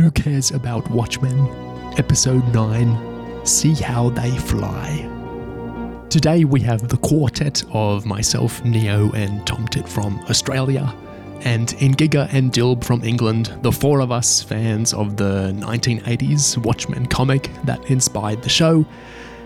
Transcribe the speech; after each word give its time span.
Who 0.00 0.10
Cares 0.10 0.50
About 0.50 0.90
Watchmen? 0.90 1.46
Episode 1.98 2.54
9 2.54 3.44
See 3.44 3.74
How 3.74 4.08
They 4.08 4.30
Fly. 4.30 5.06
Today 6.08 6.44
we 6.44 6.62
have 6.62 6.88
the 6.88 6.96
quartet 6.96 7.62
of 7.74 8.06
myself, 8.06 8.64
Neo, 8.64 9.12
and 9.12 9.44
Tomtit 9.44 9.86
from 9.86 10.18
Australia, 10.20 10.94
and 11.42 11.68
Ingiga 11.80 12.32
and 12.32 12.50
Dilb 12.50 12.82
from 12.82 13.04
England, 13.04 13.54
the 13.60 13.70
four 13.70 14.00
of 14.00 14.10
us 14.10 14.42
fans 14.42 14.94
of 14.94 15.18
the 15.18 15.52
1980s 15.58 16.56
Watchmen 16.64 17.04
comic 17.04 17.50
that 17.64 17.90
inspired 17.90 18.42
the 18.42 18.48
show, 18.48 18.86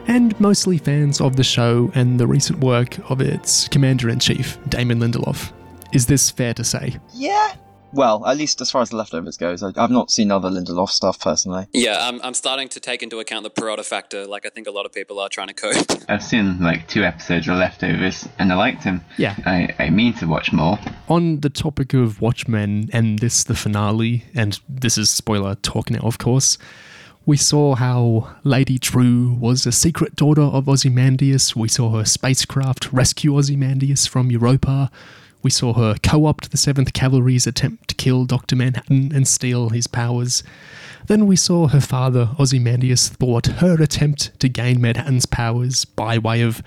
and 0.07 0.39
mostly 0.39 0.79
fans 0.79 1.21
of 1.21 1.35
the 1.35 1.43
show 1.43 1.91
and 1.97 2.21
the 2.21 2.29
recent 2.29 2.61
work 2.61 2.97
of 3.11 3.21
its 3.21 3.67
commander 3.67 4.09
in 4.09 4.21
chief, 4.21 4.57
Damon 4.69 5.01
Lindelof. 5.01 5.51
Is 5.93 6.07
this 6.07 6.31
fair 6.31 6.55
to 6.55 6.63
say? 6.63 6.97
Yeah. 7.13 7.55
Well, 7.95 8.27
at 8.27 8.37
least 8.37 8.61
as 8.61 8.71
far 8.71 8.83
as 8.83 8.91
the 8.91 8.97
leftovers 8.97 9.37
goes, 9.37 9.63
I, 9.63 9.71
I've 9.77 9.91
not 9.91 10.11
seen 10.11 10.31
other 10.31 10.51
Lindelof 10.51 10.91
stuff 10.91 11.21
personally. 11.21 11.67
Yeah, 11.73 12.09
I'm, 12.09 12.21
I'm 12.23 12.35
starting 12.35 12.69
to 12.71 12.81
take 12.81 13.03
into 13.03 13.21
account 13.21 13.45
the 13.45 13.51
Peralta 13.51 13.85
factor, 13.85 14.27
like 14.27 14.45
I 14.45 14.49
think 14.49 14.67
a 14.67 14.71
lot 14.73 14.85
of 14.85 14.93
people 14.93 15.21
are 15.21 15.29
trying 15.29 15.49
to 15.49 15.55
cope. 15.55 15.87
I've 16.09 16.25
seen 16.25 16.61
like 16.61 16.89
two 16.89 17.05
episodes 17.05 17.49
of 17.49 17.57
Leftovers 17.57 18.29
and 18.39 18.53
I 18.53 18.57
liked 18.57 18.83
him. 18.83 19.03
Yeah. 19.17 19.37
I, 19.47 19.75
I 19.79 19.91
mean 19.91 20.13
to 20.15 20.27
watch 20.27 20.53
more. 20.53 20.79
On 21.09 21.41
the 21.41 21.51
topic 21.51 21.95
of 21.95 22.21
Watchmen 22.21 22.91
and 22.93 23.21
this, 23.21 23.45
the 23.45 23.55
finale, 23.55 24.25
and 24.35 24.59
this 24.69 24.99
is 24.99 25.11
spoiler 25.11 25.55
talk 25.55 25.91
now, 25.91 26.01
of 26.01 26.19
course, 26.19 26.59
we 27.27 27.37
saw 27.39 27.75
how 27.75 28.37
Lady 28.45 28.79
Trieu 28.79 29.33
was 29.41 29.65
a 29.65 29.73
secret 29.73 30.15
daughter 30.15 30.43
of 30.43 30.69
Ozymandias. 30.69 31.57
We 31.57 31.69
saw 31.69 31.97
her 31.97 32.05
spacecraft 32.05 32.93
rescue 32.93 33.39
Ozymandias 33.39 34.07
from 34.07 34.31
Europa. 34.31 34.91
We 35.45 35.51
saw 35.51 35.75
her 35.75 35.97
co 36.03 36.25
opt 36.25 36.51
the 36.51 36.57
7th 36.57 36.95
Cavalry's 36.95 37.47
attempt 37.47 37.89
to 37.89 37.95
kill 37.95 38.25
Dr. 38.25 38.57
Manhattan 38.57 39.13
and 39.15 39.29
steal 39.29 39.69
his 39.69 39.87
powers. 39.87 40.43
Then 41.07 41.27
we 41.27 41.37
saw 41.37 41.69
her 41.69 41.83
father, 41.83 42.31
Ozymandias, 42.41 43.11
thwart 43.11 43.47
her 43.47 43.75
attempt 43.75 44.41
to 44.41 44.49
gain 44.49 44.81
Manhattan's 44.81 45.27
powers 45.27 45.85
by 45.85 46.17
way 46.17 46.41
of 46.41 46.63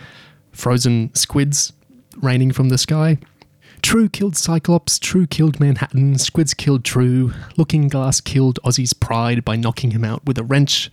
frozen 0.52 1.09
squids 1.16 1.73
raining 2.22 2.52
from 2.52 2.69
the 2.69 2.78
sky. 2.78 3.17
Trieu 3.81 4.09
killed 4.09 4.36
Cyclops, 4.36 5.00
Trieu 5.00 5.25
killed 5.25 5.59
Manhattan, 5.59 6.19
Squids 6.19 6.53
killed 6.53 6.86
Trieu, 6.86 7.34
Looking 7.58 7.88
Glass 7.88 8.22
killed 8.22 8.59
Ozzy's 8.64 8.94
pride 8.94 9.44
by 9.44 9.56
knocking 9.56 9.89
him 9.89 10.03
out 10.03 10.23
with 10.25 10.38
a 10.38 10.44
wrench. 10.44 10.91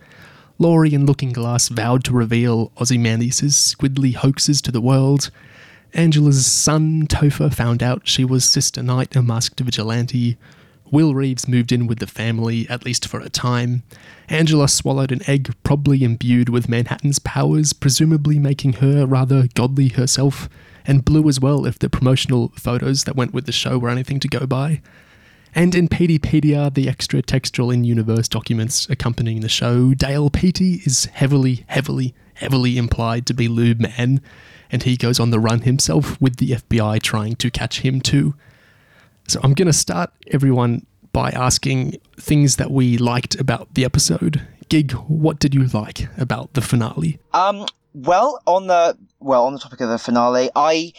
Laurie 0.58 0.94
and 0.94 1.06
Looking 1.06 1.32
Glass 1.34 1.68
vowed 1.68 2.02
to 2.04 2.14
reveal 2.14 2.72
Ozymandias' 2.80 3.74
squidly 3.76 4.14
hoaxes 4.14 4.62
to 4.62 4.72
the 4.72 4.80
world. 4.80 5.30
Angela's 5.94 6.44
son, 6.44 7.06
Topher, 7.06 7.54
found 7.54 7.80
out 7.80 8.08
she 8.08 8.24
was 8.24 8.44
Sister 8.44 8.82
Night, 8.82 9.14
a 9.14 9.22
masked 9.22 9.60
vigilante. 9.60 10.36
Will 10.90 11.14
Reeves 11.14 11.46
moved 11.46 11.70
in 11.70 11.86
with 11.86 12.00
the 12.00 12.06
family, 12.08 12.68
at 12.68 12.84
least 12.84 13.06
for 13.06 13.20
a 13.20 13.28
time. 13.28 13.84
Angela 14.28 14.68
swallowed 14.68 15.12
an 15.12 15.22
egg, 15.28 15.54
probably 15.62 16.02
imbued 16.02 16.48
with 16.48 16.68
Manhattan's 16.68 17.20
powers, 17.20 17.72
presumably 17.72 18.40
making 18.40 18.74
her 18.74 19.06
rather 19.06 19.46
godly 19.54 19.88
herself, 19.88 20.48
and 20.84 21.04
blue 21.04 21.28
as 21.28 21.38
well 21.38 21.64
if 21.64 21.78
the 21.78 21.88
promotional 21.88 22.52
photos 22.56 23.04
that 23.04 23.16
went 23.16 23.32
with 23.32 23.46
the 23.46 23.52
show 23.52 23.78
were 23.78 23.88
anything 23.88 24.18
to 24.20 24.28
go 24.28 24.46
by. 24.46 24.82
And 25.54 25.76
in 25.76 25.86
Peteypedia, 25.86 26.74
the 26.74 26.88
extra 26.88 27.22
textual 27.22 27.70
in 27.70 27.84
universe 27.84 28.26
documents 28.26 28.88
accompanying 28.90 29.40
the 29.40 29.48
show, 29.48 29.94
Dale 29.94 30.28
Petey 30.28 30.82
is 30.84 31.04
heavily, 31.06 31.64
heavily, 31.68 32.14
heavily 32.34 32.76
implied 32.76 33.26
to 33.26 33.34
be 33.34 33.46
Lube 33.46 33.78
Man, 33.78 34.20
and 34.74 34.82
he 34.82 34.96
goes 34.96 35.20
on 35.20 35.30
the 35.30 35.38
run 35.38 35.60
himself 35.60 36.20
with 36.20 36.38
the 36.38 36.50
FBI 36.50 37.00
trying 37.00 37.36
to 37.36 37.48
catch 37.48 37.82
him 37.82 38.00
too. 38.00 38.34
So 39.28 39.38
I'm 39.44 39.54
going 39.54 39.68
to 39.68 39.72
start 39.72 40.10
everyone 40.32 40.84
by 41.12 41.30
asking 41.30 41.98
things 42.16 42.56
that 42.56 42.72
we 42.72 42.98
liked 42.98 43.36
about 43.36 43.72
the 43.74 43.84
episode. 43.84 44.42
Gig, 44.68 44.90
what 44.92 45.38
did 45.38 45.54
you 45.54 45.66
like 45.68 46.08
about 46.18 46.54
the 46.54 46.60
finale? 46.60 47.20
Um, 47.32 47.66
well, 47.94 48.40
on 48.48 48.66
the 48.66 48.98
well, 49.20 49.46
on 49.46 49.52
the 49.52 49.60
topic 49.60 49.80
of 49.80 49.90
the 49.90 49.98
finale, 49.98 50.50
I 50.56 50.92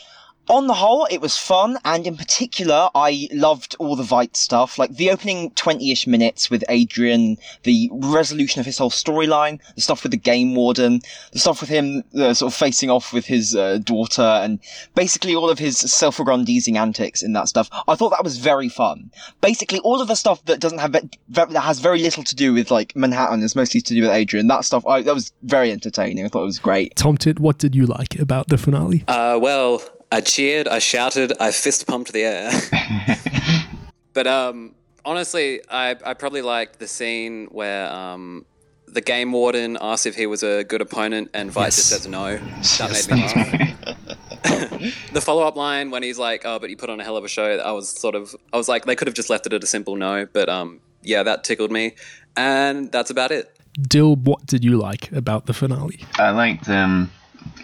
on 0.49 0.67
the 0.67 0.73
whole, 0.73 1.07
it 1.09 1.21
was 1.21 1.37
fun, 1.37 1.77
and 1.85 2.05
in 2.05 2.17
particular, 2.17 2.89
I 2.93 3.27
loved 3.31 3.75
all 3.79 3.95
the 3.95 4.03
Veidt 4.03 4.35
stuff, 4.35 4.77
like 4.77 4.95
the 4.95 5.09
opening 5.11 5.51
20-ish 5.51 6.07
minutes 6.07 6.49
with 6.49 6.63
Adrian, 6.69 7.37
the 7.63 7.89
resolution 7.91 8.59
of 8.59 8.65
his 8.65 8.77
whole 8.77 8.89
storyline, 8.89 9.59
the 9.75 9.81
stuff 9.81 10.03
with 10.03 10.11
the 10.11 10.17
game 10.17 10.55
warden, 10.55 11.01
the 11.31 11.39
stuff 11.39 11.61
with 11.61 11.69
him 11.69 12.03
uh, 12.17 12.33
sort 12.33 12.51
of 12.51 12.57
facing 12.57 12.89
off 12.89 13.13
with 13.13 13.25
his 13.25 13.55
uh, 13.55 13.79
daughter, 13.79 14.21
and 14.21 14.59
basically 14.93 15.35
all 15.35 15.49
of 15.49 15.59
his 15.59 15.77
self-aggrandizing 15.77 16.77
antics 16.77 17.23
in 17.23 17.33
that 17.33 17.47
stuff. 17.47 17.69
I 17.87 17.95
thought 17.95 18.11
that 18.11 18.23
was 18.23 18.37
very 18.37 18.69
fun. 18.69 19.11
Basically, 19.41 19.79
all 19.79 20.01
of 20.01 20.07
the 20.07 20.15
stuff 20.15 20.43
that 20.45 20.59
doesn't 20.59 20.79
have 20.79 20.91
that 20.93 21.51
has 21.55 21.79
very 21.79 22.01
little 22.01 22.23
to 22.23 22.35
do 22.35 22.53
with 22.53 22.71
like 22.71 22.95
Manhattan 22.95 23.41
is 23.41 23.55
mostly 23.55 23.81
to 23.81 23.93
do 23.93 24.01
with 24.01 24.11
Adrian. 24.11 24.47
That 24.47 24.65
stuff, 24.65 24.85
I, 24.85 25.01
that 25.01 25.13
was 25.13 25.31
very 25.43 25.71
entertaining. 25.71 26.25
I 26.25 26.27
thought 26.27 26.43
it 26.43 26.45
was 26.45 26.59
great. 26.59 26.95
Tom 26.95 27.17
Tit, 27.17 27.39
what 27.39 27.57
did 27.57 27.75
you 27.75 27.85
like 27.85 28.19
about 28.19 28.47
the 28.47 28.57
finale? 28.57 29.03
Uh, 29.07 29.39
well, 29.41 29.81
I 30.15 30.21
cheered, 30.21 30.67
I 30.69 30.79
shouted, 30.79 31.33
I 31.41 31.51
fist 31.51 31.87
pumped 31.87 32.13
the 32.13 32.23
air. 32.23 32.49
but 34.13 34.25
um, 34.27 34.73
honestly, 35.03 35.59
I, 35.69 35.97
I 36.05 36.13
probably 36.13 36.41
liked 36.41 36.79
the 36.79 36.87
scene 36.87 37.47
where 37.51 37.91
um, 37.91 38.45
the 38.87 39.01
game 39.01 39.33
warden 39.33 39.77
asked 39.81 40.05
if 40.05 40.15
he 40.15 40.25
was 40.25 40.41
a 40.41 40.63
good 40.63 40.79
opponent 40.79 41.31
and 41.33 41.51
Veidt 41.51 41.65
Yes. 41.65 41.75
just 41.75 41.89
says 41.89 42.07
no. 42.07 42.37
That 42.37 42.79
Yes, 42.79 43.09
made 43.09 43.17
me 43.17 43.23
laugh. 43.23 45.01
the 45.13 45.19
follow 45.21 45.43
up 45.45 45.57
line 45.57 45.91
when 45.91 46.01
he's 46.01 46.17
like, 46.17 46.43
"Oh, 46.45 46.59
but 46.59 46.69
you 46.69 46.77
put 46.77 46.89
on 46.89 47.01
a 47.01 47.03
hell 47.03 47.17
of 47.17 47.25
a 47.25 47.27
show," 47.27 47.57
I 47.57 47.71
was 47.73 47.89
sort 47.89 48.15
of, 48.15 48.33
I 48.53 48.57
was 48.57 48.69
like, 48.69 48.85
they 48.85 48.95
could 48.95 49.07
have 49.09 49.15
just 49.15 49.29
left 49.29 49.45
it 49.45 49.51
at 49.53 49.61
a 49.63 49.67
simple 49.67 49.97
no, 49.97 50.27
but 50.31 50.47
um, 50.47 50.79
yeah, 51.03 51.23
that 51.23 51.43
tickled 51.43 51.71
me, 51.71 51.95
and 52.37 52.89
that's 52.91 53.09
about 53.09 53.31
it. 53.31 53.51
Dill, 53.81 54.15
what 54.15 54.45
did 54.45 54.63
you 54.63 54.77
like 54.77 55.11
about 55.11 55.45
the 55.47 55.53
finale? 55.53 56.05
I 56.17 56.29
liked 56.29 56.69
um, 56.69 57.11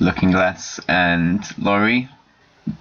Looking 0.01 0.31
Glass 0.31 0.81
and 0.89 1.41
Laurie. 1.57 2.09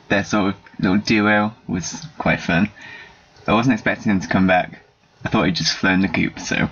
Their 0.09 0.25
sort 0.25 0.55
of 0.55 0.61
little 0.79 0.99
duo 0.99 1.55
was 1.67 2.07
quite 2.19 2.41
fun. 2.41 2.71
I 3.47 3.53
wasn't 3.55 3.73
expecting 3.75 4.13
him 4.13 4.21
to 4.21 4.29
come 4.29 4.47
back. 4.47 4.81
I 5.25 5.29
thought 5.29 5.45
he'd 5.47 5.55
just 5.57 5.77
flown 5.77 6.01
the 6.01 6.09
coop, 6.09 6.39
so 6.39 6.69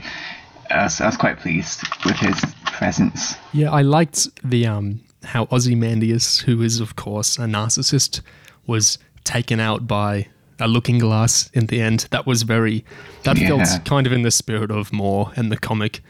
I 0.70 0.84
was, 0.84 1.00
I 1.00 1.06
was 1.06 1.16
quite 1.16 1.38
pleased 1.38 1.82
with 2.04 2.16
his 2.16 2.40
presence. 2.66 3.34
Yeah, 3.52 3.70
I 3.70 3.82
liked 3.82 4.28
the 4.48 4.66
um 4.66 5.00
how 5.24 5.46
Ozymandias, 5.50 6.38
who 6.40 6.62
is 6.62 6.80
of 6.80 6.96
course 6.96 7.38
a 7.38 7.42
narcissist, 7.42 8.20
was 8.66 8.98
taken 9.24 9.60
out 9.60 9.86
by 9.86 10.28
a 10.60 10.68
looking 10.68 10.98
glass 10.98 11.50
in 11.54 11.66
the 11.66 11.80
end. 11.80 12.06
That 12.10 12.26
was 12.26 12.42
very 12.42 12.84
that 13.24 13.36
Yeah. 13.38 13.48
felt 13.64 13.84
kind 13.84 14.06
of 14.06 14.12
in 14.12 14.22
the 14.22 14.30
spirit 14.30 14.70
of 14.70 14.92
Moore 14.92 15.32
and 15.36 15.50
the 15.52 15.56
comic 15.56 16.00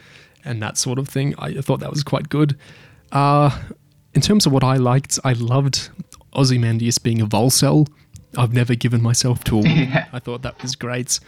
and 0.45 0.63
that 0.63 0.77
sort 0.79 0.99
of 0.99 1.09
thing. 1.09 1.35
I 1.39 1.55
thought 1.61 1.81
that 1.81 1.91
was 1.91 2.03
quite 2.03 2.29
good. 2.29 2.57
Uh 3.13 3.51
in 4.15 4.21
terms 4.23 4.47
of 4.47 4.53
what 4.53 4.65
I 4.65 4.77
liked, 4.77 5.19
I 5.25 5.33
loved 5.35 5.91
Ozymandias 6.39 6.99
being 6.99 7.21
a 7.21 7.27
Volcel. 7.27 7.89
I've 8.37 8.53
never 8.53 8.75
given 8.75 9.03
myself 9.03 9.45
to 9.45 9.57
a 9.57 9.59
woman. 9.59 9.79
Yeah. 9.91 10.07
I 10.13 10.19
thought 10.19 10.43
that 10.43 10.63
was 10.63 10.77
great. 10.77 11.19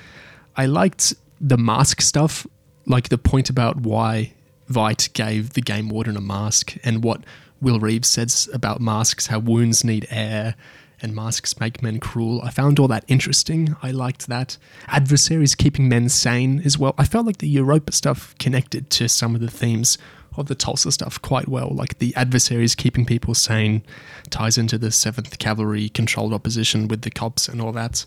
I 0.57 0.67
liked 0.67 1.15
the 1.41 1.57
mask 1.57 2.01
stuff, 2.01 2.47
like 2.87 3.09
the 3.09 3.19
point 3.19 3.51
about 3.51 3.81
why 3.81 4.35
Veidt 4.71 5.13
gave 5.13 5.55
the 5.55 5.63
game 5.63 5.89
warden 5.89 6.17
a 6.17 6.21
mask 6.21 6.77
and 6.85 7.03
what 7.03 7.25
Will 7.61 7.81
Reeves 7.81 8.09
says 8.09 8.49
about 8.53 8.81
masks, 8.81 9.27
how 9.27 9.39
wounds 9.39 9.83
need 9.85 10.07
air 10.11 10.55
and 11.03 11.15
masks 11.15 11.59
make 11.59 11.83
men 11.83 11.99
cruel. 11.99 12.43
I 12.43 12.51
found 12.51 12.79
all 12.79 12.89
that 12.89 13.05
interesting. 13.09 13.75
I 13.83 13.91
liked 13.91 14.27
that. 14.29 14.59
Adversaries 14.89 15.55
keeping 15.55 15.89
men 15.89 16.09
sane 16.09 16.61
as 16.65 16.79
well. 16.79 16.95
I 16.99 17.05
felt 17.05 17.27
like 17.27 17.39
the 17.39 17.49
Europa 17.49 17.93
stuff 17.93 18.35
connected 18.39 18.91
to 18.91 19.09
some 19.09 19.35
of 19.35 19.41
the 19.41 19.51
themes 19.51 19.99
of 20.37 20.47
the 20.47 20.55
Tulsa 20.55 20.93
stuff 20.93 21.21
quite 21.21 21.49
well. 21.49 21.71
Like 21.71 21.99
the 21.99 22.15
adversaries 22.17 22.75
keeping 22.75 23.05
people 23.05 23.35
sane 23.35 23.83
ties 24.31 24.59
into 24.59 24.79
the 24.79 24.89
7th 24.89 25.39
Cavalry 25.39 25.89
controlled 25.89 26.33
opposition 26.33 26.89
with 26.89 27.03
the 27.03 27.11
cops 27.11 27.49
and 27.49 27.61
all 27.61 27.73
that. 27.73 28.05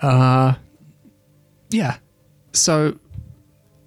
Uh, 0.00 0.54
yeah. 1.70 1.98
So, 2.52 2.98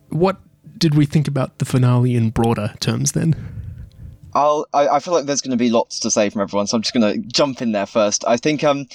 what 0.10 0.40
did 0.78 0.96
we 0.96 1.06
think 1.06 1.28
about 1.28 1.60
the 1.60 1.66
finale 1.66 2.16
in 2.16 2.30
broader 2.30 2.74
terms 2.80 3.14
then? 3.14 3.36
I'll, 4.34 4.66
I, 4.74 4.88
I 4.88 5.00
feel 5.00 5.14
like 5.14 5.26
there's 5.26 5.42
going 5.42 5.52
to 5.52 5.58
be 5.58 5.70
lots 5.70 6.00
to 6.02 6.12
say 6.12 6.30
from 6.30 6.42
everyone, 6.42 6.68
so 6.68 6.78
I'm 6.78 6.82
just 6.82 6.94
going 6.94 7.14
to 7.14 7.28
jump 7.28 7.62
in 7.62 7.74
there 7.74 7.86
first. 7.86 8.24
I 8.26 8.38
think, 8.38 8.64
um, 8.64 8.88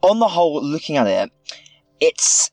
on 0.00 0.18
the 0.18 0.28
whole, 0.28 0.62
looking 0.62 0.96
at 0.96 1.06
it, 1.06 1.30
it's 2.00 2.50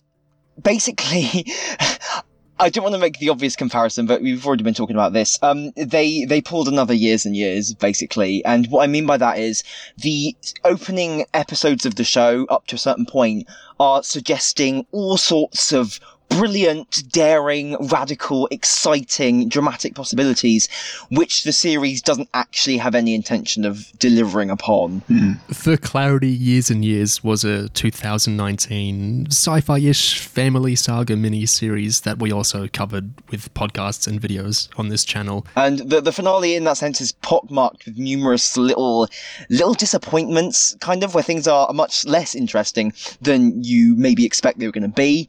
basically. 0.61 1.45
I 2.61 2.69
don't 2.69 2.83
want 2.83 2.93
to 2.93 2.99
make 2.99 3.19
the 3.19 3.29
obvious 3.29 3.55
comparison, 3.55 4.05
but 4.05 4.21
we've 4.21 4.45
already 4.45 4.63
been 4.63 4.73
talking 4.73 4.95
about 4.95 5.13
this. 5.13 5.39
Um, 5.41 5.71
they 5.77 6.25
they 6.25 6.41
pulled 6.41 6.67
another 6.67 6.93
years 6.93 7.25
and 7.25 7.33
years, 7.35 7.73
basically, 7.73 8.43
and 8.43 8.67
what 8.67 8.83
I 8.83 8.87
mean 8.87 9.05
by 9.05 9.15
that 9.15 9.39
is 9.39 9.63
the 9.97 10.35
opening 10.65 11.25
episodes 11.33 11.85
of 11.85 11.95
the 11.95 12.03
show, 12.03 12.45
up 12.49 12.67
to 12.67 12.75
a 12.75 12.79
certain 12.79 13.05
point, 13.05 13.47
are 13.79 14.03
suggesting 14.03 14.85
all 14.91 15.15
sorts 15.15 15.71
of 15.71 16.01
brilliant, 16.29 17.03
daring, 17.11 17.75
radical, 17.87 18.47
exciting, 18.51 19.49
dramatic 19.49 19.95
possibilities, 19.95 20.69
which 21.09 21.43
the 21.43 21.51
series 21.51 22.01
doesn't 22.01 22.29
actually 22.33 22.77
have 22.77 22.95
any 22.95 23.13
intention 23.13 23.65
of 23.65 23.91
delivering 23.99 24.49
upon. 24.49 24.99
Hmm. 25.07 25.33
For 25.51 25.75
clarity, 25.75 26.29
Years 26.29 26.69
and 26.69 26.85
Years 26.85 27.23
was 27.23 27.43
a 27.43 27.69
2019 27.69 29.27
sci 29.27 29.61
fi 29.61 29.79
ish 29.79 30.19
family 30.19 30.75
saga 30.75 31.15
mini 31.15 31.45
series 31.45 32.01
that 32.01 32.19
we 32.19 32.31
also 32.31 32.67
covered 32.67 33.11
with 33.31 33.53
podcasts 33.53 34.07
and 34.07 34.21
videos 34.21 34.69
on 34.77 34.89
this 34.89 35.03
channel. 35.03 35.45
And 35.55 35.79
the, 35.79 36.01
the 36.01 36.11
finale, 36.11 36.55
in 36.55 36.63
that 36.65 36.77
sense, 36.77 37.01
is 37.01 37.11
pockmarked 37.11 37.85
with 37.85 37.97
numerous 37.97 38.55
little 38.55 39.07
little 39.49 39.73
disappointments, 39.73 40.75
kind 40.79 41.03
of, 41.03 41.13
where 41.13 41.23
things 41.23 41.47
are 41.47 41.71
much 41.73 42.05
less 42.05 42.35
interesting 42.35 42.93
than 43.21 43.63
you 43.63 43.95
maybe 43.95 44.25
expect 44.25 44.59
they 44.59 44.65
were 44.65 44.71
going 44.71 44.83
to 44.83 44.89
be. 44.89 45.27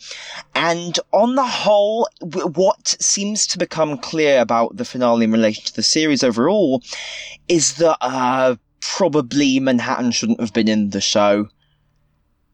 And 0.54 0.89
on 1.12 1.34
the 1.34 1.46
whole, 1.46 2.08
what 2.20 2.96
seems 3.00 3.46
to 3.48 3.58
become 3.58 3.98
clear 3.98 4.40
about 4.40 4.76
the 4.76 4.84
finale 4.84 5.24
in 5.24 5.32
relation 5.32 5.64
to 5.64 5.74
the 5.74 5.82
series 5.82 6.24
overall 6.24 6.82
is 7.48 7.74
that 7.76 7.96
uh, 8.00 8.56
probably 8.80 9.60
Manhattan 9.60 10.10
shouldn't 10.10 10.40
have 10.40 10.52
been 10.52 10.68
in 10.68 10.90
the 10.90 11.00
show. 11.00 11.48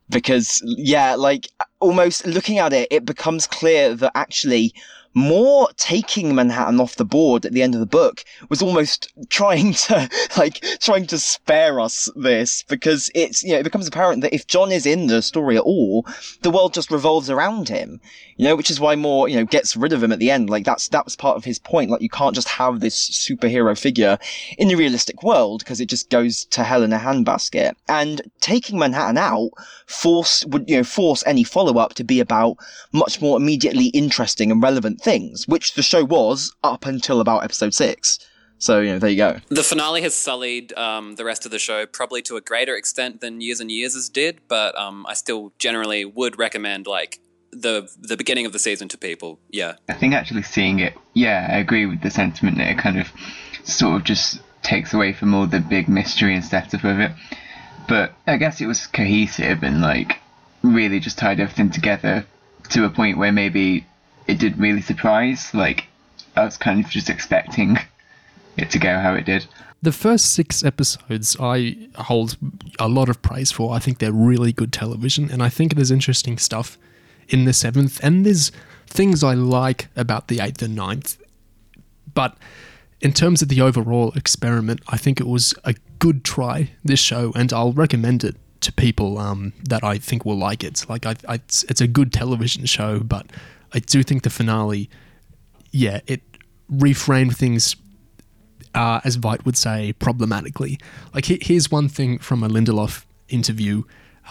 Because, 0.09 0.63
yeah, 0.65 1.17
like, 1.17 1.49
almost 1.81 2.27
looking 2.27 2.59
at 2.59 2.73
it, 2.73 2.87
it 2.91 3.05
becomes 3.05 3.47
clear 3.47 3.95
that 3.95 4.13
actually 4.15 4.73
more 5.17 5.71
taking 5.79 6.35
Manhattan 6.35 6.79
off 6.79 6.97
the 6.97 7.05
board 7.05 7.47
at 7.47 7.53
the 7.53 7.63
end 7.63 7.73
of 7.73 7.81
the 7.81 7.87
book 7.87 8.23
was 8.51 8.61
almost 8.61 9.11
trying 9.31 9.73
to 9.73 10.11
like 10.37 10.63
trying 10.79 11.07
to 11.07 11.19
spare 11.19 11.81
us 11.81 12.11
this 12.17 12.63
because 12.65 13.11
it's 13.15 13.43
you 13.43 13.53
know 13.53 13.61
it 13.61 13.65
becomes 13.65 13.89
apparent 13.89 14.21
that 14.21 14.35
if 14.35 14.47
John 14.47 14.71
is 14.71 14.85
in 14.85 15.07
the 15.07 15.23
story 15.23 15.57
at 15.57 15.63
all, 15.63 16.07
the 16.43 16.51
world 16.51 16.75
just 16.75 16.91
revolves 16.91 17.31
around 17.31 17.71
him. 17.71 17.99
You 18.37 18.45
know, 18.45 18.57
which 18.57 18.71
is 18.71 18.79
why 18.79 18.95
Moore, 18.95 19.31
you 19.31 19.37
know, 19.37 19.47
gets 19.47 19.75
rid 19.75 19.95
of 19.95 20.03
him 20.03 20.13
at 20.13 20.19
the 20.19 20.31
end. 20.31 20.51
Like 20.51 20.67
that's 20.67 20.89
that 20.89 21.07
was 21.07 21.17
part 21.17 21.39
of 21.39 21.45
his 21.45 21.59
point. 21.59 21.91
Like 21.91 22.03
you 22.03 22.11
can't 22.11 22.35
just 22.35 22.49
have 22.49 22.81
this 22.81 23.09
superhero 23.09 23.79
figure 23.79 24.19
in 24.59 24.69
the 24.69 24.75
realistic 24.75 25.23
world 25.23 25.61
because 25.61 25.81
it 25.81 25.89
just 25.89 26.11
goes 26.11 26.45
to 26.47 26.63
hell 26.63 26.83
in 26.83 26.93
a 26.93 26.99
handbasket. 26.99 27.73
And 27.89 28.21
taking 28.43 28.79
Manhattan 28.79 29.17
out 29.17 29.53
force 29.87 30.45
would 30.47 30.69
you 30.69 30.77
know 30.77 30.85
force 30.85 31.25
any 31.25 31.43
follow 31.43 31.79
up 31.79 31.95
to 31.95 32.05
be 32.05 32.21
about 32.21 32.59
much 32.93 33.23
more 33.23 33.39
immediately 33.39 33.87
interesting 33.87 34.51
and 34.51 34.63
relevant 34.63 35.01
things, 35.07 35.47
which 35.47 35.75
the 35.75 35.83
show 35.83 36.05
was 36.05 36.53
up 36.65 36.85
until 36.85 37.21
about 37.21 37.45
episode 37.45 37.73
six. 37.73 38.19
So 38.59 38.81
you 38.81 38.91
know, 38.91 38.99
there 38.99 39.11
you 39.11 39.17
go. 39.17 39.39
The 39.49 39.63
finale 39.63 40.03
has 40.03 40.15
sullied 40.15 40.73
um, 40.75 41.15
the 41.15 41.25
rest 41.25 41.47
of 41.47 41.53
the 41.53 41.59
show 41.59 41.87
probably 41.87 42.23
to 42.23 42.37
a 42.37 42.41
greater 42.41 42.75
extent 42.75 43.21
than 43.21 43.41
Years 43.41 43.61
and 43.61 43.71
Years 43.71 43.95
has 43.95 44.09
did, 44.09 44.41
but 44.49 44.77
um, 44.77 45.07
I 45.09 45.15
still 45.15 45.53
generally 45.59 46.05
would 46.05 46.39
recommend 46.39 46.87
like 46.87 47.21
the 47.53 47.89
the 47.99 48.17
beginning 48.17 48.47
of 48.47 48.53
the 48.53 48.59
season 48.59 48.89
to 48.89 48.99
people. 48.99 49.39
Yeah, 49.51 49.77
I 49.89 49.95
think 49.95 50.13
actually 50.13 50.43
seeing 50.43 50.81
it, 50.81 50.95
yeah, 51.15 51.49
I 51.51 51.59
agree 51.59 51.87
with 51.87 52.03
the 52.03 52.11
sentiment 52.11 52.59
that 52.59 52.69
it 52.69 52.79
kind 52.79 52.99
of 52.99 53.09
sort 53.65 53.97
of 53.97 54.05
just 54.05 54.41
takes 54.63 54.93
away 54.93 55.13
from 55.13 55.35
all 55.35 55.47
the 55.47 55.61
big 55.61 55.89
mystery 55.89 56.35
and 56.35 56.45
stuff 56.45 56.75
of 56.75 56.99
it. 57.01 57.13
But 57.89 58.13
I 58.27 58.37
guess 58.39 58.61
it 58.61 58.67
was 58.67 58.89
cohesive 58.89 59.63
and 59.63 59.81
like 59.81 60.19
really 60.63 60.99
just 60.99 61.19
tied 61.19 61.39
everything 61.39 61.71
together 61.71 62.27
to 62.71 62.85
a 62.85 62.91
point 62.91 63.19
where 63.19 63.31
maybe 63.31 63.87
it 64.27 64.39
didn't 64.39 64.61
really 64.61 64.83
surprise. 64.83 65.53
Like 65.55 65.87
I 66.37 66.45
was 66.45 66.57
kind 66.57 66.85
of 66.85 66.91
just 66.91 67.09
expecting 67.11 67.79
it 68.57 68.71
to 68.71 68.79
go 68.79 68.99
how 68.99 69.15
it 69.15 69.25
did. 69.25 69.47
The 69.83 69.93
first 69.93 70.33
six 70.33 70.65
episodes 70.65 71.37
I 71.39 71.77
hold 71.97 72.37
a 72.79 72.89
lot 72.89 73.09
of 73.09 73.23
praise 73.23 73.53
for. 73.53 73.75
I 73.75 73.79
think 73.79 73.99
they're 73.99 74.13
really 74.13 74.53
good 74.53 74.73
television, 74.73 75.31
and 75.31 75.43
I 75.43 75.49
think 75.49 75.75
there's 75.75 75.91
interesting 75.91 76.39
stuff 76.39 76.79
in 77.29 77.45
the 77.45 77.53
seventh, 77.53 78.03
and 78.03 78.25
there's 78.25 78.51
things 78.87 79.23
I 79.23 79.35
like 79.35 79.89
about 79.95 80.29
the 80.29 80.41
eighth 80.41 80.63
and 80.63 80.75
ninth. 80.75 81.19
But 82.15 82.37
in 83.01 83.13
terms 83.13 83.43
of 83.43 83.49
the 83.49 83.61
overall 83.61 84.13
experiment, 84.17 84.81
I 84.89 84.97
think 84.97 85.21
it 85.21 85.27
was 85.27 85.55
a 85.65 85.75
good 85.99 86.25
try, 86.25 86.71
this 86.83 87.01
show, 87.01 87.33
and 87.37 87.53
I'll 87.53 87.73
recommend 87.73 88.25
it 88.25 88.37
to 88.63 88.73
people 88.73 89.19
um, 89.19 89.53
that 89.69 89.85
I 89.85 89.99
think 89.99 90.25
will 90.25 90.39
like 90.39 90.65
it. 90.65 90.87
Like, 90.89 91.05
I, 91.05 91.15
I, 91.29 91.35
it's, 91.35 91.63
it's 91.65 91.81
a 91.81 91.87
good 91.87 92.13
television 92.13 92.65
show, 92.65 93.01
but 93.01 93.27
I 93.77 93.79
do 93.79 94.03
think 94.03 94.23
the 94.23 94.31
finale, 94.31 94.89
yeah, 95.71 96.01
it 96.07 96.23
reframed 96.73 97.37
things 97.37 97.77
uh, 98.75 99.01
as 99.05 99.19
Veidt 99.19 99.45
would 99.45 99.57
say, 99.57 99.93
problematically. 99.99 100.79
Like, 101.13 101.27
here's 101.27 101.71
one 101.71 101.91
thing 101.91 102.19
from 102.19 102.43
a 102.43 102.49
Lindelof 102.49 103.05
interview 103.29 103.83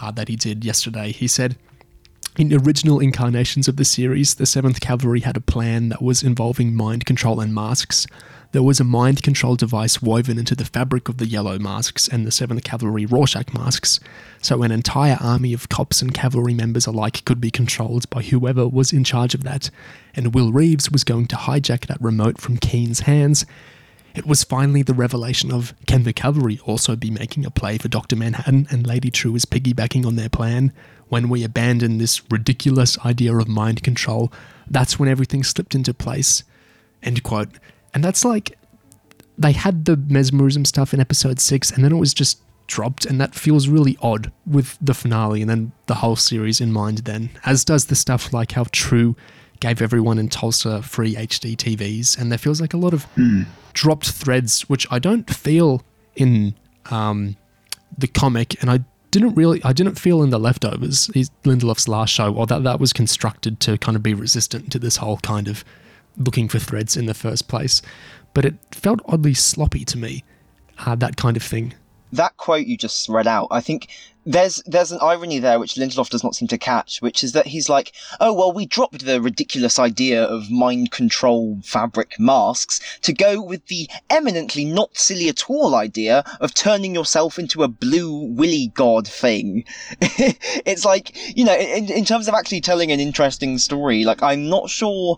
uh, 0.01 0.09
that 0.11 0.29
he 0.29 0.35
did 0.35 0.65
yesterday. 0.65 1.11
He 1.11 1.27
said, 1.27 1.57
in 2.37 2.51
original 2.53 2.99
incarnations 2.99 3.67
of 3.67 3.77
the 3.77 3.85
series, 3.85 4.33
the 4.35 4.45
7th 4.45 4.81
Cavalry 4.81 5.19
had 5.19 5.37
a 5.37 5.41
plan 5.41 5.89
that 5.89 6.01
was 6.01 6.23
involving 6.23 6.75
mind 6.75 7.05
control 7.05 7.39
and 7.39 7.53
masks. 7.53 8.07
There 8.55 8.63
was 8.63 8.79
a 8.79 8.85
mind 8.85 9.21
control 9.21 9.57
device 9.57 10.01
woven 10.01 10.39
into 10.39 10.55
the 10.55 10.63
fabric 10.63 11.09
of 11.09 11.17
the 11.17 11.27
yellow 11.27 11.59
masks 11.59 12.07
and 12.07 12.25
the 12.25 12.29
7th 12.29 12.63
Cavalry 12.63 13.05
Rorschach 13.05 13.53
masks, 13.53 13.99
so 14.41 14.63
an 14.63 14.71
entire 14.71 15.17
army 15.19 15.51
of 15.51 15.67
cops 15.67 16.01
and 16.01 16.13
cavalry 16.13 16.53
members 16.53 16.87
alike 16.87 17.25
could 17.25 17.41
be 17.41 17.51
controlled 17.51 18.09
by 18.09 18.21
whoever 18.21 18.65
was 18.65 18.93
in 18.93 19.03
charge 19.03 19.33
of 19.35 19.43
that, 19.43 19.69
and 20.13 20.33
Will 20.33 20.53
Reeves 20.53 20.89
was 20.89 21.03
going 21.03 21.27
to 21.27 21.35
hijack 21.35 21.87
that 21.87 22.01
remote 22.01 22.39
from 22.39 22.55
Keene's 22.55 23.01
hands 23.01 23.45
it 24.15 24.25
was 24.25 24.45
finally 24.45 24.83
the 24.83 24.93
revelation 24.93 25.51
of 25.51 25.73
can 25.85 26.03
the 26.03 26.13
cavalry 26.13 26.57
also 26.63 26.95
be 26.95 27.11
making 27.11 27.45
a 27.45 27.51
play 27.51 27.77
for 27.77 27.89
Dr. 27.89 28.15
Manhattan 28.15 28.67
and 28.71 28.87
Lady 28.87 29.11
Trieu 29.11 29.35
is 29.35 29.43
piggybacking 29.43 30.05
on 30.05 30.15
their 30.15 30.29
plan? 30.29 30.71
When 31.09 31.27
we 31.27 31.43
abandon 31.43 31.97
this 31.97 32.21
ridiculous 32.31 32.97
idea 32.99 33.35
of 33.35 33.49
mind 33.49 33.83
control, 33.83 34.31
that's 34.69 34.97
when 34.97 35.09
everything 35.09 35.43
slipped 35.43 35.75
into 35.75 35.93
place. 35.93 36.45
End 37.03 37.21
quote. 37.21 37.49
And 37.95 38.03
that's 38.03 38.23
like 38.23 38.57
they 39.37 39.53
had 39.53 39.85
the 39.85 39.97
mesmerism 39.97 40.65
stuff 40.65 40.93
in 40.93 40.99
episode 40.99 41.39
six, 41.39 41.71
and 41.71 41.83
then 41.83 41.91
it 41.91 41.97
was 41.97 42.13
just 42.13 42.41
dropped, 42.67 43.05
and 43.05 43.19
that 43.19 43.33
feels 43.33 43.67
really 43.67 43.97
odd 44.01 44.31
with 44.45 44.77
the 44.81 44.93
finale 44.93 45.41
and 45.41 45.49
then 45.49 45.71
the 45.87 45.95
whole 45.95 46.15
series 46.15 46.61
in 46.61 46.71
mind, 46.71 46.99
then, 46.99 47.29
as 47.45 47.65
does 47.65 47.85
the 47.85 47.95
stuff 47.95 48.33
like 48.33 48.51
how 48.51 48.65
Trieu 48.71 49.15
gave 49.59 49.81
everyone 49.81 50.17
in 50.17 50.29
Tulsa 50.29 50.81
free 50.81 51.15
HD 51.15 51.55
TVs, 51.55 52.17
and 52.19 52.31
there 52.31 52.37
feels 52.37 52.61
like 52.61 52.73
a 52.73 52.77
lot 52.77 52.93
of 52.93 53.07
dropped 53.73 54.11
threads, 54.11 54.69
which 54.69 54.85
I 54.91 54.99
don't 54.99 55.29
feel 55.33 55.81
in 56.15 56.55
um, 56.91 57.37
the 57.97 58.07
comic, 58.07 58.61
and 58.61 58.69
I 58.69 58.79
didn't 59.11 59.35
really, 59.35 59.63
I 59.63 59.71
didn't 59.71 59.95
feel 59.95 60.21
in 60.21 60.29
the 60.29 60.39
leftovers. 60.39 61.09
Is 61.15 61.29
Lindelof's 61.43 61.87
last 61.87 62.09
show, 62.09 62.33
or 62.33 62.45
that 62.47 62.63
that 62.63 62.79
was 62.79 62.91
constructed 62.91 63.59
to 63.61 63.77
kind 63.77 63.95
of 63.95 64.03
be 64.03 64.13
resistant 64.13 64.71
to 64.73 64.79
this 64.79 64.97
whole 64.97 65.17
kind 65.17 65.47
of 65.47 65.63
looking 66.17 66.47
for 66.47 66.59
threads 66.59 66.95
in 66.97 67.05
the 67.05 67.13
first 67.13 67.47
place, 67.47 67.81
but 68.33 68.45
it 68.45 68.55
felt 68.71 69.01
oddly 69.05 69.33
sloppy 69.33 69.85
to 69.85 69.97
me. 69.97 70.23
Uh, 70.85 70.95
that 70.95 71.15
kind 71.15 71.37
of 71.37 71.43
thing. 71.43 71.73
that 72.11 72.35
quote 72.37 72.65
you 72.65 72.77
just 72.77 73.07
read 73.09 73.27
out, 73.27 73.47
I 73.51 73.61
think 73.61 73.87
there's 74.25 74.61
there's 74.65 74.91
an 74.91 74.99
irony 75.01 75.39
there 75.39 75.59
which 75.59 75.75
Lindelof 75.75 76.09
does 76.09 76.23
not 76.23 76.35
seem 76.35 76.47
to 76.47 76.57
catch, 76.57 77.01
which 77.01 77.23
is 77.23 77.33
that 77.33 77.47
he's 77.47 77.69
like, 77.69 77.93
oh 78.19 78.33
well, 78.33 78.51
we 78.51 78.65
dropped 78.65 79.05
the 79.05 79.21
ridiculous 79.21 79.77
idea 79.77 80.23
of 80.23 80.49
mind 80.49 80.91
control 80.91 81.59
fabric 81.63 82.19
masks 82.19 82.81
to 83.03 83.13
go 83.13 83.41
with 83.41 83.65
the 83.67 83.87
eminently 84.09 84.65
not 84.65 84.97
silly 84.97 85.29
at 85.29 85.49
all 85.49 85.75
idea 85.75 86.23
of 86.41 86.53
turning 86.53 86.95
yourself 86.95 87.37
into 87.37 87.61
a 87.61 87.67
blue 87.67 88.17
willy 88.33 88.71
god 88.73 89.07
thing. 89.07 89.63
it's 90.01 90.85
like 90.85 91.15
you 91.37 91.45
know, 91.45 91.55
in, 91.55 91.91
in 91.91 92.05
terms 92.05 92.27
of 92.27 92.33
actually 92.33 92.61
telling 92.61 92.91
an 92.91 92.99
interesting 92.99 93.59
story, 93.59 94.05
like 94.05 94.23
I'm 94.23 94.49
not 94.49 94.69
sure 94.69 95.17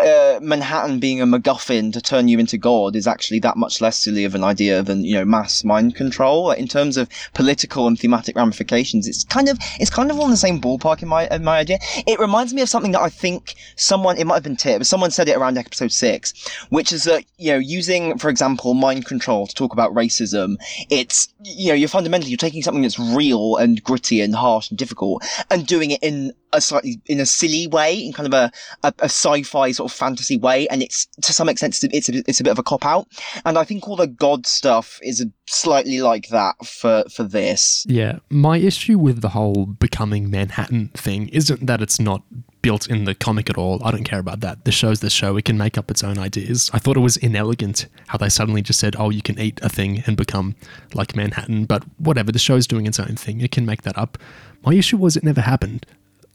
uh, 0.00 0.40
Manhattan 0.42 0.98
being 0.98 1.20
a 1.20 1.26
MacGuffin 1.26 1.92
to 1.92 2.00
turn 2.00 2.26
you 2.26 2.40
into 2.40 2.58
God 2.58 2.96
is 2.96 3.06
actually 3.06 3.38
that 3.40 3.56
much 3.56 3.80
less 3.80 3.98
silly 3.98 4.24
of 4.24 4.34
an 4.34 4.42
idea 4.42 4.82
than 4.82 5.04
you 5.04 5.14
know 5.14 5.24
mass 5.24 5.62
mind 5.62 5.94
control. 5.94 6.46
Like, 6.46 6.58
in 6.58 6.66
terms 6.66 6.96
of 6.96 7.08
political 7.34 7.86
and 7.86 7.98
thematic 7.98 8.34
ramifications, 8.34 8.47
it's 8.52 9.24
kind 9.24 9.48
of 9.48 9.58
it's 9.80 9.90
kind 9.90 10.10
of 10.10 10.20
on 10.20 10.30
the 10.30 10.36
same 10.36 10.60
ballpark 10.60 11.02
in 11.02 11.08
my 11.08 11.26
in 11.28 11.44
my 11.44 11.58
idea. 11.58 11.78
It 12.06 12.18
reminds 12.18 12.54
me 12.54 12.62
of 12.62 12.68
something 12.68 12.92
that 12.92 13.00
I 13.00 13.08
think 13.08 13.54
someone 13.76 14.16
it 14.16 14.26
might 14.26 14.34
have 14.34 14.42
been 14.42 14.56
Tip, 14.56 14.78
but 14.78 14.86
someone 14.86 15.10
said 15.10 15.28
it 15.28 15.36
around 15.36 15.58
episode 15.58 15.92
six, 15.92 16.32
which 16.70 16.92
is 16.92 17.04
that 17.04 17.24
you 17.36 17.52
know 17.52 17.58
using 17.58 18.18
for 18.18 18.28
example 18.28 18.74
mind 18.74 19.06
control 19.06 19.46
to 19.46 19.54
talk 19.54 19.72
about 19.72 19.92
racism, 19.94 20.56
it's 20.90 21.32
you 21.44 21.68
know 21.68 21.74
you're 21.74 21.88
fundamentally 21.88 22.30
you're 22.30 22.36
taking 22.36 22.62
something 22.62 22.82
that's 22.82 22.98
real 22.98 23.56
and 23.56 23.82
gritty 23.82 24.20
and 24.20 24.34
harsh 24.34 24.70
and 24.70 24.78
difficult 24.78 25.24
and 25.50 25.66
doing 25.66 25.90
it 25.90 26.02
in 26.02 26.32
a 26.52 26.60
slightly 26.60 27.00
in 27.06 27.20
a 27.20 27.26
silly 27.26 27.66
way, 27.66 27.98
in 27.98 28.12
kind 28.12 28.26
of 28.26 28.32
a, 28.32 28.50
a, 28.82 28.92
a 29.00 29.04
sci-fi 29.04 29.72
sort 29.72 29.90
of 29.90 29.96
fantasy 29.96 30.36
way, 30.36 30.68
and 30.68 30.82
it's 30.82 31.06
to 31.22 31.32
some 31.32 31.48
extent 31.48 31.78
it's 31.82 32.08
a, 32.08 32.22
it's 32.28 32.40
a, 32.40 32.44
bit 32.44 32.50
of 32.50 32.58
a 32.58 32.62
cop 32.62 32.84
out. 32.84 33.06
And 33.44 33.58
I 33.58 33.64
think 33.64 33.88
all 33.88 33.96
the 33.96 34.06
god 34.06 34.46
stuff 34.46 34.98
is 35.02 35.24
slightly 35.46 36.00
like 36.00 36.28
that 36.28 36.54
for 36.64 37.04
for 37.14 37.24
this. 37.24 37.84
Yeah, 37.88 38.18
my 38.30 38.58
issue 38.58 38.98
with 38.98 39.20
the 39.20 39.30
whole 39.30 39.66
becoming 39.66 40.30
Manhattan 40.30 40.88
thing 40.94 41.28
isn't 41.28 41.66
that 41.66 41.82
it's 41.82 42.00
not 42.00 42.22
built 42.62 42.88
in 42.88 43.04
the 43.04 43.14
comic 43.14 43.48
at 43.48 43.56
all. 43.56 43.80
I 43.84 43.90
don't 43.90 44.04
care 44.04 44.18
about 44.18 44.40
that. 44.40 44.64
The 44.64 44.72
show's 44.72 45.00
the 45.00 45.10
show. 45.10 45.36
It 45.36 45.44
can 45.44 45.58
make 45.58 45.78
up 45.78 45.90
its 45.90 46.02
own 46.02 46.18
ideas. 46.18 46.70
I 46.72 46.78
thought 46.78 46.96
it 46.96 47.00
was 47.00 47.16
inelegant 47.16 47.86
how 48.08 48.18
they 48.18 48.28
suddenly 48.28 48.62
just 48.62 48.80
said, 48.80 48.96
oh, 48.98 49.10
you 49.10 49.22
can 49.22 49.38
eat 49.38 49.60
a 49.62 49.68
thing 49.68 50.02
and 50.06 50.16
become 50.16 50.56
like 50.92 51.14
Manhattan, 51.14 51.66
but 51.66 51.84
whatever. 51.98 52.32
The 52.32 52.38
show's 52.38 52.66
doing 52.66 52.86
its 52.86 52.98
own 52.98 53.16
thing. 53.16 53.40
It 53.40 53.52
can 53.52 53.64
make 53.64 53.82
that 53.82 53.96
up. 53.96 54.18
My 54.64 54.74
issue 54.74 54.96
was 54.96 55.16
it 55.16 55.22
never 55.22 55.40
happened. 55.40 55.86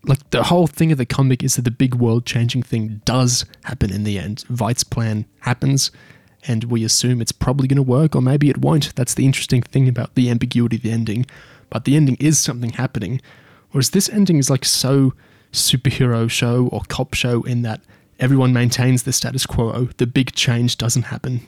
Like 0.06 0.30
the 0.32 0.44
whole 0.44 0.68
thing 0.68 0.92
of 0.92 0.98
the 0.98 1.06
comic 1.06 1.44
is 1.44 1.56
that 1.56 1.62
the 1.62 1.72
big 1.72 1.96
world 1.96 2.26
changing 2.26 2.64
thing 2.64 3.02
does 3.06 3.46
happen 3.64 3.92
in 3.92 4.04
the 4.04 4.20
end. 4.20 4.44
Veidt's 4.50 4.84
plan 4.84 5.26
happens, 5.40 5.92
and 6.46 6.66
we 6.66 6.84
assume 6.84 7.22
it's 7.22 7.32
probably 7.32 7.68
going 7.68 7.78
to 7.78 7.84
work, 7.84 8.16
or 8.16 8.22
maybe 8.22 8.50
it 8.50 8.58
won't. 8.58 8.94
That's 8.96 9.14
the 9.14 9.26
interesting 9.26 9.62
thing 9.62 9.88
about 9.88 10.16
the 10.16 10.30
ambiguity 10.30 10.76
of 10.76 10.82
the 10.82 10.92
ending. 10.92 11.26
But 11.70 11.86
the 11.86 11.96
ending 11.96 12.18
is 12.20 12.38
something 12.38 12.72
happening, 12.72 13.22
whereas 13.72 13.92
this 13.92 14.10
ending 14.10 14.38
is 14.38 14.50
like 14.50 14.66
so 14.66 15.14
superhero 15.54 16.30
show 16.30 16.68
or 16.68 16.82
cop 16.90 17.14
show 17.14 17.44
in 17.44 17.62
that 17.62 17.80
everyone 18.24 18.54
maintains 18.54 19.04
the 19.04 19.12
status 19.12 19.46
quo. 19.46 19.90
The 19.98 20.08
big 20.08 20.34
change 20.34 20.78
doesn't 20.78 21.04
happen. 21.04 21.42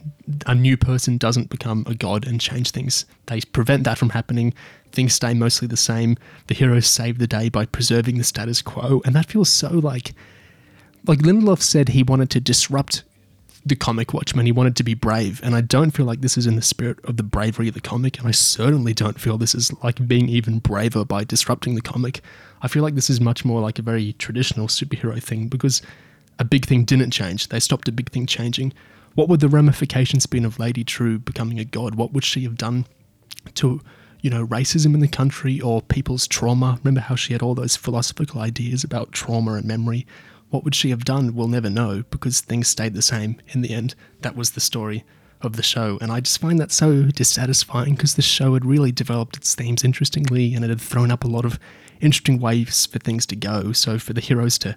A 0.46 0.54
new 0.54 0.76
person 0.76 1.18
doesn't 1.18 1.50
become 1.50 1.86
a 1.88 1.96
god 1.96 2.28
and 2.28 2.42
change 2.42 2.72
things. 2.72 3.06
They 3.28 3.40
prevent 3.40 3.86
that 3.86 3.98
from 3.98 4.10
happening. 4.10 4.54
Things 4.92 5.14
stay 5.14 5.34
mostly 5.34 5.70
the 5.70 5.78
same. 5.78 6.18
The 6.48 6.54
heroes 6.54 6.86
save 6.86 7.18
the 7.18 7.28
day 7.28 7.48
by 7.48 7.66
preserving 7.66 8.18
the 8.18 8.26
status 8.26 8.62
quo, 8.62 9.02
and 9.06 9.16
that 9.16 9.28
feels 9.28 9.48
so 9.48 9.70
like 9.70 10.14
like 11.08 11.20
Lindelof 11.20 11.62
said 11.62 11.90
he 11.90 12.04
wanted 12.04 12.30
to 12.32 12.42
disrupt 12.42 13.04
the 13.66 13.78
comic 13.78 14.14
Watchmen. 14.14 14.46
He 14.46 14.52
wanted 14.52 14.76
to 14.76 14.84
be 14.84 14.96
brave, 14.96 15.40
and 15.44 15.56
I 15.56 15.62
don't 15.62 15.92
feel 15.92 16.06
like 16.06 16.20
this 16.20 16.38
is 16.38 16.46
in 16.46 16.58
the 16.58 16.62
spirit 16.62 17.00
of 17.06 17.16
the 17.16 17.24
bravery 17.24 17.70
of 17.70 17.74
the 17.74 17.80
comic, 17.80 18.20
and 18.20 18.28
I 18.28 18.32
certainly 18.32 18.94
don't 18.94 19.20
feel 19.20 19.38
this 19.38 19.56
is 19.56 19.72
like 19.82 20.06
being 20.10 20.28
even 20.28 20.60
braver 20.60 21.06
by 21.06 21.24
disrupting 21.24 21.76
the 21.76 21.82
comic. 21.82 22.20
I 22.62 22.68
feel 22.68 22.84
like 22.84 22.96
this 22.96 23.10
is 23.10 23.22
much 23.22 23.46
more 23.46 23.62
like 23.62 23.80
a 23.80 23.82
very 23.82 24.12
traditional 24.14 24.68
superhero 24.68 25.24
thing 25.24 25.48
because 25.48 25.82
a 26.40 26.46
big 26.46 26.66
thing 26.66 26.84
didn't 26.84 27.12
change. 27.12 27.50
They 27.50 27.60
stopped 27.60 27.88
a 27.88 27.92
big 27.92 28.12
thing 28.12 28.26
changing. 28.26 28.74
What 29.14 29.30
would 29.30 29.40
the 29.40 29.48
ramifications 29.48 30.26
been 30.26 30.46
of 30.46 30.60
Lady 30.60 30.84
Trieu 30.84 31.18
becoming 31.18 31.60
a 31.60 31.66
god? 31.66 31.96
What 31.96 32.12
would 32.12 32.26
she 32.26 32.44
have 32.44 32.58
done 32.58 32.86
to, 33.56 33.82
you 34.22 34.30
know, 34.30 34.46
racism 34.46 34.94
in 34.94 35.00
the 35.00 35.08
country 35.08 35.62
or 35.62 35.82
people's 35.82 36.28
trauma? 36.28 36.80
Remember 36.84 37.02
how 37.02 37.16
she 37.16 37.34
had 37.34 37.42
all 37.42 37.56
those 37.56 37.78
philosophical 37.78 38.42
ideas 38.42 38.84
about 38.84 39.14
trauma 39.14 39.54
and 39.54 39.66
memory? 39.66 40.06
What 40.50 40.64
would 40.64 40.76
she 40.76 40.90
have 40.90 41.06
done? 41.06 41.34
We'll 41.34 41.48
never 41.48 41.70
know 41.70 42.04
because 42.10 42.42
things 42.42 42.68
stayed 42.68 42.94
the 42.94 43.02
same 43.02 43.42
in 43.50 43.62
the 43.62 43.74
end. 43.74 43.96
That 44.22 44.36
was 44.36 44.52
the 44.52 44.60
story 44.60 45.06
of 45.42 45.56
the 45.56 45.64
show. 45.64 45.98
And 46.02 46.12
I 46.12 46.20
just 46.20 46.40
find 46.40 46.60
that 46.60 46.72
so 46.72 47.04
dissatisfying 47.04 47.96
because 47.96 48.16
the 48.16 48.22
show 48.22 48.54
had 48.54 48.66
really 48.66 48.92
developed 48.92 49.38
its 49.38 49.56
themes 49.56 49.84
interestingly 49.84 50.54
and 50.54 50.66
it 50.66 50.70
had 50.70 50.82
thrown 50.82 51.12
up 51.12 51.24
a 51.24 51.30
lot 51.30 51.46
of 51.46 51.60
interesting 52.02 52.40
ways 52.40 52.86
for 52.86 53.00
things 53.00 53.26
to 53.28 53.36
go. 53.36 53.72
So 53.72 53.98
for 53.98 54.14
the 54.14 54.22
heroes 54.22 54.58
to 54.60 54.76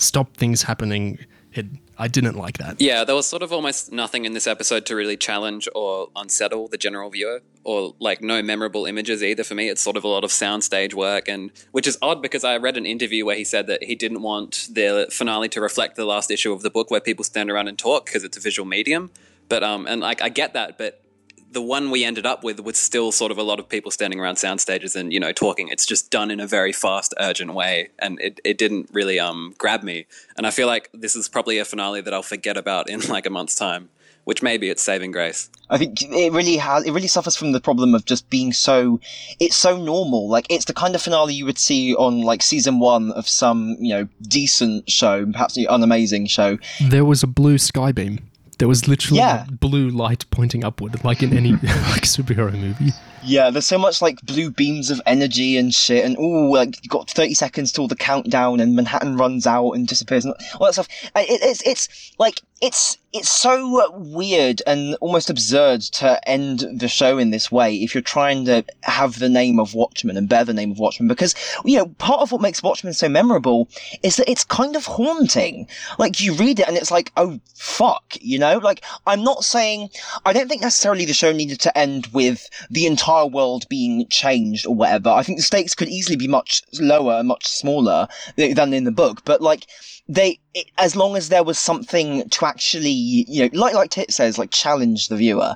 stop 0.00 0.36
things 0.36 0.62
happening. 0.62 1.18
It, 1.52 1.66
I 1.98 2.08
didn't 2.08 2.36
like 2.36 2.58
that. 2.58 2.80
Yeah, 2.80 3.04
there 3.04 3.14
was 3.14 3.26
sort 3.26 3.42
of 3.42 3.52
almost 3.52 3.92
nothing 3.92 4.24
in 4.24 4.32
this 4.32 4.46
episode 4.46 4.86
to 4.86 4.96
really 4.96 5.16
challenge 5.16 5.68
or 5.74 6.08
unsettle 6.16 6.68
the 6.68 6.78
general 6.78 7.10
viewer, 7.10 7.42
or 7.62 7.94
like 7.98 8.22
no 8.22 8.42
memorable 8.42 8.86
images 8.86 9.22
either 9.22 9.44
for 9.44 9.54
me. 9.54 9.68
It's 9.68 9.82
sort 9.82 9.96
of 9.96 10.04
a 10.04 10.08
lot 10.08 10.24
of 10.24 10.30
soundstage 10.30 10.94
work, 10.94 11.28
and 11.28 11.50
which 11.72 11.86
is 11.86 11.98
odd 12.00 12.22
because 12.22 12.44
I 12.44 12.56
read 12.56 12.76
an 12.76 12.86
interview 12.86 13.26
where 13.26 13.36
he 13.36 13.44
said 13.44 13.66
that 13.66 13.82
he 13.82 13.94
didn't 13.94 14.22
want 14.22 14.68
the 14.72 15.08
finale 15.10 15.48
to 15.50 15.60
reflect 15.60 15.96
the 15.96 16.06
last 16.06 16.30
issue 16.30 16.52
of 16.52 16.62
the 16.62 16.70
book 16.70 16.90
where 16.90 17.00
people 17.00 17.24
stand 17.24 17.50
around 17.50 17.68
and 17.68 17.78
talk 17.78 18.06
because 18.06 18.24
it's 18.24 18.36
a 18.36 18.40
visual 18.40 18.66
medium. 18.66 19.10
But 19.48 19.62
um, 19.62 19.86
and 19.86 20.00
like 20.00 20.22
I 20.22 20.30
get 20.30 20.54
that, 20.54 20.78
but 20.78 21.02
the 21.50 21.60
one 21.60 21.90
we 21.90 22.04
ended 22.04 22.24
up 22.24 22.44
with 22.44 22.60
was 22.60 22.78
still 22.78 23.10
sort 23.10 23.32
of 23.32 23.38
a 23.38 23.42
lot 23.42 23.58
of 23.58 23.68
people 23.68 23.90
standing 23.90 24.20
around 24.20 24.36
sound 24.36 24.60
stages 24.60 24.94
and 24.94 25.12
you 25.12 25.20
know 25.20 25.32
talking 25.32 25.68
it's 25.68 25.84
just 25.84 26.10
done 26.10 26.30
in 26.30 26.40
a 26.40 26.46
very 26.46 26.72
fast 26.72 27.12
urgent 27.18 27.54
way 27.54 27.88
and 27.98 28.20
it, 28.20 28.40
it 28.44 28.56
didn't 28.56 28.88
really 28.92 29.18
um 29.18 29.54
grab 29.58 29.82
me 29.82 30.06
and 30.36 30.46
i 30.46 30.50
feel 30.50 30.66
like 30.66 30.88
this 30.92 31.16
is 31.16 31.28
probably 31.28 31.58
a 31.58 31.64
finale 31.64 32.00
that 32.00 32.14
i'll 32.14 32.22
forget 32.22 32.56
about 32.56 32.88
in 32.88 33.00
like 33.08 33.26
a 33.26 33.30
month's 33.30 33.54
time 33.54 33.88
which 34.24 34.42
maybe 34.42 34.70
it's 34.70 34.82
saving 34.82 35.10
grace 35.10 35.50
I 35.70 35.78
think 35.78 36.02
it 36.02 36.32
really 36.32 36.56
has. 36.56 36.84
It 36.84 36.90
really 36.90 37.06
suffers 37.06 37.36
from 37.36 37.52
the 37.52 37.60
problem 37.60 37.94
of 37.94 38.04
just 38.04 38.28
being 38.28 38.52
so. 38.52 39.00
It's 39.38 39.56
so 39.56 39.78
normal. 39.78 40.28
Like 40.28 40.46
it's 40.50 40.64
the 40.64 40.74
kind 40.74 40.96
of 40.96 41.00
finale 41.00 41.32
you 41.32 41.44
would 41.46 41.58
see 41.58 41.94
on 41.94 42.22
like 42.22 42.42
season 42.42 42.80
one 42.80 43.12
of 43.12 43.28
some 43.28 43.76
you 43.78 43.94
know 43.94 44.08
decent 44.22 44.90
show, 44.90 45.24
perhaps 45.26 45.56
an 45.56 45.66
unamazing 45.66 46.28
show. 46.28 46.58
There 46.80 47.04
was 47.04 47.22
a 47.22 47.28
blue 47.28 47.56
sky 47.56 47.92
beam. 47.92 48.29
There 48.60 48.68
was 48.68 48.86
literally 48.86 49.18
Yeah. 49.20 49.46
blue 49.58 49.88
light 49.88 50.26
pointing 50.30 50.64
upward, 50.64 51.02
like 51.02 51.22
in 51.22 51.34
any 51.36 51.52
like 51.92 52.04
superhero 52.04 52.52
movie. 52.52 52.92
Yeah, 53.24 53.48
there's 53.50 53.66
so 53.66 53.78
much 53.78 54.00
like 54.02 54.20
blue 54.22 54.50
beams 54.50 54.90
of 54.90 55.00
energy 55.06 55.56
and 55.56 55.74
shit, 55.74 56.04
and 56.04 56.14
oh, 56.18 56.50
like 56.50 56.82
you 56.82 56.88
got 56.90 57.08
30 57.10 57.32
seconds 57.34 57.72
till 57.72 57.88
the 57.88 57.96
countdown, 57.96 58.60
and 58.60 58.76
Manhattan 58.76 59.16
runs 59.16 59.46
out 59.46 59.72
and 59.72 59.88
disappears, 59.88 60.24
and 60.26 60.34
all 60.58 60.66
that 60.66 60.74
stuff. 60.74 60.88
It, 61.16 61.40
it's 61.42 61.62
it's 61.62 62.12
like 62.18 62.42
it's 62.60 62.98
it's 63.12 63.30
so 63.30 63.90
weird 63.96 64.62
and 64.66 64.94
almost 65.00 65.30
absurd 65.30 65.80
to 65.80 66.28
end 66.28 66.64
the 66.72 66.86
show 66.86 67.18
in 67.18 67.30
this 67.30 67.50
way 67.50 67.74
if 67.74 67.92
you're 67.92 68.02
trying 68.02 68.44
to 68.44 68.64
have 68.82 69.18
the 69.18 69.28
name 69.28 69.58
of 69.58 69.74
Watchmen 69.74 70.16
and 70.16 70.28
bear 70.28 70.44
the 70.44 70.54
name 70.54 70.70
of 70.70 70.78
Watchmen, 70.78 71.08
because 71.08 71.34
you 71.64 71.78
know 71.78 71.86
part 71.98 72.20
of 72.20 72.30
what 72.30 72.40
makes 72.40 72.62
Watchmen 72.62 72.92
so 72.92 73.08
memorable 73.08 73.68
is 74.02 74.16
that 74.16 74.30
it's 74.30 74.44
kind 74.44 74.76
of 74.76 74.84
haunting. 74.84 75.66
Like 75.98 76.20
you 76.20 76.34
read 76.34 76.60
it 76.60 76.68
and 76.68 76.76
it's 76.76 76.90
like, 76.90 77.12
oh 77.16 77.40
fuck, 77.54 78.16
you 78.20 78.38
know. 78.38 78.58
Like 78.58 78.84
I'm 79.06 79.24
not 79.24 79.42
saying 79.42 79.88
I 80.26 80.32
don't 80.32 80.48
think 80.48 80.62
necessarily 80.62 81.06
the 81.06 81.14
show 81.14 81.32
needed 81.32 81.60
to 81.60 81.76
end 81.76 82.08
with 82.08 82.48
the 82.70 82.86
entire 82.86 83.26
world 83.26 83.68
being 83.68 84.06
changed 84.08 84.66
or 84.66 84.74
whatever. 84.74 85.08
I 85.08 85.22
think 85.22 85.38
the 85.38 85.42
stakes 85.42 85.74
could 85.74 85.88
easily 85.88 86.16
be 86.16 86.28
much 86.28 86.62
lower 86.78 87.24
much 87.24 87.46
smaller 87.48 88.06
than 88.36 88.74
in 88.74 88.84
the 88.84 88.92
book, 88.92 89.24
but 89.24 89.40
like 89.40 89.66
they 90.10 90.40
it, 90.54 90.66
as 90.78 90.96
long 90.96 91.16
as 91.16 91.28
there 91.28 91.44
was 91.44 91.58
something 91.58 92.28
to 92.28 92.44
actually 92.50 92.90
you 92.90 93.42
know 93.42 93.50
like 93.52 93.74
like 93.74 93.90
tit 93.90 94.12
says 94.12 94.38
like 94.38 94.50
challenge 94.50 95.08
the 95.08 95.16
viewer. 95.16 95.54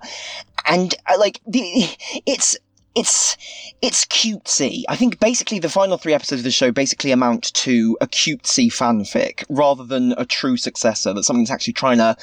And 0.67 0.95
uh, 1.07 1.19
like 1.19 1.41
the 1.47 1.65
it's 2.27 2.57
it's 2.95 3.37
it's 3.83 4.05
cutesy. 4.07 4.85
I 4.89 4.97
think 4.97 5.21
basically 5.21 5.59
the 5.59 5.69
final 5.69 5.99
three 5.99 6.15
episodes 6.15 6.41
of 6.41 6.45
the 6.45 6.51
show 6.51 6.71
basically 6.71 7.11
amount 7.11 7.53
to 7.55 7.99
a 8.01 8.07
cutesy 8.07 8.69
fanfic 8.69 9.45
rather 9.49 9.85
than 9.85 10.13
a 10.17 10.25
true 10.25 10.57
successor. 10.57 11.13
That 11.13 11.25
something's 11.25 11.51
actually 11.51 11.75
trying 11.75 11.99
to 11.99 12.17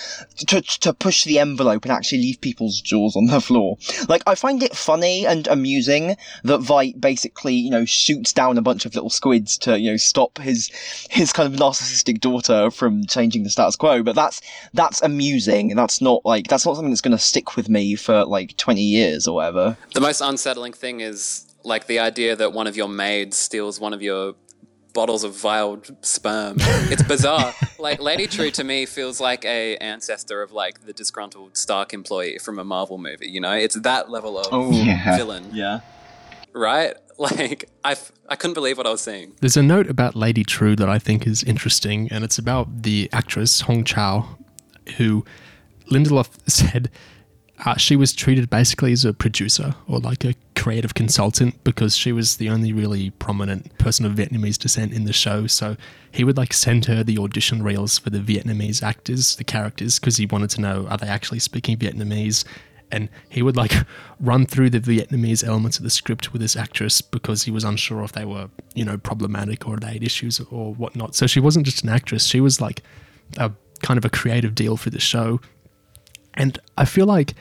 to 0.47 0.61
to 0.61 0.93
push 0.93 1.23
the 1.23 1.39
envelope 1.39 1.83
and 1.83 1.91
actually 1.91 2.19
leave 2.19 2.41
people's 2.41 2.79
jaws 2.79 3.15
on 3.15 3.25
the 3.25 3.41
floor. 3.41 3.77
Like 4.07 4.23
I 4.25 4.35
find 4.35 4.63
it 4.63 4.75
funny 4.75 5.25
and 5.25 5.47
amusing 5.47 6.15
that 6.43 6.61
Veidt 6.61 6.99
basically 6.99 7.55
you 7.55 7.69
know 7.69 7.85
shoots 7.85 8.31
down 8.31 8.57
a 8.57 8.61
bunch 8.61 8.85
of 8.85 8.95
little 8.95 9.09
squids 9.09 9.57
to 9.59 9.79
you 9.79 9.91
know 9.91 9.97
stop 9.97 10.37
his 10.37 10.69
his 11.09 11.33
kind 11.33 11.53
of 11.53 11.59
narcissistic 11.59 12.21
daughter 12.21 12.71
from 12.71 13.05
changing 13.05 13.43
the 13.43 13.49
status 13.49 13.75
quo. 13.75 14.03
But 14.03 14.15
that's 14.15 14.41
that's 14.73 15.01
amusing. 15.01 15.75
That's 15.75 16.01
not 16.01 16.25
like 16.25 16.47
that's 16.47 16.65
not 16.65 16.75
something 16.75 16.91
that's 16.91 17.01
going 17.01 17.17
to 17.17 17.23
stick 17.23 17.57
with 17.57 17.67
me 17.67 17.95
for 17.95 18.25
like 18.25 18.55
twenty 18.57 18.83
years 18.83 19.27
or 19.27 19.35
whatever. 19.35 19.77
the 19.93 20.01
most 20.01 20.21
unsettling 20.21 20.60
thing 20.71 21.01
is 21.01 21.47
like 21.63 21.87
the 21.87 21.99
idea 21.99 22.35
that 22.35 22.53
one 22.53 22.67
of 22.67 22.75
your 22.77 22.87
maids 22.87 23.37
steals 23.37 23.79
one 23.79 23.93
of 23.93 24.01
your 24.01 24.35
bottles 24.93 25.23
of 25.23 25.33
vile 25.35 25.81
sperm. 26.01 26.57
It's 26.91 27.03
bizarre. 27.03 27.53
like 27.79 28.01
Lady 28.01 28.27
Trieu 28.27 28.51
to 28.51 28.63
me 28.63 28.85
feels 28.85 29.19
like 29.21 29.45
a 29.45 29.77
ancestor 29.77 30.41
of 30.41 30.51
like 30.51 30.85
the 30.85 30.91
disgruntled 30.93 31.55
Stark 31.55 31.93
employee 31.93 32.37
from 32.39 32.59
a 32.59 32.63
Marvel 32.63 32.97
movie. 32.97 33.29
You 33.29 33.39
know, 33.41 33.53
it's 33.53 33.75
that 33.81 34.09
level 34.09 34.37
of 34.37 34.47
Oh. 34.51 34.71
Yeah. 34.71 35.15
villain, 35.17 35.49
Yeah. 35.53 35.79
right? 36.53 36.95
Like 37.17 37.69
I, 37.83 37.91
f- 37.91 38.11
I 38.27 38.35
couldn't 38.35 38.55
believe 38.55 38.77
what 38.79 38.87
I 38.87 38.89
was 38.89 39.01
seeing. 39.01 39.33
There's 39.41 39.55
a 39.55 39.61
note 39.61 39.87
about 39.87 40.15
Lady 40.15 40.43
Trieu 40.43 40.75
that 40.75 40.89
I 40.89 40.97
think 40.97 41.27
is 41.27 41.43
interesting, 41.43 42.07
and 42.11 42.23
it's 42.23 42.39
about 42.39 42.81
the 42.81 43.09
actress 43.13 43.61
Hong 43.61 43.83
Chau, 43.83 44.25
who 44.97 45.23
Lindelof 45.91 46.29
said 46.49 46.89
uh, 47.65 47.77
she 47.77 47.95
was 47.95 48.13
treated 48.13 48.49
basically 48.49 48.91
as 48.91 49.05
a 49.05 49.13
producer 49.13 49.75
or 49.87 49.99
like 49.99 50.23
a 50.23 50.33
creative 50.55 50.93
consultant 50.93 51.63
because 51.63 51.95
she 51.95 52.11
was 52.11 52.37
the 52.37 52.49
only 52.49 52.73
really 52.73 53.11
prominent 53.11 53.77
person 53.77 54.05
of 54.05 54.13
Vietnamese 54.13 54.57
descent 54.57 54.93
in 54.93 55.05
the 55.05 55.13
show. 55.13 55.47
So 55.47 55.77
he 56.11 56.23
would 56.23 56.37
like 56.37 56.53
send 56.53 56.85
her 56.85 57.03
the 57.03 57.19
audition 57.19 57.61
reels 57.61 57.99
for 57.99 58.09
the 58.09 58.19
Vietnamese 58.19 58.81
actors, 58.81 59.35
the 59.35 59.43
characters, 59.43 59.99
because 59.99 60.17
he 60.17 60.25
wanted 60.25 60.49
to 60.51 60.61
know 60.61 60.87
are 60.87 60.97
they 60.97 61.07
actually 61.07 61.39
speaking 61.39 61.77
Vietnamese. 61.77 62.43
And 62.91 63.09
he 63.29 63.41
would 63.41 63.55
like 63.55 63.73
run 64.19 64.47
through 64.47 64.71
the 64.71 64.79
Vietnamese 64.79 65.43
elements 65.43 65.77
of 65.77 65.83
the 65.83 65.89
script 65.89 66.33
with 66.33 66.41
this 66.41 66.55
actress 66.55 66.99
because 66.99 67.43
he 67.43 67.51
was 67.51 67.63
unsure 67.63 68.03
if 68.03 68.11
they 68.11 68.25
were, 68.25 68.49
you 68.73 68.83
know, 68.83 68.97
problematic 68.97 69.67
or 69.67 69.77
they 69.77 69.93
had 69.93 70.03
issues 70.03 70.39
or 70.39 70.73
whatnot. 70.73 71.15
So 71.15 71.27
she 71.27 71.39
wasn't 71.39 71.65
just 71.65 71.83
an 71.83 71.89
actress; 71.89 72.25
she 72.25 72.41
was 72.41 72.59
like 72.59 72.81
a 73.37 73.51
kind 73.81 73.97
of 73.97 74.05
a 74.05 74.09
creative 74.09 74.55
deal 74.55 74.77
for 74.77 74.89
the 74.89 74.99
show. 74.99 75.39
And 76.33 76.57
I 76.77 76.85
feel 76.85 77.05
like 77.05 77.33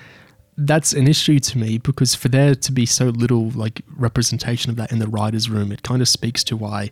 that's 0.56 0.92
an 0.92 1.08
issue 1.08 1.38
to 1.38 1.58
me 1.58 1.78
because 1.78 2.14
for 2.14 2.28
there 2.28 2.54
to 2.54 2.72
be 2.72 2.84
so 2.84 3.06
little 3.06 3.50
like 3.50 3.80
representation 3.96 4.70
of 4.70 4.76
that 4.76 4.92
in 4.92 4.98
the 4.98 5.08
writers' 5.08 5.48
room, 5.48 5.72
it 5.72 5.82
kind 5.82 6.02
of 6.02 6.08
speaks 6.08 6.44
to 6.44 6.56
why 6.56 6.90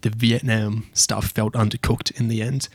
the 0.00 0.10
Vietnam 0.10 0.88
stuff 0.92 1.26
felt 1.26 1.52
undercooked 1.54 2.18
in 2.18 2.28
the 2.28 2.42
end. 2.42 2.68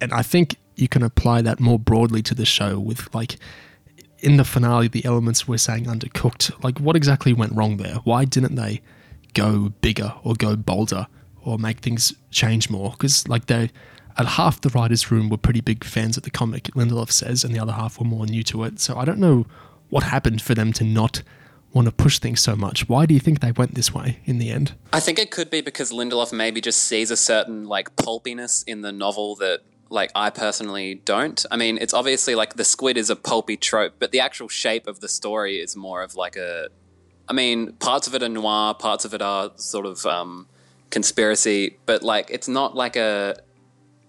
And 0.00 0.12
I 0.12 0.22
think 0.22 0.56
you 0.74 0.88
can 0.88 1.02
apply 1.02 1.42
that 1.42 1.58
more 1.58 1.78
broadly 1.78 2.22
to 2.22 2.34
the 2.34 2.44
show 2.44 2.78
with 2.78 3.12
like 3.14 3.36
in 4.18 4.36
the 4.36 4.44
finale 4.44 4.88
the 4.88 5.04
elements 5.04 5.48
we're 5.48 5.58
saying 5.58 5.84
undercooked. 5.84 6.62
Like 6.62 6.78
what 6.78 6.96
exactly 6.96 7.32
went 7.32 7.54
wrong 7.54 7.78
there? 7.78 7.96
Why 8.04 8.24
didn't 8.24 8.56
they 8.56 8.82
go 9.34 9.70
bigger 9.80 10.14
or 10.22 10.34
go 10.34 10.56
bolder 10.56 11.06
or 11.42 11.58
make 11.58 11.80
things 11.80 12.12
change 12.30 12.68
more? 12.68 12.90
Because 12.90 13.26
like 13.28 13.46
they 13.46 13.70
half 14.24 14.62
the 14.62 14.70
writers' 14.70 15.10
room 15.10 15.28
were 15.28 15.36
pretty 15.36 15.60
big 15.60 15.84
fans 15.84 16.16
of 16.16 16.22
the 16.22 16.30
comic, 16.30 16.64
Lindelof 16.74 17.10
says, 17.10 17.44
and 17.44 17.54
the 17.54 17.58
other 17.58 17.72
half 17.72 17.98
were 17.98 18.06
more 18.06 18.24
new 18.24 18.42
to 18.44 18.64
it. 18.64 18.80
So 18.80 18.96
I 18.96 19.04
don't 19.04 19.18
know 19.18 19.44
what 19.90 20.04
happened 20.04 20.40
for 20.40 20.54
them 20.54 20.72
to 20.74 20.84
not 20.84 21.22
want 21.72 21.86
to 21.86 21.92
push 21.92 22.18
things 22.18 22.40
so 22.40 22.56
much. 22.56 22.88
Why 22.88 23.04
do 23.04 23.12
you 23.12 23.20
think 23.20 23.40
they 23.40 23.52
went 23.52 23.74
this 23.74 23.92
way 23.92 24.20
in 24.24 24.38
the 24.38 24.50
end? 24.50 24.74
I 24.92 25.00
think 25.00 25.18
it 25.18 25.30
could 25.30 25.50
be 25.50 25.60
because 25.60 25.92
Lindelof 25.92 26.32
maybe 26.32 26.62
just 26.62 26.80
sees 26.80 27.10
a 27.10 27.16
certain 27.16 27.66
like 27.66 27.94
pulpiness 27.96 28.62
in 28.62 28.80
the 28.80 28.92
novel 28.92 29.36
that 29.36 29.60
like 29.90 30.10
I 30.14 30.30
personally 30.30 30.96
don't. 31.04 31.44
I 31.50 31.56
mean, 31.56 31.78
it's 31.78 31.94
obviously 31.94 32.34
like 32.34 32.54
the 32.54 32.64
squid 32.64 32.96
is 32.96 33.10
a 33.10 33.16
pulpy 33.16 33.56
trope, 33.56 33.94
but 33.98 34.10
the 34.10 34.20
actual 34.20 34.48
shape 34.48 34.86
of 34.86 35.00
the 35.00 35.08
story 35.08 35.58
is 35.58 35.76
more 35.76 36.02
of 36.02 36.14
like 36.14 36.36
a. 36.36 36.68
I 37.28 37.32
mean, 37.32 37.72
parts 37.74 38.06
of 38.06 38.14
it 38.14 38.22
are 38.22 38.28
noir, 38.28 38.74
parts 38.74 39.04
of 39.04 39.12
it 39.12 39.20
are 39.20 39.50
sort 39.56 39.84
of 39.84 40.06
um, 40.06 40.46
conspiracy, 40.90 41.78
but 41.86 42.02
like 42.02 42.30
it's 42.30 42.48
not 42.48 42.74
like 42.74 42.96
a. 42.96 43.36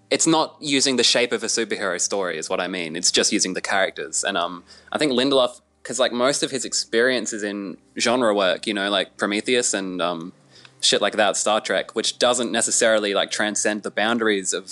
It's 0.09 0.27
not 0.27 0.55
using 0.61 0.95
the 0.95 1.03
shape 1.03 1.31
of 1.31 1.43
a 1.43 1.47
superhero 1.47 1.99
story, 1.99 2.37
is 2.37 2.49
what 2.49 2.61
I 2.61 2.67
mean. 2.67 2.95
It's 2.95 3.11
just 3.11 3.31
using 3.31 3.53
the 3.53 3.61
characters, 3.61 4.23
and 4.23 4.37
um, 4.37 4.63
I 4.91 4.97
think 4.97 5.11
Lindelof, 5.11 5.59
because 5.83 5.99
like 5.99 6.11
most 6.13 6.43
of 6.43 6.51
his 6.51 6.65
experience 6.65 7.33
is 7.33 7.43
in 7.43 7.77
genre 7.99 8.33
work, 8.33 8.67
you 8.67 8.73
know, 8.73 8.89
like 8.89 9.17
Prometheus 9.17 9.73
and 9.73 10.01
um, 10.01 10.33
shit 10.81 11.01
like 11.01 11.17
that, 11.17 11.37
Star 11.37 11.59
Trek, 11.61 11.95
which 11.95 12.19
doesn't 12.19 12.51
necessarily 12.51 13.13
like 13.13 13.31
transcend 13.31 13.83
the 13.83 13.91
boundaries 13.91 14.53
of 14.53 14.71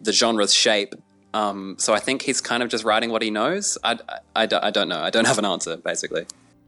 the 0.00 0.12
genre's 0.12 0.54
shape. 0.54 0.94
Um, 1.32 1.76
so 1.78 1.94
I 1.94 2.00
think 2.00 2.22
he's 2.22 2.40
kind 2.40 2.62
of 2.62 2.68
just 2.68 2.84
writing 2.84 3.10
what 3.10 3.22
he 3.22 3.30
knows. 3.30 3.76
I, 3.82 3.98
I, 4.36 4.44
I, 4.44 4.48
I 4.68 4.70
don't 4.70 4.88
know. 4.88 5.00
I 5.00 5.10
don't 5.10 5.26
have 5.26 5.38
an 5.38 5.44
answer, 5.44 5.76
basically. 5.76 6.26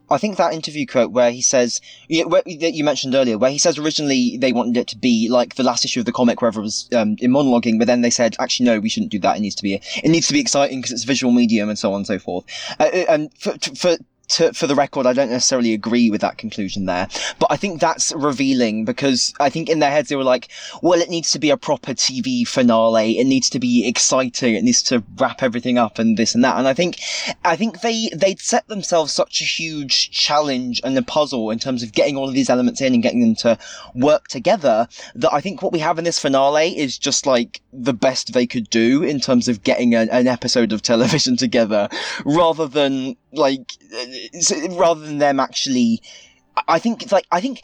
I 0.08 0.18
think 0.18 0.36
that 0.36 0.52
interview 0.52 0.86
quote 0.86 1.10
where 1.10 1.30
he 1.30 1.42
says 1.42 1.80
where, 2.08 2.42
that 2.42 2.74
you 2.74 2.84
mentioned 2.84 3.14
earlier, 3.14 3.38
where 3.38 3.50
he 3.50 3.58
says 3.58 3.78
originally 3.78 4.36
they 4.38 4.52
wanted 4.52 4.76
it 4.76 4.86
to 4.88 4.96
be 4.96 5.28
like 5.28 5.56
the 5.56 5.62
last 5.62 5.84
issue 5.84 6.00
of 6.00 6.06
the 6.06 6.12
comic, 6.12 6.40
where 6.40 6.50
it 6.50 6.56
was 6.56 6.88
um, 6.94 7.16
in 7.18 7.30
monologuing, 7.30 7.78
but 7.78 7.86
then 7.86 8.02
they 8.02 8.10
said 8.10 8.36
actually 8.38 8.66
no, 8.66 8.78
we 8.80 8.88
shouldn't 8.88 9.12
do 9.12 9.18
that. 9.20 9.36
It 9.36 9.40
needs 9.40 9.56
to 9.56 9.62
be 9.62 9.74
it 9.74 10.08
needs 10.08 10.26
to 10.28 10.32
be 10.32 10.40
exciting 10.40 10.80
because 10.80 10.92
it's 10.92 11.04
a 11.04 11.06
visual 11.06 11.32
medium 11.32 11.68
and 11.68 11.78
so 11.78 11.92
on 11.92 11.98
and 11.98 12.06
so 12.06 12.18
forth. 12.18 12.44
Uh, 12.78 12.84
and 13.08 13.32
for, 13.38 13.54
for 13.74 13.96
to, 14.28 14.52
for 14.52 14.66
the 14.66 14.74
record, 14.74 15.06
I 15.06 15.12
don't 15.12 15.30
necessarily 15.30 15.72
agree 15.72 16.10
with 16.10 16.20
that 16.20 16.38
conclusion 16.38 16.86
there, 16.86 17.08
but 17.38 17.50
I 17.50 17.56
think 17.56 17.80
that's 17.80 18.12
revealing 18.14 18.84
because 18.84 19.34
I 19.40 19.50
think 19.50 19.68
in 19.68 19.78
their 19.78 19.90
heads 19.90 20.08
they 20.08 20.16
were 20.16 20.24
like, 20.24 20.48
well, 20.82 21.00
it 21.00 21.08
needs 21.08 21.30
to 21.32 21.38
be 21.38 21.50
a 21.50 21.56
proper 21.56 21.92
TV 21.92 22.46
finale. 22.46 23.18
It 23.18 23.26
needs 23.26 23.50
to 23.50 23.58
be 23.58 23.86
exciting. 23.86 24.54
It 24.54 24.64
needs 24.64 24.82
to 24.84 25.02
wrap 25.16 25.42
everything 25.42 25.78
up 25.78 25.98
and 25.98 26.16
this 26.16 26.34
and 26.34 26.44
that. 26.44 26.58
And 26.58 26.66
I 26.66 26.74
think, 26.74 26.98
I 27.44 27.56
think 27.56 27.80
they, 27.80 28.10
they'd 28.14 28.40
set 28.40 28.66
themselves 28.68 29.12
such 29.12 29.40
a 29.40 29.44
huge 29.44 30.10
challenge 30.10 30.80
and 30.84 30.96
a 30.98 31.02
puzzle 31.02 31.50
in 31.50 31.58
terms 31.58 31.82
of 31.82 31.92
getting 31.92 32.16
all 32.16 32.28
of 32.28 32.34
these 32.34 32.50
elements 32.50 32.80
in 32.80 32.94
and 32.94 33.02
getting 33.02 33.20
them 33.20 33.34
to 33.36 33.58
work 33.94 34.28
together 34.28 34.88
that 35.14 35.32
I 35.32 35.40
think 35.40 35.62
what 35.62 35.72
we 35.72 35.78
have 35.80 35.98
in 35.98 36.04
this 36.04 36.18
finale 36.18 36.76
is 36.76 36.98
just 36.98 37.26
like 37.26 37.60
the 37.72 37.92
best 37.92 38.32
they 38.32 38.46
could 38.46 38.68
do 38.70 39.02
in 39.02 39.20
terms 39.20 39.48
of 39.48 39.62
getting 39.62 39.94
a, 39.94 40.00
an 40.10 40.26
episode 40.26 40.72
of 40.72 40.82
television 40.82 41.36
together 41.46 41.88
rather 42.24 42.66
than 42.66 43.16
like 43.32 43.72
rather 44.70 45.00
than 45.00 45.18
them 45.18 45.40
actually 45.40 46.00
I 46.68 46.78
think 46.78 47.02
it's 47.02 47.12
like 47.12 47.26
I 47.30 47.40
think 47.40 47.60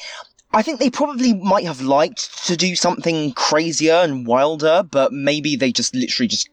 I 0.52 0.62
think 0.62 0.80
they 0.80 0.90
probably 0.90 1.34
might 1.34 1.64
have 1.64 1.80
liked 1.80 2.46
to 2.46 2.56
do 2.56 2.76
something 2.76 3.32
crazier 3.32 3.94
and 3.94 4.26
wilder, 4.26 4.82
but 4.90 5.12
maybe 5.12 5.56
they 5.56 5.72
just 5.72 5.94
literally 5.94 6.28
just 6.28 6.50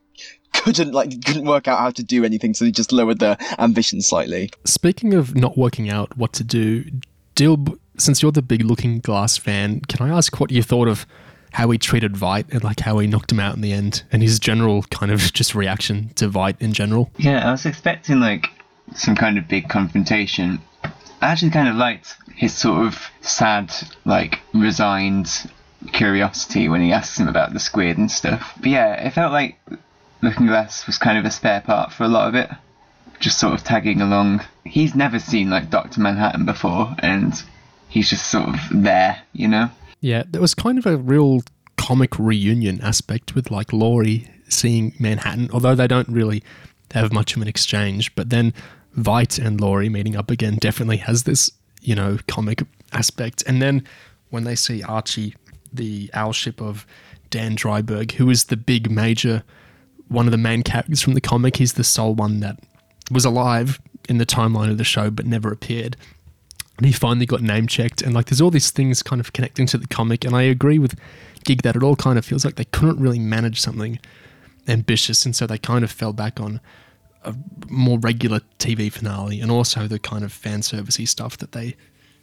couldn't 0.53 0.93
like 0.93 1.25
couldn't 1.25 1.45
work 1.45 1.67
out 1.67 1.79
how 1.79 1.91
to 1.91 2.03
do 2.03 2.23
anything, 2.23 2.53
so 2.53 2.65
they 2.65 2.71
just 2.71 2.91
lowered 2.91 3.19
their 3.19 3.37
ambition 3.57 4.01
slightly. 4.01 4.51
Speaking 4.65 5.13
of 5.13 5.35
not 5.35 5.57
working 5.57 5.89
out 5.89 6.17
what 6.17 6.33
to 6.33 6.43
do, 6.43 6.85
Dilb, 7.35 7.77
since 7.97 8.21
you're 8.21 8.31
the 8.31 8.41
big 8.41 8.63
Looking 8.63 8.99
Glass 8.99 9.37
fan, 9.37 9.81
can 9.81 10.09
I 10.09 10.15
ask 10.15 10.39
what 10.39 10.51
you 10.51 10.63
thought 10.63 10.87
of 10.87 11.05
how 11.51 11.69
he 11.71 11.77
treated 11.77 12.13
Veidt 12.13 12.53
and 12.53 12.63
like 12.63 12.79
how 12.79 12.99
he 12.99 13.07
knocked 13.07 13.31
him 13.31 13.39
out 13.39 13.55
in 13.55 13.61
the 13.61 13.73
end, 13.73 14.03
and 14.13 14.21
his 14.21 14.39
general 14.39 14.83
kind 14.83 15.11
of 15.11 15.19
just 15.33 15.55
reaction 15.55 16.09
to 16.15 16.29
Veidt 16.29 16.55
in 16.61 16.71
general? 16.71 17.11
Yeah, 17.17 17.47
I 17.47 17.51
was 17.51 17.65
expecting 17.65 18.21
like 18.21 18.47
some 18.95 19.15
kind 19.15 19.37
of 19.37 19.47
big 19.47 19.69
confrontation. 19.69 20.59
I 21.21 21.27
actually 21.31 21.51
kind 21.51 21.67
of 21.67 21.75
liked 21.75 22.15
his 22.35 22.53
sort 22.53 22.85
of 22.87 23.09
sad, 23.21 23.73
like 24.05 24.39
resigned 24.53 25.29
curiosity 25.91 26.69
when 26.69 26.81
he 26.81 26.91
asks 26.91 27.19
him 27.19 27.27
about 27.27 27.53
the 27.53 27.59
squid 27.59 27.97
and 27.97 28.11
stuff. 28.11 28.53
But 28.57 28.69
yeah, 28.69 28.93
it 28.93 29.11
felt 29.11 29.31
like 29.31 29.59
Looking 30.21 30.47
Glass 30.47 30.85
was 30.87 30.97
kind 30.97 31.17
of 31.17 31.25
a 31.25 31.31
spare 31.31 31.61
part 31.61 31.91
for 31.91 32.03
a 32.03 32.07
lot 32.07 32.27
of 32.27 32.35
it, 32.35 32.49
just 33.19 33.39
sort 33.39 33.53
of 33.53 33.63
tagging 33.63 34.01
along. 34.01 34.41
He's 34.65 34.95
never 34.95 35.19
seen 35.19 35.49
like 35.49 35.69
Doctor 35.69 36.01
Manhattan 36.01 36.45
before, 36.45 36.95
and 36.99 37.33
he's 37.89 38.09
just 38.09 38.27
sort 38.27 38.49
of 38.49 38.55
there, 38.71 39.21
you 39.33 39.47
know. 39.47 39.69
Yeah, 40.01 40.23
there 40.27 40.41
was 40.41 40.53
kind 40.53 40.77
of 40.77 40.85
a 40.85 40.97
real 40.97 41.41
comic 41.77 42.19
reunion 42.19 42.79
aspect 42.81 43.35
with 43.35 43.51
like 43.51 43.73
Laurie 43.73 44.29
seeing 44.47 44.93
Manhattan, 44.99 45.49
although 45.51 45.75
they 45.75 45.87
don't 45.87 46.07
really 46.07 46.43
have 46.91 47.11
much 47.13 47.35
of 47.35 47.41
an 47.41 47.47
exchange. 47.47 48.13
But 48.15 48.29
then 48.29 48.53
Veidt 49.03 49.43
and 49.43 49.59
Laurie 49.59 49.89
meeting 49.89 50.15
up 50.15 50.31
again 50.31 50.57
definitely 50.57 50.97
has 50.97 51.23
this, 51.23 51.51
you 51.81 51.95
know, 51.95 52.17
comic 52.27 52.63
aspect. 52.91 53.43
And 53.47 53.61
then 53.61 53.83
when 54.29 54.43
they 54.43 54.55
see 54.55 54.83
Archie, 54.83 55.35
the 55.71 56.09
owl 56.13 56.33
ship 56.33 56.61
of 56.61 56.85
Dan 57.29 57.55
Dreiberg, 57.55 58.13
who 58.13 58.29
is 58.29 58.45
the 58.45 58.57
big 58.57 58.89
major, 58.89 59.43
one 60.07 60.25
of 60.25 60.31
the 60.31 60.37
main 60.37 60.63
characters 60.63 61.01
from 61.01 61.13
the 61.13 61.21
comic, 61.21 61.57
he's 61.57 61.73
the 61.73 61.83
sole 61.83 62.15
one 62.15 62.39
that 62.39 62.59
was 63.11 63.25
alive 63.25 63.79
in 64.07 64.17
the 64.17 64.25
timeline 64.25 64.71
of 64.71 64.77
the 64.77 64.83
show 64.83 65.09
but 65.09 65.25
never 65.25 65.51
appeared 65.51 65.95
and 66.79 66.85
he 66.85 66.93
finally 66.93 67.25
got 67.25 67.41
name 67.41 67.67
checked 67.67 68.01
and 68.01 68.13
like 68.13 68.27
there's 68.27 68.39
all 68.39 68.49
these 68.49 68.71
things 68.71 69.03
kind 69.03 69.19
of 69.19 69.33
connecting 69.33 69.65
to 69.65 69.77
the 69.77 69.87
comic 69.87 70.23
and 70.23 70.35
i 70.35 70.41
agree 70.41 70.79
with 70.79 70.97
gig 71.43 71.61
that 71.61 71.75
it 71.75 71.83
all 71.83 71.95
kind 71.95 72.17
of 72.17 72.25
feels 72.25 72.45
like 72.45 72.55
they 72.55 72.65
couldn't 72.65 72.99
really 72.99 73.19
manage 73.19 73.59
something 73.59 73.99
ambitious 74.67 75.25
and 75.25 75.35
so 75.35 75.45
they 75.45 75.57
kind 75.57 75.83
of 75.83 75.91
fell 75.91 76.13
back 76.13 76.39
on 76.39 76.61
a 77.23 77.35
more 77.69 77.99
regular 77.99 78.39
tv 78.59 78.91
finale 78.91 79.41
and 79.41 79.51
also 79.51 79.87
the 79.87 79.99
kind 79.99 80.23
of 80.23 80.31
fan 80.31 80.61
servicey 80.61 81.07
stuff 81.07 81.37
that 81.37 81.51
they 81.51 81.75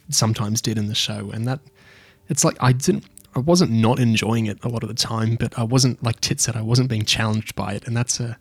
sometimes 0.09 0.61
did 0.61 0.77
in 0.77 0.87
the 0.87 0.95
show 0.95 1.29
and 1.31 1.47
that 1.47 1.59
it's 2.29 2.43
like 2.43 2.57
i 2.61 2.71
didn't 2.71 3.05
i 3.35 3.39
wasn't 3.39 3.69
not 3.69 3.99
enjoying 3.99 4.47
it 4.47 4.57
a 4.63 4.67
lot 4.67 4.81
of 4.83 4.89
the 4.89 4.95
time 4.95 5.35
but 5.35 5.57
i 5.57 5.63
wasn't 5.63 6.01
like 6.03 6.19
tit 6.21 6.39
said 6.39 6.55
i 6.55 6.61
wasn't 6.61 6.89
being 6.89 7.05
challenged 7.05 7.55
by 7.55 7.73
it 7.73 7.85
and 7.85 7.95
that's 7.95 8.19
a 8.19 8.37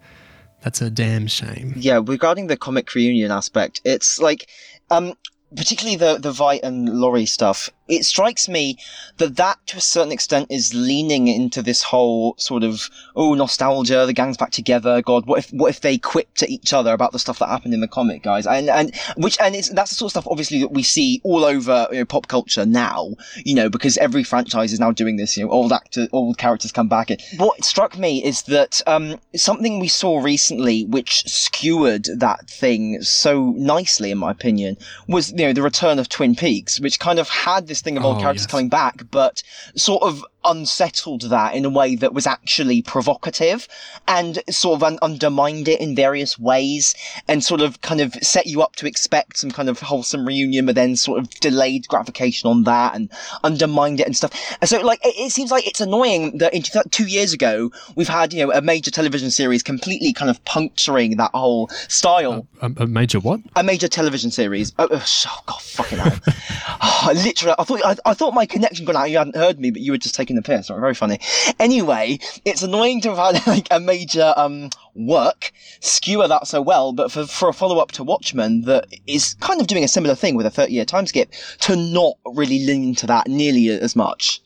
that's 0.63 0.81
a 0.81 0.91
damn 0.91 1.27
shame 1.27 1.75
Yeah, 1.77 2.01
regarding 2.05 2.49
the 2.49 2.57
comic 2.57 2.93
reunion 2.95 3.31
aspect, 3.31 3.81
it's 3.85 4.19
like, 4.19 4.49
um, 4.91 5.15
particularly 5.55 5.97
the 5.97 6.19
the 6.19 6.33
Veidt 6.33 6.61
and 6.65 6.89
Laurie 6.89 7.27
stuff. 7.27 7.71
It 7.89 8.05
strikes 8.05 8.49
me 8.49 8.79
that 9.19 9.37
that, 9.37 9.59
to 9.67 9.79
a 9.79 9.81
certain 9.81 10.13
extent, 10.13 10.49
is 10.51 10.75
leaning 10.75 11.29
into 11.29 11.63
this 11.63 11.83
whole 11.83 12.35
sort 12.39 12.65
of 12.65 12.91
oh 13.15 13.35
nostalgia. 13.35 14.07
The 14.07 14.13
gang's 14.13 14.37
back 14.37 14.51
together. 14.51 15.03
God, 15.03 15.27
what 15.27 15.39
if 15.39 15.51
what 15.51 15.71
if 15.71 15.81
they 15.81 15.99
quip 15.99 16.35
to 16.35 16.51
each 16.51 16.73
other 16.73 16.93
about 16.93 17.13
the 17.13 17.19
stuff 17.19 17.39
that 17.39 17.49
happened 17.49 17.75
in 17.75 17.81
the 17.81 17.89
comic, 17.89 18.23
guys? 18.23 18.47
And 18.47 18.69
and 18.69 18.95
which 19.17 19.39
and 19.41 19.55
it's 19.55 19.69
that's 19.71 19.91
the 19.91 19.97
sort 19.97 20.09
of 20.09 20.13
stuff 20.13 20.29
obviously 20.31 20.61
that 20.61 20.73
we 20.73 20.83
see 20.83 21.21
all 21.25 21.45
over 21.45 21.87
you 21.93 21.99
know, 21.99 22.05
pop 22.05 22.29
culture 22.29 22.67
now. 22.67 23.15
You 23.45 23.55
know, 23.55 23.69
because 23.69 23.97
every 23.99 24.25
franchise 24.25 24.73
is 24.73 24.81
now 24.81 24.93
doing 24.93 25.17
this. 25.17 25.37
You 25.37 25.45
know, 25.45 25.51
old 25.51 25.73
actor, 25.73 26.09
old 26.13 26.39
characters 26.39 26.73
come 26.73 26.89
back. 26.89 27.11
And 27.11 27.23
what 27.37 27.65
struck 27.65 27.99
me 27.99 28.25
is 28.25 28.43
that 28.43 28.81
um, 28.87 29.19
something 29.35 29.79
we 29.79 29.89
saw 29.89 30.21
recently, 30.21 30.85
which 30.87 31.25
skewered 31.27 32.09
that 32.17 32.49
thing 32.49 33.03
so 33.03 33.53
nicely, 33.57 34.11
in 34.11 34.19
my 34.19 34.31
opinion, 34.31 34.77
was 35.09 35.31
you 35.31 35.47
know 35.47 35.53
the 35.53 35.63
return 35.63 35.99
of 35.99 36.09
Twin 36.09 36.35
Peaks, 36.35 36.81
which 36.81 36.99
kind 36.99 37.19
of 37.19 37.29
had 37.29 37.67
this 37.67 37.76
thing 37.85 37.97
of 37.97 38.05
old 38.05 38.19
Oh, 38.19 38.21
characters 38.21 38.43
yes. 38.43 38.51
coming 38.51 38.69
back, 38.69 39.03
but 39.11 39.43
sort 39.77 40.03
of 40.03 40.25
unsettled 40.47 41.23
that 41.23 41.55
in 41.55 41.65
a 41.65 41.71
way 41.71 41.97
that 41.97 42.15
was 42.15 42.27
actually 42.27 42.83
provocative 42.83 43.69
and 44.09 44.43
sort 44.49 44.77
of 44.77 44.83
un- 44.83 44.99
undermined 45.03 45.69
it 45.69 45.81
in 45.81 45.95
various 45.95 46.39
ways 46.39 46.95
and 47.29 47.43
sort 47.45 47.61
of 47.61 47.81
kind 47.81 48.01
of 48.01 48.15
set 48.15 48.47
you 48.47 48.63
up 48.63 48.77
to 48.77 48.87
expect 48.87 49.39
some 49.39 49.51
kind 49.51 49.69
of 49.69 49.81
wholesome 49.81 50.27
reunion, 50.27 50.67
but 50.67 50.75
then 50.75 50.97
sort 50.97 51.19
of 51.19 51.29
delayed 51.41 51.87
gratification 51.89 52.49
on 52.49 52.65
that 52.65 52.95
and 52.95 53.11
undermined 53.45 54.01
it 54.01 54.07
and 54.07 54.17
stuff. 54.17 54.33
And 54.61 54.69
so, 54.69 54.81
like, 54.81 55.05
it, 55.05 55.15
it 55.17 55.33
seems 55.33 55.51
like 55.51 55.67
it's 55.67 55.81
annoying 55.81 56.39
that 56.39 56.55
in 56.55 56.63
two, 56.63 56.81
two 56.91 57.07
years 57.07 57.33
ago 57.33 57.71
we've 57.95 58.09
had 58.09 58.33
you 58.33 58.47
know 58.47 58.53
a 58.53 58.61
major 58.61 58.91
television 58.91 59.31
series 59.31 59.63
completely 59.63 60.13
kind 60.13 60.31
of 60.31 60.45
puncturing 60.45 61.17
that 61.17 61.31
whole 61.33 61.69
style 61.89 62.47
a, 62.63 62.71
a 62.77 62.87
major 62.87 63.21
what 63.21 63.41
a 63.55 63.63
major 63.63 63.89
television 63.89 64.31
series. 64.31 64.73
Oh, 64.79 64.89
oh, 64.91 65.05
oh, 65.27 65.43
God, 65.47 65.63
fucking 65.63 65.99
hell! 65.99 66.19
oh, 66.83 67.13
literally, 67.15 67.55
I 67.59 67.65
thought 67.65 67.81
I, 67.85 67.97
I 68.11 68.15
thought 68.15 68.35
my 68.35 68.47
connection 68.47 68.85
got 68.85 68.97
out. 68.97 69.11
You 69.11 69.19
hadn't 69.19 69.37
heard 69.37 69.59
me, 69.59 69.71
but 69.71 69.83
you 69.83 69.93
were 69.93 69.99
just 69.99 70.15
taking 70.15 70.36
the 70.37 70.43
piss. 70.43 70.69
Very 70.69 70.95
funny. 70.95 71.19
Anyway, 71.59 72.19
it's 72.45 72.63
annoying 72.63 73.01
to 73.03 73.15
have 73.15 73.35
had 73.35 73.47
like 73.53 73.69
a 73.71 73.81
major 73.81 74.33
um 74.37 74.71
work 74.95 75.53
skewer 75.81 76.29
that 76.29 76.47
so 76.47 76.63
well, 76.63 76.93
but 76.93 77.11
for 77.11 77.27
for 77.27 77.49
a 77.49 77.53
follow 77.53 77.79
up 77.79 77.93
to 77.93 78.05
Watchmen 78.05 78.63
that 78.63 78.87
is 79.07 79.35
kind 79.41 79.61
of 79.61 79.67
doing 79.67 79.85
a 79.85 79.89
similar 79.89 80.15
thing 80.15 80.37
with 80.37 80.47
a 80.47 80.51
thirty 80.51 80.75
year 80.75 80.85
time 80.85 81.07
skip 81.07 81.33
to 81.61 81.77
not 81.77 82.15
really 82.25 82.65
lean 82.65 82.91
into 82.91 83.07
that 83.07 83.29
nearly 83.29 83.69
as 83.69 83.97
much. 83.97 84.41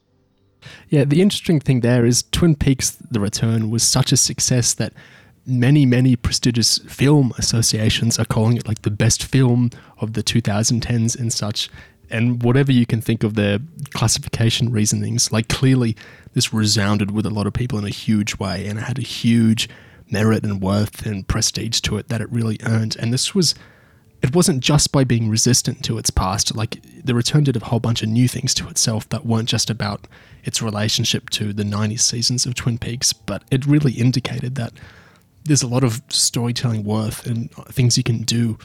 Yeah, 0.88 1.04
the 1.04 1.22
interesting 1.22 1.60
thing 1.60 1.80
there 1.80 2.04
is 2.04 2.24
Twin 2.32 2.54
Peaks 2.54 2.90
The 2.90 3.20
Return 3.20 3.70
was 3.70 3.82
such 3.82 4.12
a 4.12 4.16
success 4.16 4.74
that 4.74 4.92
many, 5.46 5.86
many 5.86 6.16
prestigious 6.16 6.78
film 6.78 7.32
associations 7.38 8.18
are 8.18 8.24
calling 8.24 8.56
it 8.56 8.68
like 8.68 8.82
the 8.82 8.90
best 8.90 9.24
film 9.24 9.70
of 9.98 10.12
the 10.12 10.22
2010s 10.22 11.18
and 11.18 11.32
such. 11.32 11.70
And 12.10 12.42
whatever 12.42 12.72
you 12.72 12.86
can 12.86 13.00
think 13.00 13.22
of 13.22 13.34
their 13.34 13.58
classification 13.90 14.72
reasonings, 14.72 15.30
like 15.32 15.48
clearly 15.48 15.96
this 16.34 16.52
resounded 16.52 17.10
with 17.10 17.26
a 17.26 17.30
lot 17.30 17.46
of 17.46 17.52
people 17.52 17.78
in 17.78 17.84
a 17.84 17.90
huge 17.90 18.38
way 18.38 18.66
and 18.66 18.78
it 18.78 18.82
had 18.82 18.98
a 18.98 19.02
huge 19.02 19.68
merit 20.10 20.44
and 20.44 20.60
worth 20.60 21.06
and 21.06 21.26
prestige 21.26 21.80
to 21.80 21.96
it 21.96 22.08
that 22.08 22.20
it 22.20 22.30
really 22.30 22.58
earned. 22.64 22.96
And 22.98 23.12
this 23.12 23.34
was 23.34 23.54
it 24.22 24.34
wasn't 24.34 24.60
just 24.60 24.92
by 24.92 25.02
being 25.02 25.30
resistant 25.30 25.82
to 25.84 25.96
its 25.96 26.10
past. 26.10 26.54
Like 26.54 26.82
the 27.04 27.14
return 27.14 27.44
did 27.44 27.56
a 27.56 27.64
whole 27.64 27.80
bunch 27.80 28.02
of 28.02 28.08
new 28.08 28.28
things 28.28 28.52
to 28.54 28.68
itself 28.68 29.08
that 29.08 29.24
weren't 29.24 29.48
just 29.48 29.70
about 29.70 30.06
its 30.44 30.60
relationship 30.60 31.30
to 31.30 31.52
the 31.52 31.62
90s 31.62 32.00
seasons 32.00 32.44
of 32.44 32.54
Twin 32.54 32.76
Peaks, 32.78 33.12
but 33.12 33.44
it 33.50 33.66
really 33.66 33.92
indicated 33.92 34.56
that 34.56 34.72
there's 35.44 35.62
a 35.62 35.68
lot 35.68 35.84
of 35.84 36.02
storytelling 36.08 36.84
worth 36.84 37.26
and 37.26 37.50
things 37.72 37.96
you 37.96 38.04
can 38.04 38.22
do 38.22 38.58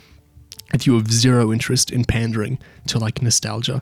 if 0.75 0.85
you 0.85 0.93
have 0.95 1.11
zero 1.11 1.51
interest 1.51 1.89
in 1.89 2.05
pandering 2.05 2.59
to 2.87 2.99
like 2.99 3.21
nostalgia. 3.21 3.81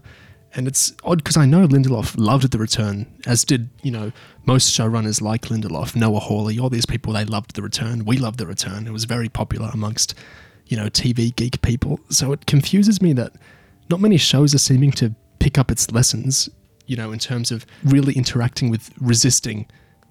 And 0.55 0.67
it's 0.67 0.93
odd 1.03 1.17
because 1.17 1.35
I 1.35 1.45
know 1.45 1.67
Lindelof 1.67 2.15
loved 2.15 2.51
The 2.51 2.59
Return, 2.59 3.07
as 3.25 3.43
did, 3.43 3.69
you 3.81 3.89
know, 3.89 4.11
most 4.45 4.71
showrunners 4.71 5.19
like 5.19 5.43
Lindelof, 5.43 5.95
Noah 5.95 6.19
Hawley, 6.19 6.59
all 6.59 6.69
these 6.69 6.85
people, 6.85 7.13
they 7.13 7.25
loved 7.25 7.55
The 7.55 7.63
Return. 7.63 8.05
We 8.05 8.17
loved 8.17 8.37
The 8.37 8.45
Return. 8.45 8.85
It 8.85 8.93
was 8.93 9.05
very 9.05 9.29
popular 9.29 9.71
amongst, 9.73 10.13
you 10.67 10.77
know, 10.77 10.85
TV 10.85 11.35
geek 11.35 11.61
people. 11.63 11.99
So 12.09 12.31
it 12.31 12.45
confuses 12.45 13.01
me 13.01 13.13
that 13.13 13.33
not 13.89 13.99
many 13.99 14.17
shows 14.17 14.53
are 14.53 14.59
seeming 14.59 14.91
to 14.93 15.15
pick 15.39 15.57
up 15.57 15.71
its 15.71 15.91
lessons, 15.91 16.49
you 16.85 16.95
know, 16.95 17.11
in 17.11 17.17
terms 17.17 17.51
of 17.51 17.65
really 17.83 18.13
interacting 18.13 18.69
with 18.69 18.91
resisting 18.99 19.65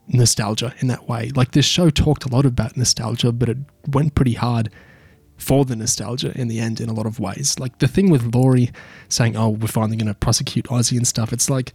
nostalgia 0.09 0.75
in 0.81 0.89
that 0.89 1.09
way. 1.09 1.31
Like 1.37 1.53
this 1.53 1.65
show 1.65 1.89
talked 1.89 2.25
a 2.25 2.29
lot 2.29 2.45
about 2.45 2.77
nostalgia, 2.77 3.31
but 3.31 3.49
it 3.49 3.59
went 3.87 4.17
pretty 4.17 4.35
hard 4.35 4.71
for 5.43 5.65
the 5.65 5.77
nostalgia 5.77 6.33
in 6.39 6.49
the 6.49 6.61
end 6.61 6.81
in 6.81 6.89
a 6.89 6.93
lot 6.93 7.07
of 7.07 7.19
ways. 7.19 7.59
Like 7.59 7.79
the 7.79 7.89
thing 7.89 8.11
with 8.11 8.35
Laurie 8.35 8.71
saying, 9.09 9.37
"Oh, 9.37 9.51
we're 9.51 9.67
finally 9.67 9.97
going 9.97 10.07
to 10.07 10.15
prosecute 10.15 10.67
Ozzy 10.67 10.97
and 10.97 11.07
stuff." 11.07 11.33
It's 11.33 11.51
like 11.51 11.73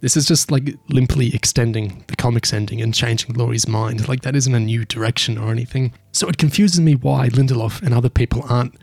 this 0.00 0.16
is 0.16 0.26
just 0.26 0.50
like 0.50 0.76
limply 0.88 1.34
extending 1.34 2.04
the 2.06 2.16
comics 2.16 2.52
ending 2.52 2.80
and 2.80 2.94
changing 2.94 3.34
Laurie's 3.34 3.66
mind. 3.66 4.08
Like 4.08 4.22
that 4.22 4.36
isn't 4.36 4.54
a 4.54 4.60
new 4.60 4.84
direction 4.84 5.36
or 5.36 5.50
anything. 5.50 5.92
So 6.12 6.28
it 6.28 6.38
confuses 6.38 6.80
me 6.80 6.94
why 6.94 7.28
Lindelof 7.28 7.82
and 7.82 7.92
other 7.92 8.08
people 8.08 8.44
aren't 8.48 8.74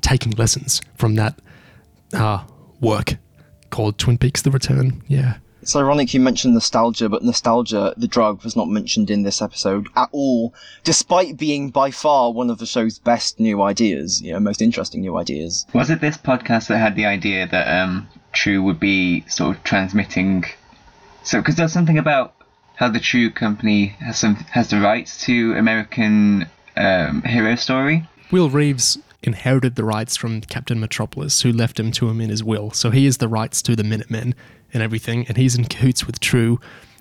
taking 0.00 0.32
lessons 0.32 0.82
from 0.96 1.14
that 1.14 1.38
uh, 2.12 2.44
work 2.80 3.16
called 3.70 3.98
Twin 3.98 4.18
Peaks: 4.18 4.42
The 4.42 4.50
Return. 4.50 5.02
Yeah. 5.06 5.36
It's 5.64 5.74
ironic 5.74 6.12
you 6.12 6.20
mentioned 6.20 6.52
nostalgia, 6.52 7.08
but 7.08 7.22
nostalgia, 7.22 7.94
the 7.96 8.06
drug, 8.06 8.44
was 8.44 8.54
not 8.54 8.68
mentioned 8.68 9.10
in 9.10 9.22
this 9.22 9.40
episode 9.40 9.88
at 9.96 10.10
all, 10.12 10.52
despite 10.82 11.38
being 11.38 11.70
by 11.70 11.90
far 11.90 12.34
one 12.34 12.50
of 12.50 12.58
the 12.58 12.66
show's 12.66 12.98
best 12.98 13.40
new 13.40 13.62
ideas, 13.62 14.20
you 14.20 14.34
know, 14.34 14.40
most 14.40 14.60
interesting 14.60 15.00
new 15.00 15.16
ideas. 15.16 15.64
Was 15.72 15.88
it 15.88 16.02
this 16.02 16.18
podcast 16.18 16.66
that 16.66 16.76
had 16.76 16.96
the 16.96 17.06
idea 17.06 17.46
that 17.46 17.82
um, 17.82 18.06
Trieu 18.34 18.62
would 18.62 18.78
be 18.78 19.24
sort 19.26 19.56
of 19.56 19.64
transmitting? 19.64 20.44
So, 21.22 21.40
because 21.40 21.54
there's 21.54 21.72
something 21.72 21.96
about 21.96 22.34
how 22.76 22.90
the 22.90 23.00
Trieu 23.00 23.30
company 23.30 23.86
has 24.00 24.18
some 24.18 24.34
has 24.34 24.68
the 24.68 24.80
rights 24.80 25.24
to 25.24 25.54
American 25.54 26.46
um, 26.76 27.22
Hero 27.22 27.54
Story. 27.54 28.06
Will 28.30 28.50
Reeves 28.50 28.98
inherited 29.26 29.74
the 29.76 29.84
rights 29.84 30.16
from 30.16 30.40
Captain 30.42 30.78
Metropolis, 30.80 31.42
who 31.42 31.52
left 31.52 31.76
them 31.76 31.90
to 31.92 32.08
him 32.08 32.20
in 32.20 32.30
his 32.30 32.42
will. 32.44 32.70
So 32.70 32.90
he 32.90 33.04
has 33.06 33.18
the 33.18 33.28
rights 33.28 33.62
to 33.62 33.74
the 33.76 33.84
Minutemen 33.84 34.34
and 34.72 34.82
everything, 34.82 35.26
and 35.28 35.36
he's 35.36 35.54
in 35.56 35.64
cahoots 35.64 36.06
with 36.06 36.20
Trieu, 36.20 36.58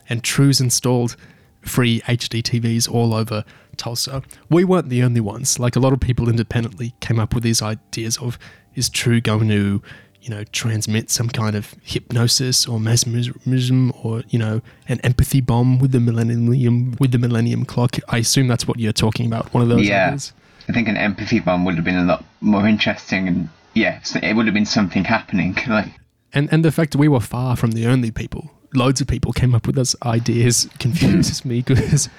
and 0.10 0.24
Trieu's 0.24 0.62
installed 0.62 1.16
free 1.62 2.02
HD 2.02 2.42
TVs 2.44 2.90
all 2.92 3.14
over 3.14 3.44
Tulsa. 3.78 4.22
We 4.50 4.64
weren't 4.64 4.90
the 4.90 5.02
only 5.02 5.22
ones. 5.22 5.60
Like 5.60 5.76
a 5.76 5.80
lot 5.80 5.94
of 5.94 6.00
people 6.00 6.30
independently 6.30 6.94
came 7.00 7.20
up 7.20 7.34
with 7.34 7.44
these 7.44 7.62
ideas 7.62 8.18
of 8.18 8.38
is 8.76 8.90
Trieu 8.90 9.22
going 9.22 9.48
to, 9.50 9.82
you 10.22 10.30
know, 10.30 10.44
transmit 10.52 11.10
some 11.10 11.30
kind 11.30 11.56
of 11.56 11.74
hypnosis 11.84 12.68
or 12.68 12.80
mesmerism 12.80 13.94
or 14.04 14.24
you 14.30 14.40
know 14.40 14.62
an 14.88 15.00
empathy 15.02 15.42
bomb 15.42 15.80
with 15.80 15.92
the 15.92 16.00
millennium 16.00 16.96
with 17.00 17.12
the 17.12 17.20
millennium 17.20 17.66
clock. 17.66 17.98
I 18.10 18.18
assume 18.20 18.48
that's 18.48 18.68
what 18.68 18.80
you're 18.80 18.94
talking 18.94 19.26
about. 19.26 19.54
One 19.54 19.64
of 19.64 19.70
those 19.70 19.88
Yeah. 19.88 20.08
ideas. 20.08 20.34
I 20.70 20.74
think 20.74 20.88
an 20.88 20.98
empathy 20.98 21.40
bomb 21.40 21.66
would 21.66 21.76
have 21.76 21.84
been 21.84 21.98
a 21.98 22.06
lot 22.06 22.24
more 22.42 22.68
interesting, 22.68 23.28
and 23.28 23.50
yeah, 23.74 24.00
it 24.16 24.36
would 24.36 24.46
have 24.46 24.54
been 24.54 24.66
something 24.66 25.04
happening. 25.04 25.56
Like, 25.68 25.90
And 26.34 26.52
and 26.52 26.64
the 26.64 26.72
fact 26.72 26.96
we 26.96 27.08
were 27.08 27.20
far 27.20 27.56
from 27.56 27.72
the 27.72 27.88
only 27.88 28.12
people. 28.12 28.52
Loads 28.74 29.02
of 29.02 29.08
people 29.08 29.34
came 29.34 29.54
up 29.54 29.68
with 29.68 29.76
those 29.76 29.96
ideas 30.04 30.68
confuses 30.80 31.46
me 31.46 31.62
because 31.68 32.10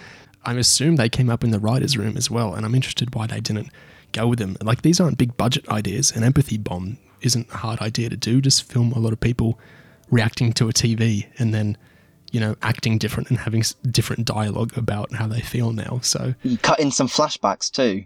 I 0.45 0.55
assume 0.55 0.97
they 0.97 1.09
came 1.09 1.31
up 1.31 1.43
in 1.43 1.51
the 1.51 1.59
writers' 1.59 1.97
room 1.97 2.17
as 2.17 2.31
well, 2.31 2.55
and 2.55 2.65
I'm 2.65 2.75
interested 2.75 3.15
why 3.15 3.27
they 3.27 3.41
didn't 3.41 3.71
go 4.13 4.29
with 4.29 4.39
them. 4.39 4.57
Like 4.63 4.83
these 4.83 5.01
aren't 5.01 5.19
big 5.19 5.37
budget 5.37 5.69
ideas. 5.69 6.13
An 6.13 6.23
empathy 6.23 6.59
bomb 6.59 6.99
isn't 7.23 7.51
a 7.51 7.57
hard 7.57 7.81
idea 7.81 8.09
to 8.11 8.17
do. 8.17 8.41
Just 8.41 8.71
film 8.71 8.93
a 8.93 8.99
lot 8.99 9.13
of 9.13 9.21
people 9.21 9.59
reacting 10.11 10.53
to 10.53 10.69
a 10.69 10.73
TV 10.73 11.27
and 11.39 11.53
then 11.53 11.77
you 12.35 12.41
know 12.41 12.57
acting 12.63 12.99
different 12.99 13.31
and 13.31 13.39
having 13.39 13.63
different 13.91 14.27
dialogue 14.27 14.77
about 14.77 15.15
how 15.15 15.29
they 15.29 15.41
feel 15.41 15.73
now. 15.73 16.01
So 16.03 16.35
You 16.43 16.59
cut 16.59 16.81
in 16.81 16.91
some 16.91 17.07
flashbacks 17.07 17.71
too, 17.71 18.05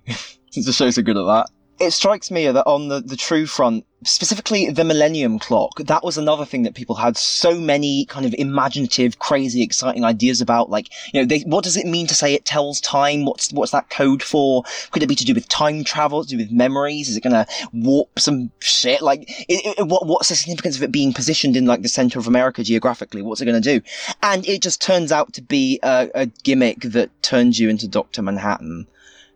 since 0.50 0.66
the 0.66 0.72
shows 0.72 0.96
so 0.96 1.02
good 1.02 1.16
at 1.16 1.24
that. 1.24 1.46
It 1.80 1.92
strikes 1.92 2.30
me 2.30 2.50
that 2.50 2.66
on 2.66 2.88
the, 2.88 3.00
the 3.00 3.16
true 3.16 3.46
front, 3.46 3.86
specifically 4.04 4.70
the 4.70 4.84
Millennium 4.84 5.38
Clock, 5.38 5.78
that 5.78 6.02
was 6.04 6.18
another 6.18 6.44
thing 6.44 6.62
that 6.62 6.74
people 6.74 6.96
had 6.96 7.16
so 7.16 7.60
many 7.60 8.04
kind 8.06 8.26
of 8.26 8.34
imaginative, 8.38 9.18
crazy, 9.18 9.62
exciting 9.62 10.04
ideas 10.04 10.40
about. 10.40 10.70
Like, 10.70 10.88
you 11.12 11.20
know, 11.20 11.26
they, 11.26 11.40
what 11.40 11.64
does 11.64 11.76
it 11.76 11.86
mean 11.86 12.06
to 12.08 12.14
say 12.14 12.34
it 12.34 12.44
tells 12.44 12.80
time? 12.80 13.24
What's 13.24 13.52
what's 13.52 13.72
that 13.72 13.90
code 13.90 14.22
for? 14.22 14.64
Could 14.90 15.02
it 15.02 15.08
be 15.08 15.14
to 15.14 15.24
do 15.24 15.34
with 15.34 15.48
time 15.48 15.84
travel? 15.84 16.22
To 16.22 16.28
do 16.28 16.36
with 16.36 16.50
memories? 16.50 17.08
Is 17.08 17.16
it 17.16 17.22
going 17.22 17.32
to 17.32 17.46
warp 17.72 18.18
some 18.18 18.50
shit? 18.60 19.00
Like, 19.00 19.28
it, 19.48 19.78
it, 19.78 19.86
what 19.86 20.06
what's 20.06 20.30
the 20.30 20.36
significance 20.36 20.76
of 20.76 20.82
it 20.82 20.92
being 20.92 21.12
positioned 21.12 21.56
in 21.56 21.66
like 21.66 21.82
the 21.82 21.88
center 21.88 22.18
of 22.18 22.26
America 22.26 22.64
geographically? 22.64 23.22
What's 23.22 23.40
it 23.40 23.46
going 23.46 23.62
to 23.62 23.78
do? 23.78 23.84
And 24.22 24.46
it 24.48 24.62
just 24.62 24.82
turns 24.82 25.12
out 25.12 25.32
to 25.34 25.42
be 25.42 25.78
a, 25.82 26.10
a 26.14 26.26
gimmick 26.26 26.80
that 26.80 27.10
turns 27.22 27.58
you 27.58 27.68
into 27.68 27.86
Doctor 27.86 28.22
Manhattan. 28.22 28.86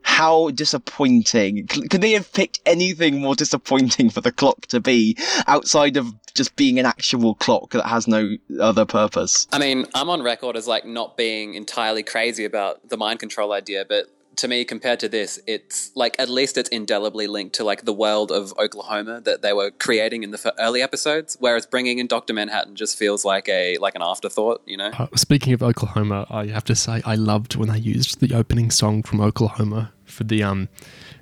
How 0.03 0.51
disappointing. 0.51 1.67
Could 1.67 2.01
they 2.01 2.13
have 2.13 2.33
picked 2.33 2.61
anything 2.67 3.21
more 3.21 3.35
disappointing 3.35 4.11
for 4.11 4.21
the 4.21 4.33
clock 4.33 4.67
to 4.67 4.81
be 4.81 5.17
outside 5.47 5.97
of 5.97 6.15
just 6.35 6.57
being 6.57 6.79
an 6.79 6.87
actual 6.87 7.35
clock 7.35 7.73
that 7.73 7.87
has 7.87 8.07
no 8.09 8.37
other 8.61 8.85
purpose? 8.85 9.47
I 9.53 9.59
mean, 9.59 9.87
I'm 9.95 10.11
on 10.11 10.23
record 10.23 10.57
as 10.57 10.67
like 10.67 10.85
not 10.85 11.17
being 11.17 11.55
entirely 11.55 12.03
crazy 12.03 12.45
about 12.45 12.89
the 12.89 12.97
mind 12.97 13.21
control 13.21 13.53
idea, 13.53 13.85
but 13.89 14.07
to 14.37 14.49
me, 14.49 14.65
compared 14.65 15.01
to 15.01 15.09
this, 15.09 15.41
it's 15.47 15.91
like 15.95 16.17
at 16.19 16.29
least 16.29 16.57
it's 16.57 16.69
indelibly 16.71 17.27
linked 17.27 17.55
to 17.57 17.65
like 17.65 17.85
the 17.85 17.93
world 17.93 18.31
of 18.31 18.53
Oklahoma 18.59 19.21
that 19.23 19.43
they 19.43 19.53
were 19.53 19.71
creating 19.71 20.23
in 20.23 20.31
the 20.31 20.55
early 20.59 20.83
episodes. 20.83 21.37
Whereas 21.41 21.67
bringing 21.67 21.99
in 21.99 22.07
Doctor 22.07 22.33
Manhattan 22.33 22.77
just 22.77 22.99
feels 22.99 23.25
like 23.25 23.49
a 23.49 23.77
like 23.79 23.95
an 23.95 24.03
afterthought, 24.03 24.63
you 24.67 24.77
know. 24.77 24.91
Uh, 24.91 25.07
speaking 25.15 25.53
of 25.53 25.63
Oklahoma, 25.63 26.27
I 26.31 26.47
have 26.47 26.65
to 26.65 26.75
say 26.75 27.03
I 27.05 27.15
loved 27.15 27.57
when 27.57 27.69
they 27.69 27.79
used 27.79 28.21
the 28.21 28.35
opening 28.35 28.71
song 28.71 29.03
from 29.03 29.21
Oklahoma 29.21 29.93
for 30.05 30.25
the 30.25 30.43
um 30.43 30.69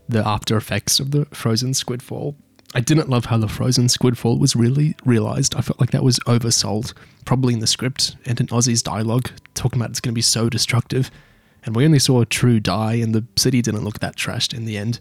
the 0.08 0.26
after 0.26 0.56
effects 0.56 0.98
of 0.98 1.12
the 1.12 1.26
Frozen 1.26 1.74
squid 1.74 2.02
fall 2.02 2.36
I 2.72 2.80
didn't 2.80 3.08
love 3.08 3.26
how 3.26 3.36
the 3.36 3.48
Frozen 3.48 3.88
squid 3.88 4.16
fall 4.16 4.38
was 4.38 4.54
really 4.54 4.94
realized. 5.04 5.56
I 5.56 5.60
felt 5.60 5.80
like 5.80 5.90
that 5.90 6.04
was 6.04 6.20
oversold, 6.20 6.94
probably 7.24 7.52
in 7.52 7.58
the 7.58 7.66
script 7.66 8.16
and 8.24 8.38
in 8.38 8.46
Ozzy's 8.46 8.82
dialogue, 8.82 9.30
talking 9.54 9.80
about 9.80 9.90
it's 9.90 10.00
going 10.00 10.12
to 10.12 10.14
be 10.14 10.22
so 10.22 10.48
destructive. 10.48 11.10
And 11.64 11.76
we 11.76 11.84
only 11.84 11.98
saw 11.98 12.20
a 12.20 12.26
Trieu 12.26 12.60
die, 12.60 12.94
and 12.94 13.14
the 13.14 13.24
city 13.36 13.62
didn't 13.62 13.84
look 13.84 14.00
that 14.00 14.16
trashed 14.16 14.54
in 14.54 14.64
the 14.64 14.78
end. 14.78 14.98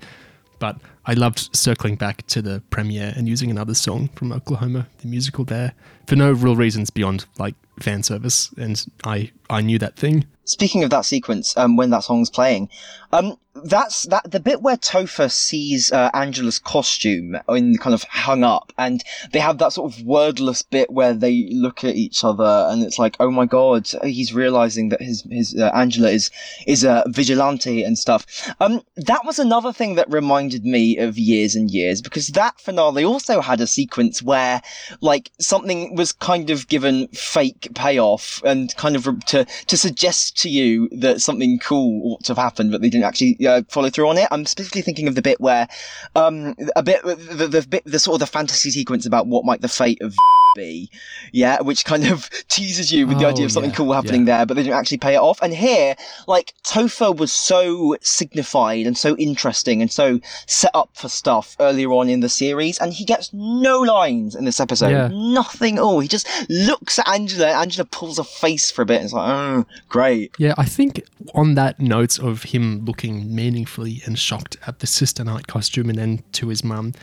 But 0.59 0.77
I 1.09 1.13
loved 1.13 1.49
circling 1.55 1.95
back 1.95 2.27
to 2.27 2.39
the 2.39 2.61
premiere 2.69 3.13
and 3.17 3.27
using 3.27 3.49
another 3.49 3.73
song 3.73 4.09
from 4.09 4.31
Oklahoma, 4.31 4.85
the 4.99 5.07
musical 5.07 5.43
there, 5.43 5.73
for 6.05 6.15
no 6.15 6.31
real 6.31 6.55
reasons 6.55 6.91
beyond 6.91 7.25
like 7.39 7.55
fan 7.79 8.03
service. 8.03 8.53
And 8.57 8.85
I 9.03 9.31
I 9.49 9.61
knew 9.61 9.79
that 9.79 9.95
thing. 9.95 10.25
Speaking 10.45 10.83
of 10.83 10.91
that 10.91 11.05
sequence, 11.05 11.57
um, 11.57 11.77
when 11.77 11.89
that 11.91 12.03
song's 12.03 12.29
playing, 12.29 12.69
um, 13.11 13.37
that's 13.65 14.03
that 14.03 14.31
the 14.31 14.39
bit 14.39 14.61
where 14.61 14.77
Topher 14.77 15.31
sees 15.31 15.91
uh, 15.91 16.09
Angela's 16.13 16.59
costume 16.59 17.37
in 17.49 17.77
kind 17.77 17.93
of 17.93 18.03
hung 18.03 18.43
up, 18.43 18.71
and 18.77 19.03
they 19.31 19.39
have 19.39 19.57
that 19.59 19.73
sort 19.73 19.93
of 19.93 20.01
wordless 20.03 20.61
bit 20.61 20.91
where 20.91 21.13
they 21.13 21.49
look 21.51 21.83
at 21.83 21.95
each 21.95 22.23
other, 22.23 22.67
and 22.69 22.83
it's 22.83 22.99
like, 22.99 23.15
oh 23.19 23.31
my 23.31 23.45
god, 23.45 23.89
he's 24.03 24.33
realizing 24.33 24.89
that 24.89 25.01
his 25.01 25.23
his 25.29 25.55
uh, 25.55 25.71
Angela 25.73 26.09
is 26.09 26.31
is 26.67 26.83
a 26.83 27.03
vigilante 27.07 27.83
and 27.83 27.97
stuff. 27.97 28.25
Um, 28.59 28.81
that 28.97 29.25
was 29.25 29.39
another 29.39 29.73
thing 29.73 29.95
that 29.95 30.11
reminded 30.11 30.65
me 30.65 30.97
of 30.99 31.17
years 31.17 31.55
and 31.55 31.71
years 31.71 32.01
because 32.01 32.27
that 32.29 32.59
finale 32.59 33.03
also 33.03 33.41
had 33.41 33.61
a 33.61 33.67
sequence 33.67 34.21
where 34.21 34.61
like 35.01 35.31
something 35.39 35.95
was 35.95 36.11
kind 36.11 36.49
of 36.49 36.67
given 36.67 37.07
fake 37.09 37.69
payoff 37.75 38.41
and 38.43 38.75
kind 38.75 38.95
of 38.95 39.07
to 39.25 39.45
to 39.45 39.77
suggest 39.77 40.37
to 40.37 40.49
you 40.49 40.89
that 40.91 41.21
something 41.21 41.59
cool 41.59 42.13
ought 42.13 42.23
to 42.23 42.31
have 42.31 42.37
happened, 42.37 42.71
but 42.71 42.81
they 42.81 42.89
didn't 42.89 43.05
actually 43.05 43.37
uh, 43.47 43.61
follow 43.69 43.89
through 43.89 44.09
on 44.09 44.17
it. 44.17 44.27
I'm 44.31 44.45
specifically 44.45 44.81
thinking 44.81 45.07
of 45.07 45.15
the 45.15 45.21
bit 45.21 45.39
where 45.39 45.67
um 46.15 46.55
a 46.75 46.83
bit 46.83 47.03
the, 47.03 47.47
the 47.47 47.65
bit 47.67 47.83
the 47.85 47.99
sort 47.99 48.15
of 48.15 48.19
the 48.19 48.27
fantasy 48.27 48.71
sequence 48.71 49.05
about 49.05 49.27
what 49.27 49.45
might 49.45 49.61
the 49.61 49.67
fate 49.67 50.01
of 50.01 50.15
be, 50.55 50.89
yeah, 51.31 51.61
which 51.61 51.85
kind 51.85 52.07
of 52.07 52.29
teases 52.47 52.91
you 52.91 53.07
with 53.07 53.19
the 53.19 53.25
Oh, 53.25 53.29
idea 53.29 53.45
of 53.45 53.51
something 53.51 53.71
yeah, 53.71 53.77
cool 53.77 53.93
happening 53.93 54.25
yeah. 54.25 54.37
there, 54.37 54.45
but 54.45 54.55
they 54.55 54.63
didn't 54.63 54.77
actually 54.77 54.97
pay 54.97 55.13
it 55.13 55.19
off. 55.19 55.39
And 55.41 55.53
here, 55.53 55.95
like 56.27 56.53
Topher 56.63 57.15
was 57.15 57.31
so 57.31 57.95
signified 58.01 58.87
and 58.87 58.97
so 58.97 59.15
interesting 59.17 59.81
and 59.81 59.91
so 59.91 60.19
set 60.47 60.71
up 60.73 60.88
up 60.89 60.97
for 60.97 61.09
stuff 61.09 61.55
earlier 61.59 61.91
on 61.91 62.09
in 62.09 62.19
the 62.19 62.29
series, 62.29 62.79
and 62.79 62.93
he 62.93 63.05
gets 63.05 63.31
no 63.33 63.79
lines 63.79 64.35
in 64.35 64.45
this 64.45 64.59
episode. 64.59 64.89
Yeah. 64.89 65.09
Nothing 65.11 65.77
at 65.77 65.83
all. 65.83 65.99
He 65.99 66.07
just 66.07 66.27
looks 66.49 66.99
at 66.99 67.07
Angela. 67.07 67.47
Angela 67.47 67.85
pulls 67.85 68.19
a 68.19 68.23
face 68.23 68.71
for 68.71 68.81
a 68.81 68.85
bit. 68.85 68.97
And 68.97 69.05
it's 69.05 69.13
like, 69.13 69.29
oh, 69.29 69.65
great. 69.87 70.33
Yeah, 70.37 70.53
I 70.57 70.65
think 70.65 71.03
on 71.33 71.55
that 71.55 71.79
note 71.79 72.19
of 72.19 72.43
him 72.43 72.85
looking 72.85 73.33
meaningfully 73.33 74.01
and 74.05 74.17
shocked 74.17 74.57
at 74.67 74.79
the 74.79 74.87
Sister 74.87 75.23
night 75.23 75.47
costume 75.47 75.89
and 75.89 75.97
then 75.97 76.23
to 76.33 76.49
his 76.49 76.63
mum, 76.63 76.93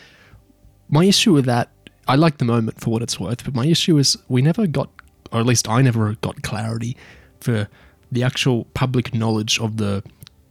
my 0.89 1.05
issue 1.05 1.33
with 1.33 1.47
that, 1.47 1.71
I 2.09 2.15
like 2.15 2.39
the 2.39 2.45
moment 2.45 2.81
for 2.81 2.91
what 2.91 3.03
it's 3.03 3.19
worth, 3.19 3.45
but 3.45 3.55
my 3.55 3.67
issue 3.67 3.99
is 3.99 4.17
we 4.29 4.41
never 4.41 4.67
got, 4.67 4.91
or 5.33 5.41
at 5.41 5.47
least 5.47 5.69
I 5.69 5.83
never 5.83 6.15
got 6.21 6.43
clarity 6.43 6.97
for 7.41 7.69
the 8.13 8.23
actual 8.23 8.67
public 8.75 9.13
knowledge 9.13 9.59
of 9.59 9.79
the 9.79 10.05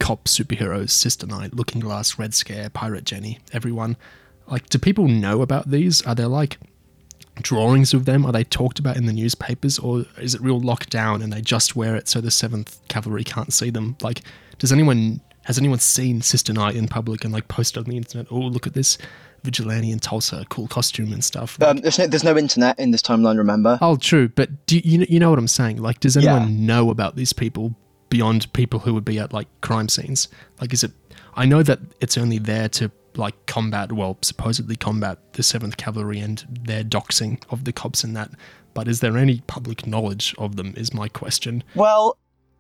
cop 0.06 0.26
superheroes, 0.26 0.92
Sister 0.92 1.26
Night, 1.26 1.56
Looking 1.56 1.82
Glass, 1.82 2.20
Red 2.20 2.36
Scare, 2.36 2.70
Pirate 2.70 3.06
Jenny, 3.06 3.40
everyone. 3.52 3.98
Like, 4.48 4.70
do 4.70 4.78
people 4.78 5.08
know 5.08 5.42
about 5.42 5.72
these? 5.72 6.04
Are 6.04 6.14
there 6.14 6.28
like 6.28 6.60
drawings 7.42 7.92
of 7.92 8.06
them? 8.06 8.24
Are 8.24 8.32
they 8.32 8.44
talked 8.44 8.78
about 8.78 8.98
in 8.98 9.08
the 9.08 9.14
newspapers, 9.14 9.80
or 9.80 10.06
is 10.20 10.36
it 10.36 10.42
real 10.42 10.60
locked 10.60 10.92
down 10.92 11.24
and 11.24 11.34
they 11.34 11.42
just 11.42 11.76
wear 11.76 11.96
it 11.96 12.08
so 12.08 12.22
the 12.22 12.30
Seventh 12.30 12.80
Cavalry 12.88 13.24
can't 13.24 13.52
see 13.52 13.72
them? 13.72 13.98
Like, 14.02 14.22
does 14.60 14.72
anyone 14.72 15.22
has 15.46 15.58
anyone 15.58 15.80
seen 15.80 16.22
Sister 16.22 16.54
Night 16.54 16.76
in 16.76 16.88
public 16.88 17.24
and 17.24 17.34
like 17.34 17.48
posted 17.48 17.84
on 17.84 17.90
the 17.90 17.98
internet? 17.98 18.28
Oh, 18.30 18.38
look 18.38 18.68
at 18.68 18.76
this 18.76 19.00
vigilante 19.44 19.90
in 19.90 19.98
Tulsa, 19.98 20.46
cool 20.50 20.68
costume 20.68 21.14
and 21.14 21.24
stuff. 21.24 21.60
Um, 21.64 21.78
there's, 21.78 21.98
no, 21.98 22.06
there's 22.06 22.24
no 22.24 22.38
internet 22.38 22.78
in 22.80 22.92
this 22.92 23.02
timeline, 23.02 23.38
remember? 23.40 23.80
oh, 23.82 23.96
true, 23.96 24.30
but 24.30 24.68
do 24.68 24.78
you 24.78 25.06
you 25.10 25.20
know 25.20 25.32
what 25.32 25.40
I'm 25.40 25.48
saying? 25.48 25.78
Like, 25.82 26.00
does 26.00 26.16
anyone 26.16 26.44
Yeah. 26.60 26.66
know 26.68 26.90
about 26.92 27.16
these 27.16 27.34
people 27.34 27.76
beyond 28.16 28.52
people 28.54 28.80
who 28.80 28.94
would 28.94 29.06
be 29.06 29.20
at 29.20 29.34
like 29.34 29.48
crime 29.62 29.90
scenes? 29.90 30.28
Like, 30.62 30.72
is 30.74 30.84
it? 30.84 30.92
I 31.36 31.46
know 31.46 31.64
that 31.64 31.80
it's 32.00 32.18
only 32.18 32.38
there 32.40 32.70
to 32.70 32.92
like 33.16 33.36
combat, 33.46 33.92
well, 33.92 34.18
supposedly 34.22 34.76
combat 34.76 35.18
the 35.34 35.44
Seventh 35.44 35.78
Cavalry 35.78 36.20
and 36.20 36.44
their 36.64 36.84
doxing 36.84 37.42
of 37.50 37.66
the 37.66 37.74
cops 37.74 38.04
and 38.04 38.16
that. 38.16 38.30
But 38.74 38.88
is 38.88 39.00
there 39.00 39.18
any 39.18 39.42
public 39.48 39.86
knowledge 39.88 40.34
of 40.38 40.56
them? 40.56 40.74
Is 40.78 40.94
my 40.94 41.08
question. 41.08 41.64
Well, 41.76 42.18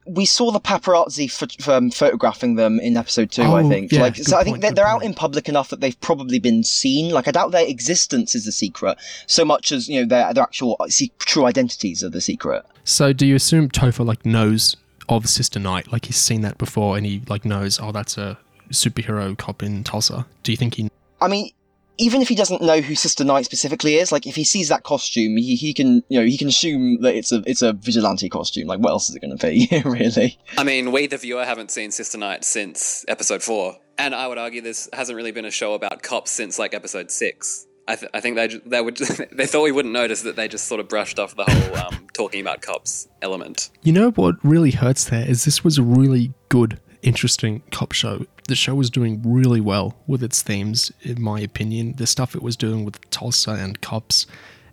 we 0.07 0.25
saw 0.25 0.51
the 0.51 0.59
paparazzi 0.59 1.27
ph- 1.35 1.67
um, 1.67 1.89
photographing 1.89 2.55
them 2.55 2.79
in 2.79 2.95
episode 2.95 3.31
two. 3.31 3.41
I 3.41 3.63
Oh, 3.63 3.69
think. 3.69 3.91
yeah, 3.91 4.01
like, 4.01 4.15
so 4.17 4.37
I 4.37 4.43
think 4.43 4.61
they're, 4.61 4.71
they're 4.71 4.85
out 4.87 5.03
in 5.03 5.13
public 5.15 5.49
enough 5.49 5.69
that 5.69 5.79
they've 5.81 5.99
probably 5.99 6.37
been 6.39 6.63
seen. 6.63 7.11
Like, 7.11 7.27
I 7.27 7.31
doubt 7.31 7.51
their 7.51 7.67
existence 7.67 8.35
is 8.35 8.45
the 8.45 8.51
secret 8.51 8.97
so 9.27 9.43
much 9.43 9.71
as 9.71 9.87
you 9.89 9.99
know 10.01 10.07
their 10.07 10.33
their 10.33 10.43
actual 10.43 10.75
uh, 10.79 10.87
se- 10.89 11.11
true 11.19 11.45
identities 11.45 12.03
are 12.03 12.09
the 12.09 12.21
secret. 12.21 12.63
So, 12.83 13.13
do 13.13 13.25
you 13.25 13.35
assume 13.35 13.67
Topher 13.69 14.05
like 14.05 14.25
knows 14.25 14.77
of 15.09 15.27
Sister 15.27 15.59
Night? 15.59 15.91
Like 15.91 16.05
he's 16.05 16.17
seen 16.17 16.41
that 16.41 16.57
before, 16.57 16.97
and 16.97 17.05
he 17.05 17.21
like 17.27 17.45
knows, 17.45 17.79
oh, 17.81 17.91
that's 17.91 18.17
a 18.17 18.37
superhero 18.71 19.37
cop 19.37 19.63
in 19.63 19.83
Tulsa. 19.83 20.25
Do 20.43 20.51
you 20.51 20.57
think 20.57 20.75
he? 20.75 20.89
I 21.21 21.27
mean, 21.27 21.51
even 21.97 22.21
if 22.21 22.27
he 22.27 22.35
doesn't 22.35 22.61
know 22.61 22.81
who 22.81 22.95
Sister 22.95 23.23
Night 23.23 23.45
specifically 23.45 23.95
is, 23.95 24.11
like 24.11 24.27
if 24.27 24.35
he 24.35 24.43
sees 24.43 24.69
that 24.69 24.83
costume, 24.83 25.37
he, 25.37 25.55
he 25.55 25.73
can 25.73 26.03
you 26.09 26.19
know 26.19 26.25
he 26.25 26.37
can 26.37 26.47
assume 26.47 27.01
that 27.01 27.15
it's 27.15 27.31
a 27.31 27.43
it's 27.45 27.61
a 27.61 27.73
vigilante 27.73 28.29
costume. 28.29 28.67
Like, 28.67 28.79
what 28.79 28.89
else 28.89 29.09
is 29.09 29.15
it 29.15 29.21
going 29.21 29.37
to 29.37 29.47
be, 29.47 29.69
really? 29.85 30.37
I 30.57 30.63
mean, 30.63 30.91
we, 30.91 31.07
the 31.07 31.17
viewer, 31.17 31.45
haven't 31.45 31.71
seen 31.71 31.91
Sister 31.91 32.17
Night 32.17 32.43
since 32.43 33.05
episode 33.07 33.43
four, 33.43 33.77
and 33.97 34.13
I 34.13 34.27
would 34.27 34.37
argue 34.37 34.61
this 34.61 34.89
hasn't 34.93 35.15
really 35.15 35.31
been 35.31 35.45
a 35.45 35.51
show 35.51 35.73
about 35.73 36.01
cops 36.03 36.31
since 36.31 36.59
like 36.59 36.73
episode 36.73 37.11
six. 37.11 37.65
I, 37.87 37.95
th- 37.95 38.11
I 38.13 38.19
think 38.19 38.35
they 38.35 38.47
they 38.65 38.81
would 38.81 38.97
they 39.31 39.45
thought 39.45 39.63
we 39.63 39.71
wouldn't 39.71 39.93
notice 39.93 40.21
that 40.23 40.35
they 40.35 40.47
just 40.47 40.67
sort 40.67 40.79
of 40.79 40.87
brushed 40.87 41.19
off 41.19 41.35
the 41.35 41.43
whole 41.43 41.77
um, 41.77 42.07
talking 42.13 42.41
about 42.41 42.61
cops 42.61 43.07
element. 43.21 43.69
You 43.83 43.93
know 43.93 44.11
what 44.11 44.35
really 44.43 44.71
hurts 44.71 45.05
there 45.05 45.27
is 45.27 45.45
this 45.45 45.63
was 45.63 45.77
a 45.77 45.83
really 45.83 46.33
good, 46.49 46.79
interesting 47.01 47.61
cop 47.71 47.91
show. 47.91 48.25
The 48.47 48.55
show 48.55 48.75
was 48.75 48.89
doing 48.89 49.21
really 49.23 49.61
well 49.61 49.97
with 50.07 50.23
its 50.23 50.41
themes, 50.41 50.91
in 51.01 51.21
my 51.21 51.39
opinion. 51.39 51.95
The 51.97 52.07
stuff 52.07 52.35
it 52.35 52.43
was 52.43 52.55
doing 52.55 52.85
with 52.85 53.09
Tulsa 53.09 53.51
and 53.51 53.81
cops 53.81 54.27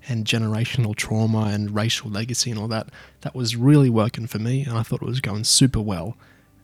and 0.08 0.24
generational 0.24 0.96
trauma 0.96 1.50
and 1.52 1.74
racial 1.74 2.10
legacy 2.10 2.50
and 2.50 2.58
all 2.58 2.68
that, 2.68 2.88
that 3.20 3.34
was 3.34 3.56
really 3.56 3.88
working 3.88 4.26
for 4.26 4.38
me, 4.38 4.64
and 4.64 4.76
I 4.76 4.82
thought 4.82 5.02
it 5.02 5.08
was 5.08 5.20
going 5.20 5.44
super 5.44 5.80
well. 5.80 6.16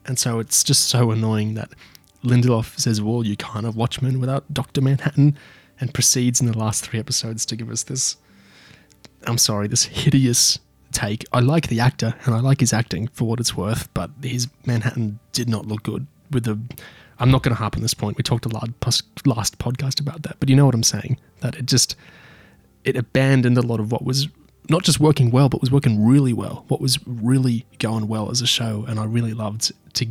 And 0.05 0.19
so 0.19 0.39
it's 0.39 0.63
just 0.63 0.85
so 0.85 1.11
annoying 1.11 1.53
that 1.53 1.69
Lindelof 2.23 2.77
says, 2.79 3.01
Well, 3.01 3.25
you 3.25 3.37
can't 3.37 3.65
have 3.65 3.75
Watchmen 3.75 4.19
without 4.19 4.53
Dr. 4.53 4.81
Manhattan, 4.81 5.37
and 5.79 5.93
proceeds 5.93 6.41
in 6.41 6.47
the 6.47 6.57
last 6.57 6.83
three 6.83 6.99
episodes 6.99 7.45
to 7.45 7.55
give 7.55 7.69
us 7.69 7.83
this 7.83 8.17
I'm 9.25 9.37
sorry, 9.37 9.67
this 9.67 9.83
hideous 9.83 10.59
take. 10.91 11.25
I 11.33 11.39
like 11.39 11.67
the 11.67 11.79
actor 11.79 12.15
and 12.25 12.33
I 12.33 12.39
like 12.39 12.61
his 12.61 12.73
acting 12.73 13.07
for 13.07 13.25
what 13.27 13.39
it's 13.39 13.55
worth, 13.55 13.93
but 13.93 14.11
his 14.21 14.47
Manhattan 14.65 15.19
did 15.33 15.49
not 15.49 15.65
look 15.65 15.83
good 15.83 16.07
with 16.31 16.45
the. 16.45 16.59
I'm 17.21 17.31
not 17.31 17.43
going 17.43 17.53
to 17.53 17.59
harp 17.59 17.75
on 17.75 17.81
this 17.81 17.93
point. 17.93 18.15
We 18.15 18.23
talked 18.23 18.45
a 18.45 18.49
lot 18.49 18.69
last 19.25 19.59
podcast 19.59 19.99
about 19.99 20.23
that, 20.23 20.37
but 20.39 20.47
you 20.47 20.55
know 20.55 20.65
what 20.65 20.73
I'm 20.73 20.83
saying. 20.83 21.19
That 21.41 21.55
it 21.55 21.65
just 21.65 21.95
it 22.85 22.95
abandoned 22.95 23.57
a 23.57 23.61
lot 23.61 23.79
of 23.79 23.91
what 23.91 24.05
was 24.05 24.29
not 24.69 24.83
just 24.83 24.99
working 24.99 25.31
well, 25.31 25.49
but 25.49 25.59
was 25.59 25.71
working 25.71 26.05
really 26.05 26.31
well. 26.31 26.63
What 26.69 26.79
was 26.79 26.97
really 27.05 27.65
going 27.79 28.07
well 28.07 28.31
as 28.31 28.41
a 28.41 28.47
show, 28.47 28.85
and 28.87 28.99
I 28.99 29.05
really 29.05 29.33
loved 29.33 29.71
to 29.95 30.07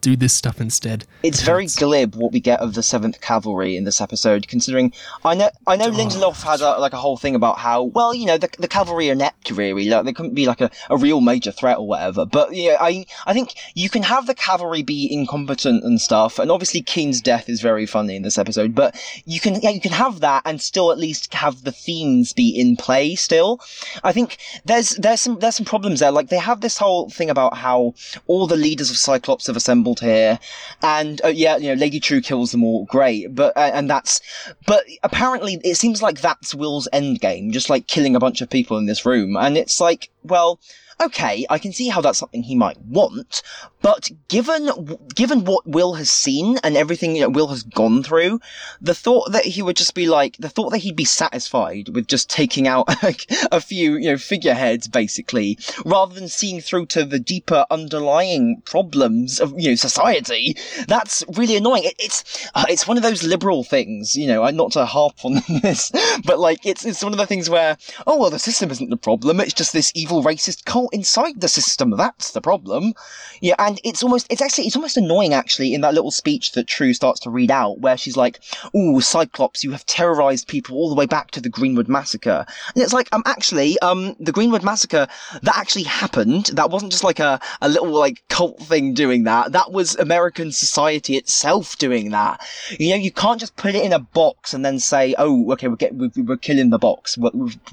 do 0.00 0.16
this 0.16 0.32
stuff 0.32 0.60
instead. 0.60 1.04
It's 1.22 1.42
very 1.42 1.66
glib 1.66 2.14
what 2.14 2.32
we 2.32 2.40
get 2.40 2.60
of 2.60 2.74
the 2.74 2.82
Seventh 2.82 3.20
Cavalry 3.20 3.76
in 3.76 3.84
this 3.84 4.00
episode, 4.00 4.48
considering 4.48 4.92
I 5.24 5.34
know 5.34 5.50
I 5.66 5.76
know 5.76 5.86
oh. 5.86 5.90
Lindelof 5.90 6.42
had 6.42 6.60
a, 6.60 6.78
like 6.78 6.92
a 6.92 6.96
whole 6.96 7.16
thing 7.16 7.34
about 7.34 7.58
how 7.58 7.84
well 7.84 8.14
you 8.14 8.26
know 8.26 8.38
the, 8.38 8.48
the 8.58 8.68
cavalry 8.68 9.08
are 9.10 9.12
inept 9.12 9.50
really, 9.50 9.88
like 9.88 10.04
they 10.04 10.12
couldn't 10.12 10.34
be 10.34 10.46
like 10.46 10.60
a, 10.60 10.70
a 10.88 10.96
real 10.96 11.20
major 11.20 11.52
threat 11.52 11.78
or 11.78 11.86
whatever. 11.86 12.24
But 12.24 12.54
yeah, 12.54 12.76
I 12.80 13.06
I 13.26 13.32
think 13.32 13.54
you 13.74 13.88
can 13.90 14.02
have 14.02 14.26
the 14.26 14.34
cavalry 14.34 14.82
be 14.82 15.12
incompetent 15.12 15.84
and 15.84 16.00
stuff, 16.00 16.38
and 16.38 16.50
obviously 16.50 16.82
Keene's 16.82 17.20
death 17.20 17.48
is 17.48 17.60
very 17.60 17.86
funny 17.86 18.16
in 18.16 18.22
this 18.22 18.38
episode. 18.38 18.74
But 18.74 18.96
you 19.26 19.40
can 19.40 19.60
yeah 19.60 19.70
you 19.70 19.80
can 19.80 19.92
have 19.92 20.20
that 20.20 20.42
and 20.44 20.60
still 20.60 20.92
at 20.92 20.98
least 20.98 21.32
have 21.34 21.64
the 21.64 21.72
themes 21.72 22.32
be 22.32 22.48
in 22.48 22.76
play 22.76 23.14
still. 23.14 23.60
I 24.02 24.12
think 24.12 24.38
there's 24.64 24.90
there's 24.90 25.20
some 25.20 25.38
there's 25.38 25.56
some 25.56 25.66
problems 25.66 26.00
there. 26.00 26.10
Like 26.10 26.28
they 26.28 26.38
have 26.38 26.60
this 26.60 26.78
whole 26.78 27.10
thing 27.10 27.30
about 27.30 27.56
how 27.56 27.94
all 28.26 28.46
the 28.46 28.56
leaders 28.56 28.90
of 28.90 28.96
Cyclops 28.96 29.46
have 29.46 29.56
assembled 29.56 29.89
here, 29.98 30.38
and 30.82 31.20
uh, 31.24 31.28
yeah, 31.28 31.56
you 31.56 31.68
know, 31.68 31.74
Lady 31.74 31.98
Trieu 31.98 32.20
kills 32.20 32.52
them 32.52 32.62
all, 32.62 32.84
great. 32.84 33.34
But 33.34 33.56
uh, 33.56 33.72
and 33.74 33.90
that's 33.90 34.20
but 34.66 34.84
apparently 35.02 35.60
it 35.64 35.74
seems 35.74 36.02
like 36.02 36.20
that's 36.20 36.54
Will's 36.54 36.86
end 36.92 37.20
game, 37.20 37.50
just 37.50 37.68
like 37.68 37.88
killing 37.88 38.14
a 38.14 38.20
bunch 38.20 38.40
of 38.40 38.48
people 38.48 38.78
in 38.78 38.86
this 38.86 39.04
room, 39.04 39.36
and 39.36 39.56
it's 39.56 39.80
like, 39.80 40.10
well. 40.22 40.60
Okay, 41.00 41.46
I 41.48 41.58
can 41.58 41.72
see 41.72 41.88
how 41.88 42.02
that's 42.02 42.18
something 42.18 42.42
he 42.42 42.54
might 42.54 42.78
want, 42.82 43.42
but 43.80 44.10
given 44.28 44.98
given 45.14 45.46
what 45.46 45.66
Will 45.66 45.94
has 45.94 46.10
seen 46.10 46.58
and 46.62 46.76
everything 46.76 47.14
that 47.20 47.32
Will 47.32 47.46
has 47.48 47.62
gone 47.62 48.02
through, 48.02 48.40
the 48.82 48.94
thought 48.94 49.32
that 49.32 49.46
he 49.46 49.62
would 49.62 49.76
just 49.76 49.94
be 49.94 50.06
like 50.06 50.36
the 50.36 50.50
thought 50.50 50.70
that 50.70 50.78
he'd 50.78 50.96
be 50.96 51.06
satisfied 51.06 51.88
with 51.88 52.06
just 52.06 52.28
taking 52.28 52.68
out 52.68 52.86
like 53.02 53.24
a 53.50 53.62
few 53.62 53.94
you 53.94 54.10
know 54.10 54.18
figureheads 54.18 54.88
basically, 54.88 55.58
rather 55.86 56.14
than 56.14 56.28
seeing 56.28 56.60
through 56.60 56.84
to 56.86 57.06
the 57.06 57.18
deeper 57.18 57.64
underlying 57.70 58.60
problems 58.66 59.40
of 59.40 59.54
you 59.58 59.70
know 59.70 59.76
society, 59.76 60.54
that's 60.86 61.24
really 61.34 61.56
annoying. 61.56 61.84
It, 61.84 61.94
it's 61.98 62.46
uh, 62.54 62.66
it's 62.68 62.86
one 62.86 62.98
of 62.98 63.02
those 63.02 63.22
liberal 63.22 63.64
things, 63.64 64.16
you 64.16 64.26
know. 64.26 64.50
Not 64.50 64.72
to 64.72 64.84
harp 64.84 65.24
on 65.24 65.34
this, 65.62 65.90
but 66.26 66.38
like 66.38 66.66
it's 66.66 66.84
it's 66.84 67.02
one 67.02 67.14
of 67.14 67.18
the 67.18 67.26
things 67.26 67.48
where 67.48 67.78
oh 68.06 68.18
well 68.18 68.30
the 68.30 68.38
system 68.38 68.70
isn't 68.70 68.90
the 68.90 68.98
problem. 68.98 69.40
It's 69.40 69.54
just 69.54 69.72
this 69.72 69.92
evil 69.94 70.22
racist 70.22 70.66
cult 70.66 70.89
inside 70.92 71.40
the 71.40 71.48
system. 71.48 71.90
That's 71.90 72.32
the 72.32 72.40
problem. 72.40 72.94
Yeah, 73.40 73.54
and 73.58 73.80
it's 73.84 74.02
almost 74.02 74.26
it's 74.30 74.42
actually 74.42 74.66
it's 74.66 74.76
almost 74.76 74.96
annoying 74.96 75.34
actually 75.34 75.74
in 75.74 75.80
that 75.80 75.94
little 75.94 76.10
speech 76.10 76.52
that 76.52 76.66
Trieu 76.66 76.92
starts 76.94 77.20
to 77.20 77.30
read 77.30 77.50
out 77.50 77.80
where 77.80 77.96
she's 77.96 78.16
like, 78.16 78.40
"Ooh, 78.74 79.00
Cyclops, 79.00 79.64
you 79.64 79.70
have 79.72 79.86
terrorized 79.86 80.48
people 80.48 80.76
all 80.76 80.88
the 80.88 80.94
way 80.94 81.06
back 81.06 81.30
to 81.32 81.40
the 81.40 81.48
Greenwood 81.48 81.88
massacre." 81.88 82.44
And 82.74 82.82
it's 82.82 82.92
like, 82.92 83.08
um 83.12 83.22
actually, 83.26 83.78
um 83.80 84.16
the 84.20 84.32
Greenwood 84.32 84.62
massacre 84.62 85.06
that 85.42 85.56
actually 85.56 85.84
happened. 85.84 86.46
That 86.46 86.70
wasn't 86.70 86.92
just 86.92 87.04
like 87.04 87.18
a 87.18 87.40
a 87.60 87.68
little 87.68 87.90
like 87.90 88.22
cult 88.28 88.58
thing 88.60 88.94
doing 88.94 89.24
that. 89.24 89.52
That 89.52 89.72
was 89.72 89.96
American 89.96 90.52
society 90.52 91.16
itself 91.16 91.78
doing 91.78 92.10
that. 92.10 92.40
You 92.78 92.90
know, 92.90 92.96
you 92.96 93.10
can't 93.10 93.40
just 93.40 93.56
put 93.56 93.74
it 93.74 93.84
in 93.84 93.92
a 93.92 93.98
box 93.98 94.54
and 94.54 94.64
then 94.64 94.78
say, 94.78 95.14
"Oh, 95.18 95.52
okay, 95.52 95.68
we're 95.68 95.76
we're, 95.92 96.10
we're 96.16 96.36
killing 96.36 96.70
the 96.70 96.78
box. 96.78 97.18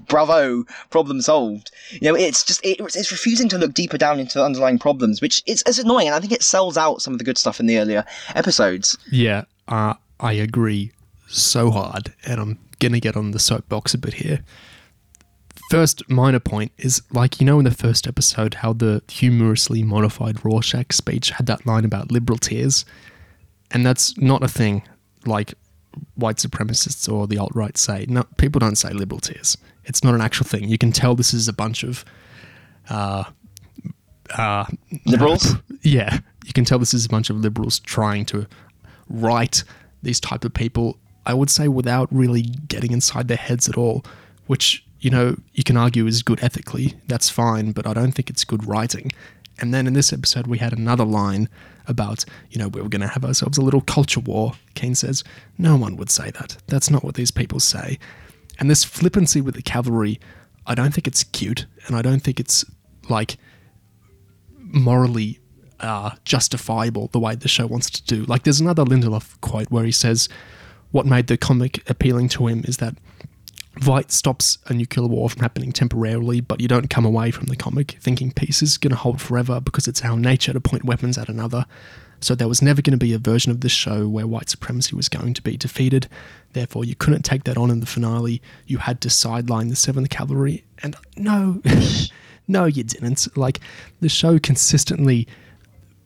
Bravo, 0.07 0.63
problem 0.89 1.21
solved." 1.21 1.71
You 1.91 2.11
know, 2.11 2.15
it's 2.15 2.43
just 2.43 2.63
it, 2.65 2.79
it's 2.79 3.06
refusing 3.11 3.49
to 3.49 3.57
look 3.57 3.73
deeper 3.73 3.97
down 3.97 4.19
into 4.19 4.37
the 4.37 4.43
underlying 4.45 4.79
problems, 4.79 5.21
which 5.21 5.43
is, 5.45 5.63
is 5.67 5.79
annoying, 5.79 6.07
and 6.07 6.15
I 6.15 6.19
think 6.19 6.31
it 6.31 6.43
sells 6.43 6.77
out 6.77 7.01
some 7.01 7.13
of 7.13 7.19
the 7.19 7.25
good 7.25 7.37
stuff 7.37 7.59
in 7.59 7.65
the 7.65 7.77
earlier 7.77 8.05
episodes. 8.35 8.97
Yeah, 9.11 9.45
uh, 9.67 9.95
I 10.19 10.33
agree 10.33 10.91
so 11.27 11.71
hard, 11.71 12.13
and 12.25 12.39
I'm 12.39 12.59
gonna 12.79 12.99
get 12.99 13.17
on 13.17 13.31
the 13.31 13.39
soapbox 13.39 13.93
a 13.93 13.97
bit 13.97 14.15
here. 14.15 14.43
First 15.69 16.09
minor 16.09 16.39
point 16.39 16.71
is 16.77 17.01
like 17.11 17.41
you 17.41 17.45
know 17.45 17.59
in 17.59 17.65
the 17.65 17.71
first 17.71 18.07
episode 18.07 18.55
how 18.55 18.73
the 18.73 19.01
humorously 19.09 19.83
modified 19.83 20.45
Rorschach 20.45 20.93
speech 20.93 21.31
had 21.31 21.45
that 21.47 21.65
line 21.65 21.83
about 21.83 22.11
liberal 22.11 22.37
tears, 22.37 22.85
and 23.71 23.85
that's 23.85 24.17
not 24.17 24.43
a 24.43 24.47
thing 24.47 24.83
like 25.25 25.53
white 26.15 26.37
supremacists 26.37 27.11
or 27.11 27.27
the 27.27 27.37
alt 27.37 27.51
right 27.53 27.77
say. 27.77 28.05
No, 28.07 28.23
people 28.37 28.59
don't 28.59 28.77
say 28.77 28.91
liberal 28.91 29.19
tears. 29.19 29.57
It's 29.85 30.03
not 30.03 30.13
an 30.13 30.21
actual 30.21 30.45
thing. 30.45 30.69
You 30.69 30.77
can 30.77 30.91
tell 30.91 31.15
this 31.15 31.33
is 31.33 31.47
a 31.47 31.53
bunch 31.53 31.83
of 31.83 32.05
Uh, 32.89 33.23
uh, 34.35 34.65
liberals. 35.05 35.55
yeah, 35.81 36.19
you 36.45 36.53
can 36.53 36.65
tell 36.65 36.79
this 36.79 36.93
is 36.93 37.05
a 37.05 37.09
bunch 37.09 37.29
of 37.29 37.37
liberals 37.37 37.79
trying 37.79 38.25
to 38.25 38.47
write 39.09 39.63
these 40.03 40.19
type 40.19 40.43
of 40.45 40.53
people, 40.53 40.97
I 41.25 41.33
would 41.33 41.49
say 41.49 41.67
without 41.67 42.07
really 42.11 42.41
getting 42.41 42.91
inside 42.91 43.27
their 43.27 43.37
heads 43.37 43.67
at 43.69 43.77
all, 43.77 44.05
which 44.47 44.83
you 44.99 45.09
know 45.09 45.37
you 45.53 45.63
can 45.63 45.77
argue 45.77 46.07
is 46.07 46.23
good 46.23 46.43
ethically. 46.43 46.95
That's 47.07 47.29
fine, 47.29 47.71
but 47.71 47.87
I 47.87 47.93
don't 47.93 48.11
think 48.11 48.29
it's 48.29 48.43
good 48.43 48.67
writing. 48.67 49.11
And 49.59 49.73
then 49.73 49.87
in 49.87 49.93
this 49.93 50.13
episode, 50.13 50.47
we 50.47 50.59
had 50.59 50.73
another 50.73 51.03
line 51.05 51.49
about, 51.87 52.25
you 52.51 52.59
know, 52.59 52.67
we 52.67 52.81
were 52.81 52.89
going 52.89 53.01
to 53.01 53.07
have 53.07 53.25
ourselves 53.25 53.57
a 53.57 53.61
little 53.61 53.81
culture 53.81 54.19
war. 54.19 54.53
Kane 54.75 54.93
says, 54.93 55.23
No 55.57 55.75
one 55.75 55.95
would 55.97 56.11
say 56.11 56.31
that. 56.31 56.57
That's 56.67 56.89
not 56.89 57.03
what 57.03 57.15
these 57.15 57.31
people 57.31 57.59
say. 57.59 57.97
And 58.59 58.69
this 58.69 58.83
flippancy 58.83 59.41
with 59.41 59.55
the 59.55 59.61
cavalry, 59.61 60.19
I 60.65 60.75
don't 60.75 60.93
think 60.93 61.07
it's 61.07 61.23
cute. 61.23 61.65
And 61.87 61.95
I 61.95 62.01
don't 62.01 62.19
think 62.21 62.39
it's 62.39 62.65
like 63.09 63.37
morally 64.55 65.39
uh, 65.79 66.11
justifiable 66.25 67.07
the 67.11 67.19
way 67.19 67.35
the 67.35 67.47
show 67.47 67.67
wants 67.67 67.89
to 67.89 68.03
do. 68.03 68.25
Like, 68.25 68.43
there's 68.43 68.59
another 68.59 68.83
Lindelof 68.83 69.39
quote 69.41 69.69
where 69.69 69.83
he 69.83 69.91
says, 69.91 70.29
What 70.91 71.05
made 71.05 71.27
the 71.27 71.37
comic 71.37 71.87
appealing 71.89 72.29
to 72.29 72.47
him 72.47 72.63
is 72.65 72.77
that 72.77 72.95
Veidt 73.79 74.11
stops 74.11 74.57
a 74.67 74.73
nuclear 74.73 75.07
war 75.07 75.29
from 75.29 75.41
happening 75.41 75.71
temporarily, 75.71 76.41
but 76.41 76.59
you 76.59 76.67
don't 76.67 76.89
come 76.89 77.05
away 77.05 77.31
from 77.31 77.45
the 77.45 77.55
comic 77.55 77.97
thinking 78.01 78.31
peace 78.31 78.61
is 78.61 78.77
going 78.77 78.91
to 78.91 78.97
hold 78.97 79.21
forever 79.21 79.61
because 79.61 79.87
it's 79.87 80.03
our 80.03 80.17
nature 80.17 80.53
to 80.53 80.59
point 80.59 80.83
weapons 80.83 81.17
at 81.17 81.29
another. 81.29 81.65
So 82.19 82.33
there 82.33 82.47
was 82.47 82.63
never 82.63 82.81
going 82.81 82.97
to 82.97 83.05
be 83.05 83.13
a 83.13 83.19
version 83.19 83.51
of 83.51 83.61
this 83.61 83.71
show 83.71 84.07
where 84.07 84.25
white 84.25 84.49
supremacy 84.49 84.95
was 84.95 85.07
going 85.07 85.35
to 85.35 85.41
be 85.41 85.55
defeated. 85.55 86.07
Therefore, 86.53 86.83
you 86.83 86.95
couldn't 86.95 87.21
take 87.21 87.43
that 87.43 87.57
on 87.57 87.69
in 87.69 87.79
the 87.79 87.85
finale. 87.85 88.41
You 88.65 88.79
had 88.79 89.01
to 89.01 89.09
sideline 89.11 89.67
the 89.67 89.75
Seventh 89.75 90.09
Cavalry. 90.09 90.65
And 90.81 90.95
no, 91.15 91.61
no, 92.47 92.65
you 92.65 92.83
didn't. 92.83 93.37
Like, 93.37 93.59
the 93.99 94.09
show 94.09 94.39
consistently 94.39 95.27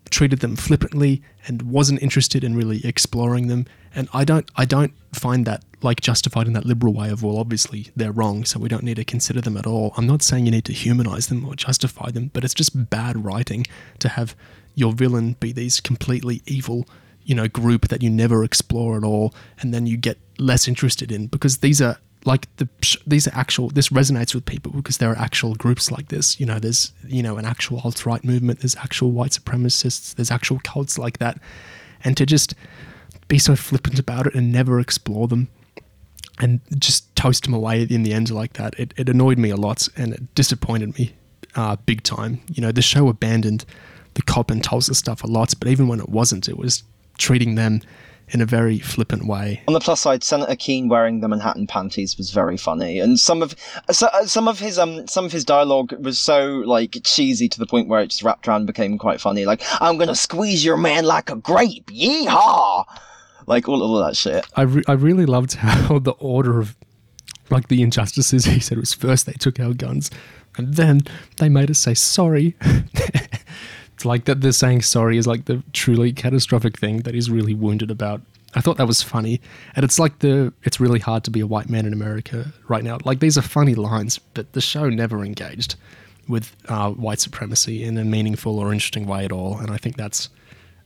treated 0.09 0.39
them 0.39 0.55
flippantly 0.55 1.23
and 1.47 1.61
wasn't 1.63 2.01
interested 2.01 2.43
in 2.43 2.55
really 2.55 2.85
exploring 2.85 3.47
them. 3.47 3.65
And 3.95 4.09
I 4.13 4.25
don't, 4.25 4.49
I 4.55 4.65
don't 4.65 4.93
find 5.13 5.45
that 5.45 5.63
like 5.81 6.01
justified 6.01 6.47
in 6.47 6.53
that 6.53 6.65
liberal 6.65 6.93
way 6.93 7.09
of 7.09 7.23
well, 7.23 7.37
obviously 7.37 7.87
they're 7.95 8.11
wrong, 8.11 8.45
so 8.45 8.59
we 8.59 8.69
don't 8.69 8.83
need 8.83 8.97
to 8.97 9.05
consider 9.05 9.41
them 9.41 9.57
at 9.57 9.65
all. 9.65 9.93
I'm 9.97 10.05
not 10.05 10.21
saying 10.21 10.45
you 10.45 10.51
need 10.51 10.65
to 10.65 10.73
humanize 10.73 11.27
them 11.27 11.45
or 11.45 11.55
justify 11.55 12.11
them, 12.11 12.29
but 12.33 12.43
it's 12.43 12.53
just 12.53 12.89
bad 12.89 13.23
writing 13.23 13.65
to 13.99 14.09
have 14.09 14.35
your 14.75 14.93
villain 14.93 15.35
be 15.39 15.51
these 15.51 15.79
completely 15.79 16.41
evil, 16.45 16.87
you 17.23 17.35
know, 17.35 17.47
group 17.47 17.87
that 17.87 18.03
you 18.03 18.09
never 18.09 18.43
explore 18.43 18.97
at 18.97 19.03
all, 19.03 19.33
and 19.59 19.73
then 19.73 19.87
you 19.87 19.97
get 19.97 20.17
less 20.37 20.67
interested 20.67 21.11
in 21.11 21.27
because 21.27 21.57
these 21.57 21.81
are 21.81 21.97
like 22.25 22.47
the 22.57 22.67
these 23.07 23.27
are 23.27 23.33
actual 23.33 23.69
this 23.69 23.89
resonates 23.89 24.35
with 24.35 24.45
people 24.45 24.71
because 24.71 24.97
there 24.97 25.09
are 25.09 25.17
actual 25.17 25.55
groups 25.55 25.91
like 25.91 26.09
this. 26.09 26.39
You 26.39 26.45
know 26.45 26.59
there's 26.59 26.91
you 27.07 27.23
know 27.23 27.37
an 27.37 27.45
actual 27.45 27.81
alt-right 27.83 28.23
movement 28.23 28.59
there's 28.59 28.75
actual 28.75 29.11
white 29.11 29.31
supremacists 29.31 30.15
there's 30.15 30.31
actual 30.31 30.59
cults 30.63 30.97
like 30.97 31.17
that. 31.19 31.39
And 32.03 32.15
to 32.17 32.25
just 32.25 32.53
be 33.27 33.39
so 33.39 33.55
flippant 33.55 33.99
about 33.99 34.27
it 34.27 34.35
and 34.35 34.51
never 34.51 34.79
explore 34.79 35.27
them 35.27 35.47
and 36.39 36.59
just 36.77 37.15
toast 37.15 37.43
them 37.43 37.53
away 37.53 37.83
in 37.83 38.03
the 38.03 38.13
end 38.13 38.29
like 38.31 38.53
that 38.53 38.73
it, 38.79 38.93
it 38.97 39.07
annoyed 39.09 39.37
me 39.37 39.49
a 39.49 39.55
lot 39.55 39.87
and 39.95 40.13
it 40.13 40.35
disappointed 40.35 40.97
me 40.97 41.13
uh, 41.55 41.75
big 41.85 42.03
time. 42.03 42.39
You 42.53 42.61
know 42.61 42.71
the 42.71 42.81
show 42.81 43.07
abandoned 43.07 43.65
the 44.13 44.21
cop 44.21 44.51
and 44.51 44.63
Tulsa 44.63 44.93
stuff 44.93 45.23
a 45.23 45.27
lot 45.27 45.53
but 45.59 45.67
even 45.69 45.87
when 45.87 45.99
it 45.99 46.09
wasn't 46.09 46.47
it 46.47 46.57
was 46.57 46.83
treating 47.17 47.55
them 47.55 47.81
in 48.31 48.41
a 48.41 48.45
very 48.45 48.79
flippant 48.79 49.25
way. 49.25 49.61
On 49.67 49.73
the 49.73 49.79
plus 49.79 50.01
side, 50.01 50.23
Senator 50.23 50.55
Keene 50.55 50.87
wearing 50.87 51.19
the 51.19 51.27
Manhattan 51.27 51.67
panties 51.67 52.17
was 52.17 52.31
very 52.31 52.57
funny, 52.57 52.99
and 52.99 53.19
some 53.19 53.41
of 53.41 53.55
so, 53.91 54.07
uh, 54.07 54.25
some 54.25 54.47
of 54.47 54.59
his 54.59 54.79
um 54.79 55.07
some 55.07 55.25
of 55.25 55.31
his 55.31 55.45
dialogue 55.45 55.93
was 56.03 56.17
so 56.17 56.63
like 56.65 56.97
cheesy 57.03 57.49
to 57.49 57.59
the 57.59 57.65
point 57.65 57.87
where 57.87 58.01
it 58.01 58.07
just 58.07 58.23
wrapped 58.23 58.47
around 58.47 58.61
and 58.61 58.67
became 58.67 58.97
quite 58.97 59.21
funny. 59.21 59.45
Like, 59.45 59.61
"I'm 59.81 59.97
gonna 59.97 60.15
squeeze 60.15 60.63
your 60.63 60.77
man 60.77 61.05
like 61.05 61.29
a 61.29 61.35
grape, 61.35 61.87
yeehaw!" 61.87 62.85
Like 63.47 63.67
all, 63.67 63.83
all 63.83 63.97
of 63.97 64.07
that 64.07 64.15
shit. 64.15 64.45
I 64.55 64.63
re- 64.63 64.83
I 64.87 64.93
really 64.93 65.25
loved 65.25 65.55
how 65.55 65.99
the 65.99 66.11
order 66.11 66.59
of 66.59 66.75
like 67.49 67.67
the 67.67 67.81
injustices 67.81 68.45
he 68.45 68.59
said 68.59 68.77
was 68.77 68.93
first 68.93 69.25
they 69.25 69.33
took 69.33 69.59
our 69.59 69.73
guns, 69.73 70.09
and 70.57 70.75
then 70.75 71.01
they 71.37 71.49
made 71.49 71.69
us 71.69 71.79
say 71.79 71.93
sorry. 71.93 72.55
It's 74.01 74.05
like 74.07 74.25
that 74.25 74.41
they're 74.41 74.51
saying 74.51 74.81
sorry 74.81 75.19
is 75.19 75.27
like 75.27 75.45
the 75.45 75.61
truly 75.73 76.11
catastrophic 76.11 76.75
thing 76.75 77.01
that 77.01 77.13
he's 77.13 77.29
really 77.29 77.53
wounded 77.53 77.91
about. 77.91 78.19
I 78.55 78.59
thought 78.59 78.77
that 78.77 78.87
was 78.87 79.03
funny. 79.03 79.39
And 79.75 79.83
it's 79.83 79.99
like 79.99 80.17
the 80.19 80.51
it's 80.63 80.79
really 80.79 80.97
hard 80.97 81.23
to 81.25 81.29
be 81.29 81.39
a 81.39 81.45
white 81.45 81.69
man 81.69 81.85
in 81.85 81.93
America 81.93 82.51
right 82.67 82.83
now. 82.83 82.97
Like 83.05 83.19
these 83.19 83.37
are 83.37 83.43
funny 83.43 83.75
lines, 83.75 84.17
but 84.17 84.53
the 84.53 84.59
show 84.59 84.89
never 84.89 85.23
engaged 85.23 85.75
with 86.27 86.55
uh, 86.67 86.89
white 86.89 87.19
supremacy 87.19 87.83
in 87.83 87.95
a 87.95 88.03
meaningful 88.03 88.57
or 88.57 88.73
interesting 88.73 89.05
way 89.05 89.23
at 89.23 89.31
all. 89.31 89.59
And 89.59 89.69
I 89.69 89.77
think 89.77 89.97
that's 89.97 90.29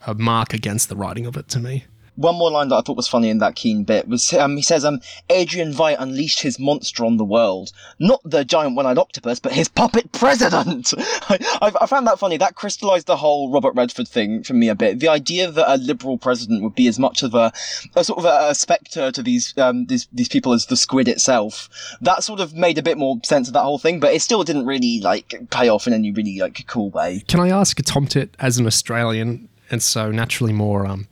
a 0.06 0.13
mark 0.13 0.54
against 0.54 0.89
the 0.89 0.97
writing 0.97 1.25
of 1.25 1.38
it 1.38 1.47
to 1.49 1.60
me 1.62 1.86
one 2.15 2.36
more 2.36 2.51
line 2.51 2.69
that 2.69 2.75
I 2.75 2.82
thought 2.82 2.97
was 2.97 3.08
funny 3.08 3.30
in 3.30 3.39
that 3.39 3.56
Keene 3.56 3.84
bit 3.84 4.08
was 4.08 4.34
um, 4.34 4.56
he 4.56 4.62
says, 4.62 4.86
um, 4.86 5.01
Adrian 5.30 5.73
Veidt 5.73 5.97
unleashed 5.99 6.41
his 6.41 6.60
monster 6.60 7.06
on 7.06 7.17
the 7.17 7.25
world. 7.25 7.71
Not 7.99 8.21
the 8.23 8.45
giant 8.45 8.75
one 8.75 8.86
eyed 8.86 8.97
octopus, 8.97 9.39
but 9.39 9.54
his 9.54 9.67
puppet 9.67 10.12
president. 10.12 10.93
I, 10.99 11.71
I, 11.82 11.86
found 11.86 12.08
that 12.08 12.19
funny. 12.19 12.38
That 12.38 12.56
crystallized 12.56 13.08
the 13.08 13.17
whole 13.17 13.51
Robert 13.51 13.73
Redford 13.75 14.08
thing 14.08 14.43
for 14.43 14.54
me 14.54 14.69
a 14.69 14.75
bit. 14.75 14.99
The 14.99 15.08
idea 15.08 15.51
that 15.51 15.73
a 15.73 15.78
liberal 15.78 16.17
president 16.17 16.63
would 16.63 16.75
be 16.75 16.88
as 16.88 16.99
much 16.99 17.23
of 17.23 17.36
a, 17.36 17.51
a 17.95 18.04
sort 18.04 18.19
of 18.19 18.25
a, 18.25 18.49
a 18.49 18.56
spectre 18.56 19.12
to 19.12 19.23
these, 19.23 19.58
um, 19.58 19.86
these, 19.86 20.08
these 20.12 20.30
people 20.30 20.54
as 20.54 20.67
the 20.67 20.75
squid 20.75 21.08
itself, 21.08 21.69
that 22.01 22.23
sort 22.23 22.39
of 22.39 22.54
made 22.54 22.78
a 22.78 22.84
bit 22.84 22.97
more 22.97 23.19
sense 23.23 23.47
of 23.47 23.54
that 23.54 23.63
whole 23.63 23.80
thing, 23.80 23.99
but 23.99 24.13
it 24.13 24.21
still 24.21 24.43
didn't 24.43 24.65
really, 24.65 24.99
like, 25.01 25.34
pay 25.49 25.69
off 25.69 25.88
in 25.88 25.93
any 25.93 26.12
really, 26.12 26.39
like, 26.39 26.65
cool 26.67 26.89
way. 26.89 27.23
Can 27.28 27.39
I 27.39 27.49
ask 27.49 27.78
Tomtit 27.78 28.30
as 28.39 28.58
an 28.58 28.65
Australian, 28.65 29.49
and 29.69 29.82
so 29.82 30.12
naturally 30.12 30.54
more, 30.54 30.86
um, 30.86 31.08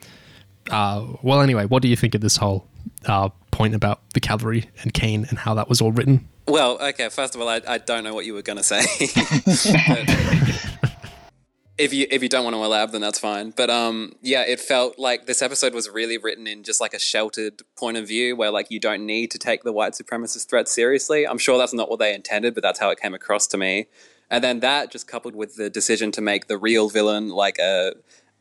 uh, 0.69 1.06
well, 1.21 1.41
anyway, 1.41 1.65
what 1.65 1.82
do 1.82 1.88
you 1.88 1.95
think 1.95 2.15
of 2.15 2.21
this 2.21 2.38
whole 2.38 2.67
uh, 3.06 3.30
point 3.52 3.76
about 3.76 4.02
the 4.13 4.19
Kavalry 4.19 4.67
and 4.82 4.93
Kane 4.93 5.26
and 5.30 5.39
how 5.39 5.54
that 5.56 5.69
was 5.69 5.82
all 5.82 5.91
written? 5.91 6.28
Well, 6.47 6.78
okay. 6.82 7.10
First 7.10 7.36
of 7.36 7.41
all, 7.41 7.47
I, 7.47 7.62
I 7.67 7.78
don't 7.78 8.04
know 8.04 8.13
what 8.13 8.26
you 8.26 8.34
were 8.34 8.41
going 8.41 8.58
to 8.58 8.63
say. 8.63 8.82
if 11.78 11.93
you 11.93 12.06
if 12.12 12.21
you 12.21 12.30
don't 12.30 12.43
want 12.43 12.56
to 12.56 12.63
elaborate, 12.63 12.91
then 12.91 13.02
that's 13.02 13.19
fine. 13.19 13.52
But 13.52 13.69
um, 13.69 14.13
yeah, 14.21 14.41
it 14.41 14.60
felt 14.60 14.99
like 14.99 15.26
this 15.26 15.41
episode 15.41 15.73
was 15.73 15.89
really 15.89 16.17
written 16.17 16.45
in 16.47 16.63
just 16.63 16.82
like 16.82 16.93
a 16.93 16.99
sheltered 16.99 17.62
point 17.78 17.97
of 17.97 18.08
view, 18.08 18.36
where 18.36 18.52
like 18.52 18.69
you 18.69 18.80
don't 18.80 19.06
need 19.06 19.32
to 19.32 19.38
take 19.38 19.63
the 19.63 19.71
white 19.71 19.93
supremacist 19.93 20.49
threat 20.49 20.67
seriously. 20.67 21.26
I'm 21.26 21.38
sure 21.38 21.58
that's 21.58 21.73
not 21.73 21.89
what 21.89 21.99
they 21.99 22.13
intended, 22.13 22.54
but 22.54 22.63
that's 22.63 22.80
how 22.80 22.89
it 22.89 22.99
came 22.99 23.13
across 23.13 23.47
to 23.47 23.58
me. 23.58 23.88
And 24.30 24.43
then 24.43 24.62
that 24.62 24.91
just 24.91 25.08
coupled 25.08 25.36
with 25.36 25.56
the 25.56 25.69
decision 25.69 26.12
to 26.13 26.21
make 26.21 26.47
the 26.47 26.58
real 26.58 26.89
villain 26.89 27.30
like 27.30 27.60
a 27.60 27.93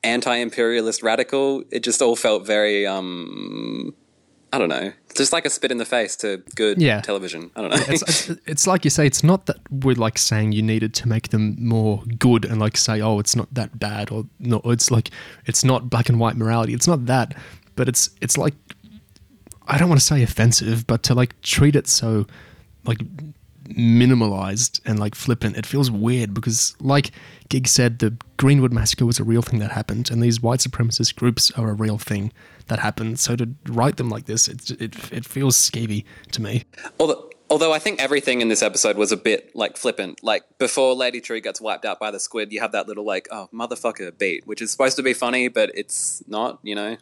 anti-imperialist 0.05 1.03
radical. 1.03 1.65
It 1.71 1.83
just 1.83 2.03
all 2.03 2.17
felt 2.17 2.47
very 2.47 2.87
um 2.87 3.95
I 4.55 4.59
don't 4.59 4.69
know, 4.69 4.93
just 5.17 5.33
like 5.33 5.47
a 5.47 5.51
spit 5.51 5.71
in 5.71 5.79
the 5.79 5.87
face 5.87 6.15
to 6.17 6.43
good 6.57 6.81
yeah. 6.81 7.01
television. 7.01 7.51
I 7.57 7.63
don't 7.63 7.71
know. 7.71 7.77
it's, 7.89 8.29
it's, 8.45 8.67
like 8.67 8.85
you 8.85 8.91
say, 8.91 9.07
it's 9.07 9.25
not 9.25 9.47
that 9.47 9.57
we're 9.71 9.95
like 9.95 10.19
saying 10.19 10.53
you 10.53 10.61
needed 10.61 10.93
to 10.93 11.09
make 11.09 11.29
them 11.29 11.57
more 11.59 12.03
good 12.19 12.45
and 12.45 12.61
like 12.61 12.77
say, 12.77 13.01
oh, 13.01 13.19
it's 13.19 13.35
not 13.35 13.53
that 13.55 13.79
bad, 13.79 14.11
or 14.11 14.27
no, 14.39 14.61
it's 14.67 14.91
like 14.91 15.09
it's 15.47 15.65
not 15.65 15.89
black 15.89 16.11
and 16.11 16.21
white 16.21 16.37
morality. 16.37 16.75
It's 16.75 16.87
not 16.87 17.07
that, 17.07 17.35
but 17.77 17.89
it's 17.89 18.11
it's 18.21 18.37
like 18.37 18.53
I 19.67 19.79
don't 19.79 19.89
want 19.89 20.03
to 20.03 20.07
say 20.07 20.23
offensive, 20.23 20.87
but 20.87 21.03
to 21.05 21.15
like 21.15 21.41
treat 21.41 21.75
it 21.75 21.89
so 21.89 22.27
like 22.85 22.99
minimalized 23.75 24.81
and 24.85 24.99
like 24.99 25.15
flippant. 25.15 25.57
It 25.57 25.67
feels 25.67 25.91
weird 25.91 26.35
because, 26.35 26.77
like 26.81 27.11
Gig 27.49 27.67
said, 27.69 27.99
the 27.99 28.17
Greenwood 28.37 28.73
massacre 28.73 29.07
was 29.07 29.19
a 29.19 29.25
real 29.25 29.43
thing 29.43 29.59
that 29.61 29.73
happened, 29.73 30.11
and 30.11 30.23
these 30.23 30.41
white 30.41 30.61
supremacist 30.61 31.17
groups 31.17 31.51
are 31.53 31.71
a 31.71 31.75
real 31.75 31.99
thing 31.99 32.33
that 32.69 32.79
happened. 32.79 33.19
So 33.19 33.37
to 33.37 33.51
write 33.67 33.97
them 33.97 34.09
like 34.09 34.27
this, 34.27 34.49
it 34.49 34.71
it, 34.73 35.13
it 35.13 35.25
feels 35.25 35.57
skeevy 35.57 36.05
to 36.33 36.43
me. 36.43 36.65
Although, 36.99 37.31
although 37.51 37.73
I 37.73 37.79
think 37.79 38.01
everything 38.01 38.41
in 38.41 38.49
this 38.49 38.63
episode 38.63 38.97
was 38.97 39.13
a 39.13 39.17
bit 39.17 39.55
like 39.55 39.77
flippant. 39.77 40.23
Like 40.23 40.45
before 40.59 40.95
Lady 40.95 41.21
Trieu 41.21 41.41
gets 41.41 41.61
wiped 41.61 41.85
out 41.85 42.01
by 42.01 42.11
the 42.11 42.21
squid, 42.21 42.53
you 42.53 42.61
have 42.61 42.73
that 42.73 42.89
little 42.89 43.05
like 43.05 43.29
oh 43.31 43.49
motherfucker 43.53 44.17
beat, 44.17 44.47
which 44.47 44.63
is 44.63 44.71
supposed 44.71 44.97
to 44.97 45.03
be 45.03 45.15
funny, 45.15 45.49
but 45.49 45.71
it's 45.75 46.23
not. 46.27 46.59
You 46.63 46.75
know. 46.75 46.97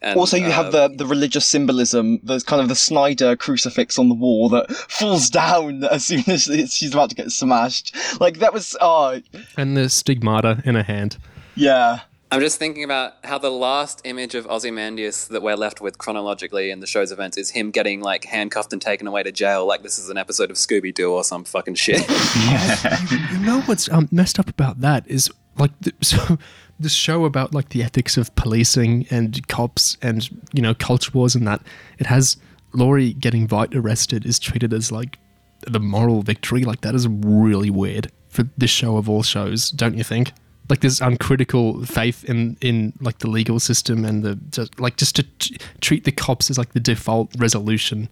And, 0.00 0.18
also, 0.18 0.36
you 0.36 0.46
uh, 0.46 0.50
have 0.50 0.72
the, 0.72 0.88
the 0.88 1.06
religious 1.06 1.44
symbolism, 1.44 2.20
there's 2.22 2.44
kind 2.44 2.62
of 2.62 2.68
the 2.68 2.76
Snyder 2.76 3.34
crucifix 3.34 3.98
on 3.98 4.08
the 4.08 4.14
wall 4.14 4.48
that 4.50 4.70
falls 4.70 5.28
down 5.30 5.82
as 5.84 6.06
soon 6.06 6.22
as 6.28 6.44
she's 6.72 6.92
about 6.92 7.10
to 7.10 7.16
get 7.16 7.32
smashed. 7.32 7.96
Like, 8.20 8.38
that 8.38 8.52
was. 8.52 8.76
Oh. 8.80 9.20
And 9.56 9.76
the 9.76 9.88
stigmata 9.88 10.62
in 10.64 10.76
her 10.76 10.84
hand. 10.84 11.18
Yeah. 11.56 12.00
I'm 12.30 12.40
just 12.40 12.58
thinking 12.58 12.84
about 12.84 13.14
how 13.24 13.38
the 13.38 13.50
last 13.50 14.02
image 14.04 14.34
of 14.34 14.46
Ozymandias 14.46 15.28
that 15.28 15.40
we're 15.40 15.56
left 15.56 15.80
with 15.80 15.96
chronologically 15.96 16.70
in 16.70 16.80
the 16.80 16.86
show's 16.86 17.10
events 17.10 17.38
is 17.38 17.50
him 17.50 17.70
getting 17.70 18.02
like 18.02 18.24
handcuffed 18.24 18.72
and 18.74 18.82
taken 18.82 19.06
away 19.06 19.22
to 19.22 19.32
jail, 19.32 19.66
like 19.66 19.82
this 19.82 19.98
is 19.98 20.10
an 20.10 20.18
episode 20.18 20.50
of 20.50 20.56
Scooby 20.56 20.92
Doo 20.92 21.10
or 21.10 21.24
some 21.24 21.44
fucking 21.44 21.76
shit. 21.76 22.06
yeah. 22.36 22.98
you, 23.10 23.18
you, 23.32 23.38
know 23.38 23.62
what's 23.62 23.90
um, 23.90 24.08
messed 24.12 24.38
up 24.38 24.50
about 24.50 24.82
that 24.82 25.08
is 25.08 25.30
like 25.56 25.70
the, 25.80 25.94
so 26.02 26.38
this 26.78 26.92
show 26.92 27.24
about 27.24 27.54
like 27.54 27.70
the 27.70 27.82
ethics 27.82 28.16
of 28.16 28.34
policing 28.36 29.06
and 29.10 29.46
cops 29.48 29.96
and 30.02 30.28
you 30.52 30.62
know 30.62 30.74
culture 30.74 31.10
wars 31.12 31.34
and 31.34 31.46
that 31.46 31.62
it 31.98 32.06
has 32.06 32.36
Laurie 32.72 33.14
getting 33.14 33.48
Veidt 33.48 33.74
arrested 33.74 34.26
is 34.26 34.38
treated 34.38 34.72
as 34.72 34.92
like 34.92 35.18
the 35.66 35.80
moral 35.80 36.22
victory. 36.22 36.64
Like 36.64 36.82
that 36.82 36.94
is 36.94 37.08
really 37.08 37.70
weird 37.70 38.12
for 38.28 38.44
this 38.56 38.70
show 38.70 38.96
of 38.96 39.08
all 39.08 39.22
shows, 39.22 39.70
don't 39.70 39.96
you 39.96 40.04
think? 40.04 40.32
like 40.68 40.80
this 40.80 41.00
uncritical 41.00 41.84
faith 41.84 42.24
in 42.24 42.56
in 42.60 42.92
like 43.00 43.18
the 43.18 43.30
legal 43.30 43.58
system 43.58 44.04
and 44.04 44.22
the 44.22 44.38
just, 44.50 44.78
like 44.78 44.96
just 44.96 45.16
to 45.16 45.22
t- 45.38 45.56
treat 45.80 46.04
the 46.04 46.12
cops 46.12 46.50
as 46.50 46.58
like 46.58 46.72
the 46.72 46.80
default 46.80 47.30
resolution. 47.38 48.08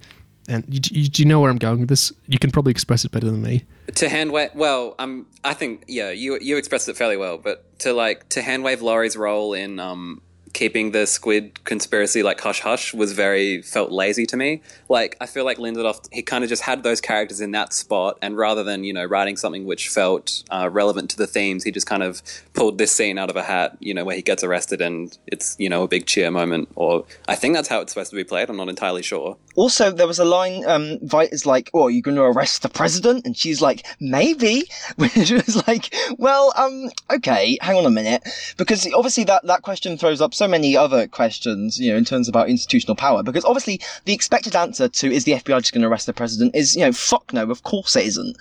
And 0.49 0.65
you, 0.69 0.81
you, 1.03 1.09
do 1.09 1.23
you 1.23 1.29
know 1.29 1.41
where 1.41 1.51
I'm 1.51 1.59
going 1.59 1.81
with 1.81 1.89
this? 1.89 2.13
You 2.27 2.39
can 2.39 2.51
probably 2.51 2.71
express 2.71 3.05
it 3.05 3.11
better 3.11 3.27
than 3.27 3.43
me. 3.43 3.65
To 3.95 4.09
hand 4.09 4.33
wave, 4.33 4.51
well, 4.55 4.95
um, 4.99 5.27
I 5.45 5.55
think 5.55 5.85
yeah, 5.89 6.11
you 6.11 6.39
you 6.41 6.57
expressed 6.57 6.89
it 6.89 6.97
fairly 6.97 7.17
well. 7.17 7.39
But 7.39 7.79
to 7.81 7.93
like 7.93 8.29
to 8.31 8.43
hand 8.43 8.63
wave 8.63 8.83
Laurie's 8.83 9.17
role 9.17 9.55
in 9.55 9.79
um 9.81 10.23
keeping 10.57 10.93
the 10.93 11.07
squid 11.07 11.63
conspiracy 11.65 12.23
like 12.23 12.41
hush 12.41 12.61
hush 12.61 12.95
was 12.95 13.13
very 13.13 13.61
felt 13.61 13.93
lazy 13.93 14.25
to 14.25 14.39
me. 14.39 14.63
Like 14.89 15.15
I 15.21 15.27
feel 15.27 15.45
like 15.45 15.59
Lindelof 15.59 16.09
he 16.11 16.23
kind 16.23 16.43
of 16.43 16.49
just 16.49 16.63
had 16.63 16.83
those 16.83 16.99
characters 16.99 17.43
in 17.43 17.51
that 17.51 17.75
spot, 17.75 18.17
and 18.23 18.39
rather 18.39 18.65
than 18.65 18.83
you 18.83 18.95
know 18.95 19.05
writing 19.05 19.37
something 19.37 19.67
which 19.67 19.91
felt 19.91 20.43
uh, 20.51 20.71
relevant 20.73 21.11
to 21.11 21.19
the 21.19 21.27
themes, 21.27 21.63
he 21.65 21.71
just 21.71 21.87
kind 21.87 22.03
of 22.03 22.23
pulled 22.55 22.79
this 22.79 22.91
scene 22.91 23.19
out 23.19 23.29
of 23.29 23.37
a 23.37 23.43
hat. 23.43 23.77
You 23.81 23.93
know 23.93 24.07
where 24.07 24.17
he 24.17 24.23
gets 24.23 24.43
arrested 24.43 24.81
and 24.81 25.17
it's 25.27 25.57
you 25.59 25.69
know 25.69 25.83
a 25.83 25.89
big 25.89 26.07
cheer 26.07 26.31
moment, 26.31 26.71
or 26.75 27.05
I 27.29 27.35
think 27.35 27.55
that's 27.55 27.69
how 27.69 27.81
it's 27.83 27.93
supposed 27.93 28.11
to 28.11 28.17
be 28.17 28.25
played. 28.25 28.49
I'm 28.49 28.57
not 28.57 28.71
entirely 28.71 29.03
sure. 29.03 29.37
Also, 29.57 29.91
there 29.91 30.07
was 30.07 30.19
a 30.19 30.25
line, 30.25 30.65
um, 30.67 30.99
Veidt 30.99 31.33
is 31.33 31.47
like, 31.47 31.71
oh, 31.73 31.85
are 31.85 31.91
you 31.91 32.03
going 32.03 32.17
to 32.17 32.23
arrest 32.23 32.61
the 32.61 32.69
president? 32.69 33.25
And 33.27 33.35
she's 33.37 33.63
like, 33.63 33.87
maybe. 33.99 34.65
Which 34.97 35.31
was 35.31 35.67
like, 35.67 35.95
well, 36.19 36.53
um, 36.57 36.91
okay, 37.11 37.57
hang 37.63 37.77
on 37.77 37.87
a 37.87 37.91
minute. 37.91 38.23
Because 38.59 38.87
obviously 38.93 39.25
that, 39.25 39.47
that 39.47 39.63
question 39.63 39.97
throws 39.97 40.21
up 40.21 40.35
so 40.35 40.46
many 40.49 40.77
other 40.77 41.07
questions, 41.07 41.79
you 41.79 41.91
know, 41.91 41.97
in 41.97 42.05
terms 42.05 42.29
about 42.29 42.49
institutional 42.49 42.97
power. 42.97 43.23
Because 43.23 43.45
obviously 43.45 43.81
the 44.05 44.13
expected 44.13 44.57
answer 44.57 44.89
to 44.89 45.13
is 45.13 45.25
the 45.25 45.33
FBI 45.33 45.59
just 45.61 45.73
going 45.73 45.83
to 45.83 45.89
arrest 45.89 46.07
the 46.07 46.13
president 46.13 46.55
is, 46.55 46.77
you 46.77 46.85
know, 46.85 46.93
fuck 46.93 47.33
no, 47.33 47.51
of 47.51 47.63
course 47.63 47.97
it 47.97 48.07
isn't. 48.07 48.37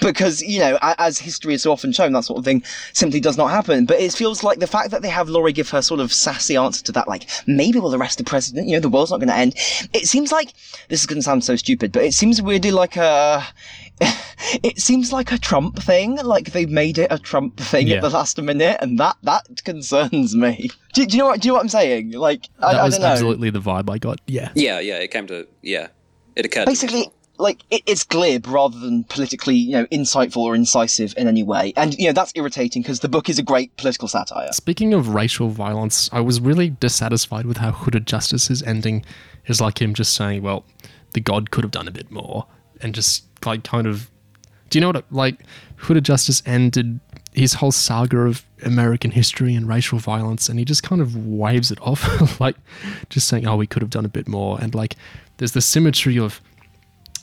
Because, 0.00 0.42
you 0.42 0.60
know, 0.60 0.78
as 0.82 1.18
history 1.18 1.52
has 1.52 1.62
so 1.62 1.72
often 1.72 1.92
shown, 1.92 2.12
that 2.12 2.24
sort 2.24 2.38
of 2.38 2.44
thing 2.44 2.62
simply 2.92 3.20
does 3.20 3.36
not 3.36 3.50
happen. 3.50 3.86
But 3.86 4.00
it 4.00 4.12
feels 4.12 4.42
like 4.42 4.58
the 4.58 4.66
fact 4.66 4.90
that 4.90 5.02
they 5.02 5.08
have 5.08 5.28
Laurie 5.28 5.52
give 5.52 5.70
her 5.70 5.82
sort 5.82 6.00
of 6.00 6.12
sassy 6.12 6.56
answer 6.56 6.84
to 6.84 6.92
that, 6.92 7.08
like, 7.08 7.28
maybe 7.46 7.78
we'll 7.78 7.94
arrest 7.94 8.18
the 8.18 8.24
president, 8.24 8.68
you 8.68 8.74
know, 8.74 8.80
the 8.80 8.88
world's 8.88 9.10
not 9.10 9.18
going 9.18 9.28
to 9.28 9.36
end. 9.36 9.54
It 9.92 10.06
seems 10.06 10.32
like 10.32 10.52
this 10.88 11.00
is 11.00 11.06
going 11.06 11.18
to 11.18 11.22
sound 11.22 11.44
so 11.44 11.56
stupid, 11.56 11.92
but 11.92 12.04
it 12.04 12.14
seems 12.14 12.40
weirdly 12.42 12.70
like 12.70 12.96
a. 12.96 13.46
It 14.62 14.78
seems 14.80 15.12
like 15.12 15.30
a 15.30 15.36
Trump 15.38 15.78
thing, 15.82 16.16
like 16.24 16.52
they 16.52 16.64
made 16.64 16.96
it 16.96 17.08
a 17.10 17.18
Trump 17.18 17.58
thing 17.58 17.86
Yeah. 17.88 17.96
at 17.96 18.02
the 18.02 18.08
last 18.10 18.40
minute, 18.40 18.78
and 18.80 18.98
that 18.98 19.16
that 19.24 19.62
concerns 19.64 20.34
me. 20.34 20.70
Do, 20.94 21.04
do 21.04 21.16
you 21.16 21.22
know 21.22 21.26
what? 21.28 21.40
Do 21.42 21.48
you 21.48 21.50
know 21.52 21.56
what 21.56 21.62
I'm 21.64 21.68
saying? 21.68 22.12
Like, 22.12 22.48
I, 22.60 22.72
That 22.72 22.80
I 22.80 22.84
was 22.84 22.94
don't 22.94 23.02
know. 23.02 23.08
absolutely 23.08 23.50
the 23.50 23.60
vibe 23.60 23.90
I 23.90 23.98
got. 23.98 24.20
Yeah. 24.26 24.50
Yeah, 24.54 24.80
yeah, 24.80 24.94
it 24.98 25.10
came 25.10 25.26
to 25.26 25.46
yeah, 25.62 25.88
it 26.34 26.46
occurred. 26.46 26.64
to 26.64 26.70
me 26.70 26.72
Basically, 26.72 27.10
like 27.38 27.60
it, 27.70 27.82
it's 27.86 28.04
glib 28.04 28.46
rather 28.46 28.78
than 28.78 29.04
politically, 29.04 29.56
you 29.56 29.72
know, 29.72 29.86
insightful 29.86 30.38
or 30.38 30.54
incisive 30.54 31.12
in 31.18 31.28
any 31.28 31.42
way, 31.42 31.74
and 31.76 31.94
you 31.98 32.06
know 32.06 32.12
that's 32.12 32.32
irritating 32.34 32.80
because 32.82 33.00
the 33.00 33.08
book 33.08 33.28
is 33.28 33.38
a 33.38 33.42
great 33.42 33.76
political 33.76 34.08
satire. 34.08 34.50
Speaking 34.52 34.94
of 34.94 35.10
racial 35.14 35.50
violence, 35.50 36.08
I 36.10 36.20
was 36.20 36.40
really 36.40 36.70
dissatisfied 36.70 37.44
with 37.44 37.58
how 37.58 37.72
Hooded 37.72 38.06
Justice's 38.06 38.62
ending 38.62 39.04
is 39.46 39.60
like 39.60 39.82
him 39.82 39.92
just 39.92 40.14
saying, 40.14 40.42
well, 40.42 40.64
the 41.12 41.20
god 41.20 41.50
could 41.50 41.64
have 41.64 41.70
done 41.72 41.86
a 41.88 41.92
bit 41.92 42.10
more. 42.10 42.46
And 42.80 42.94
just 42.94 43.24
like 43.44 43.64
kind 43.64 43.86
of. 43.86 44.10
Do 44.70 44.78
you 44.78 44.80
know 44.82 44.88
what? 44.88 45.04
Like, 45.10 45.44
Hooded 45.76 46.04
Justice 46.04 46.42
ended 46.44 47.00
his 47.32 47.54
whole 47.54 47.72
saga 47.72 48.18
of 48.18 48.44
American 48.64 49.10
history 49.10 49.54
and 49.54 49.66
racial 49.66 49.98
violence, 49.98 50.48
and 50.48 50.58
he 50.58 50.64
just 50.64 50.82
kind 50.82 51.00
of 51.00 51.16
waves 51.16 51.70
it 51.70 51.80
off. 51.80 52.40
like, 52.40 52.56
just 53.08 53.28
saying, 53.28 53.46
oh, 53.46 53.56
we 53.56 53.66
could 53.66 53.80
have 53.80 53.90
done 53.90 54.04
a 54.04 54.10
bit 54.10 54.28
more. 54.28 54.60
And 54.60 54.74
like, 54.74 54.96
there's 55.38 55.52
the 55.52 55.62
symmetry 55.62 56.18
of 56.18 56.40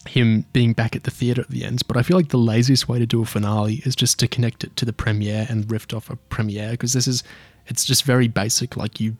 him 0.07 0.45
being 0.53 0.73
back 0.73 0.95
at 0.95 1.03
the 1.03 1.11
theatre 1.11 1.41
at 1.41 1.49
the 1.49 1.63
end. 1.63 1.81
But 1.87 1.97
I 1.97 2.03
feel 2.03 2.17
like 2.17 2.29
the 2.29 2.37
laziest 2.37 2.87
way 2.87 2.99
to 2.99 3.05
do 3.05 3.21
a 3.21 3.25
finale 3.25 3.81
is 3.85 3.95
just 3.95 4.19
to 4.19 4.27
connect 4.27 4.63
it 4.63 4.75
to 4.77 4.85
the 4.85 4.93
premiere 4.93 5.45
and 5.49 5.69
rift 5.69 5.93
off 5.93 6.09
a 6.09 6.15
premiere 6.15 6.71
because 6.71 6.93
this 6.93 7.07
is, 7.07 7.23
it's 7.68 7.86
just 7.86 8.03
very 8.03 8.28
basic. 8.28 8.78
Like 8.78 8.99
you 8.99 9.18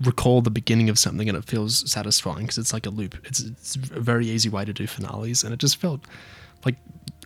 recall 0.00 0.40
the 0.42 0.50
beginning 0.50 0.88
of 0.88 0.98
something 0.98 1.28
and 1.28 1.36
it 1.36 1.44
feels 1.44 1.90
satisfying 1.90 2.42
because 2.42 2.58
it's 2.58 2.72
like 2.72 2.86
a 2.86 2.90
loop. 2.90 3.16
It's, 3.24 3.40
it's 3.40 3.76
a 3.76 4.00
very 4.00 4.26
easy 4.26 4.48
way 4.48 4.64
to 4.64 4.72
do 4.72 4.86
finales. 4.86 5.42
And 5.42 5.52
it 5.52 5.58
just 5.58 5.76
felt 5.76 6.00
like 6.64 6.76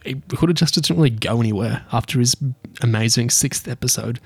it 0.05 0.29
could 0.29 0.49
have 0.49 0.57
just 0.57 0.75
didn't 0.75 0.97
really 0.97 1.11
go 1.11 1.41
anywhere 1.41 1.85
after 1.93 2.19
his 2.19 2.37
amazing 2.81 3.31
sixth 3.31 3.69
episode. 3.69 4.21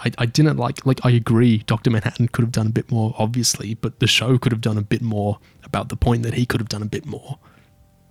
I, 0.00 0.10
I 0.18 0.26
didn't 0.26 0.56
like 0.56 0.84
like 0.84 1.00
I 1.04 1.10
agree 1.10 1.58
Dr. 1.58 1.90
Manhattan 1.90 2.28
could 2.28 2.42
have 2.42 2.52
done 2.52 2.66
a 2.66 2.70
bit 2.70 2.90
more 2.90 3.14
obviously 3.16 3.74
but 3.74 4.00
the 4.00 4.08
show 4.08 4.38
could 4.38 4.50
have 4.50 4.60
done 4.60 4.76
a 4.76 4.82
bit 4.82 5.00
more 5.00 5.38
about 5.62 5.88
the 5.88 5.96
point 5.96 6.24
that 6.24 6.34
he 6.34 6.44
could 6.44 6.60
have 6.60 6.68
done 6.68 6.82
a 6.82 6.86
bit 6.86 7.06
more 7.06 7.38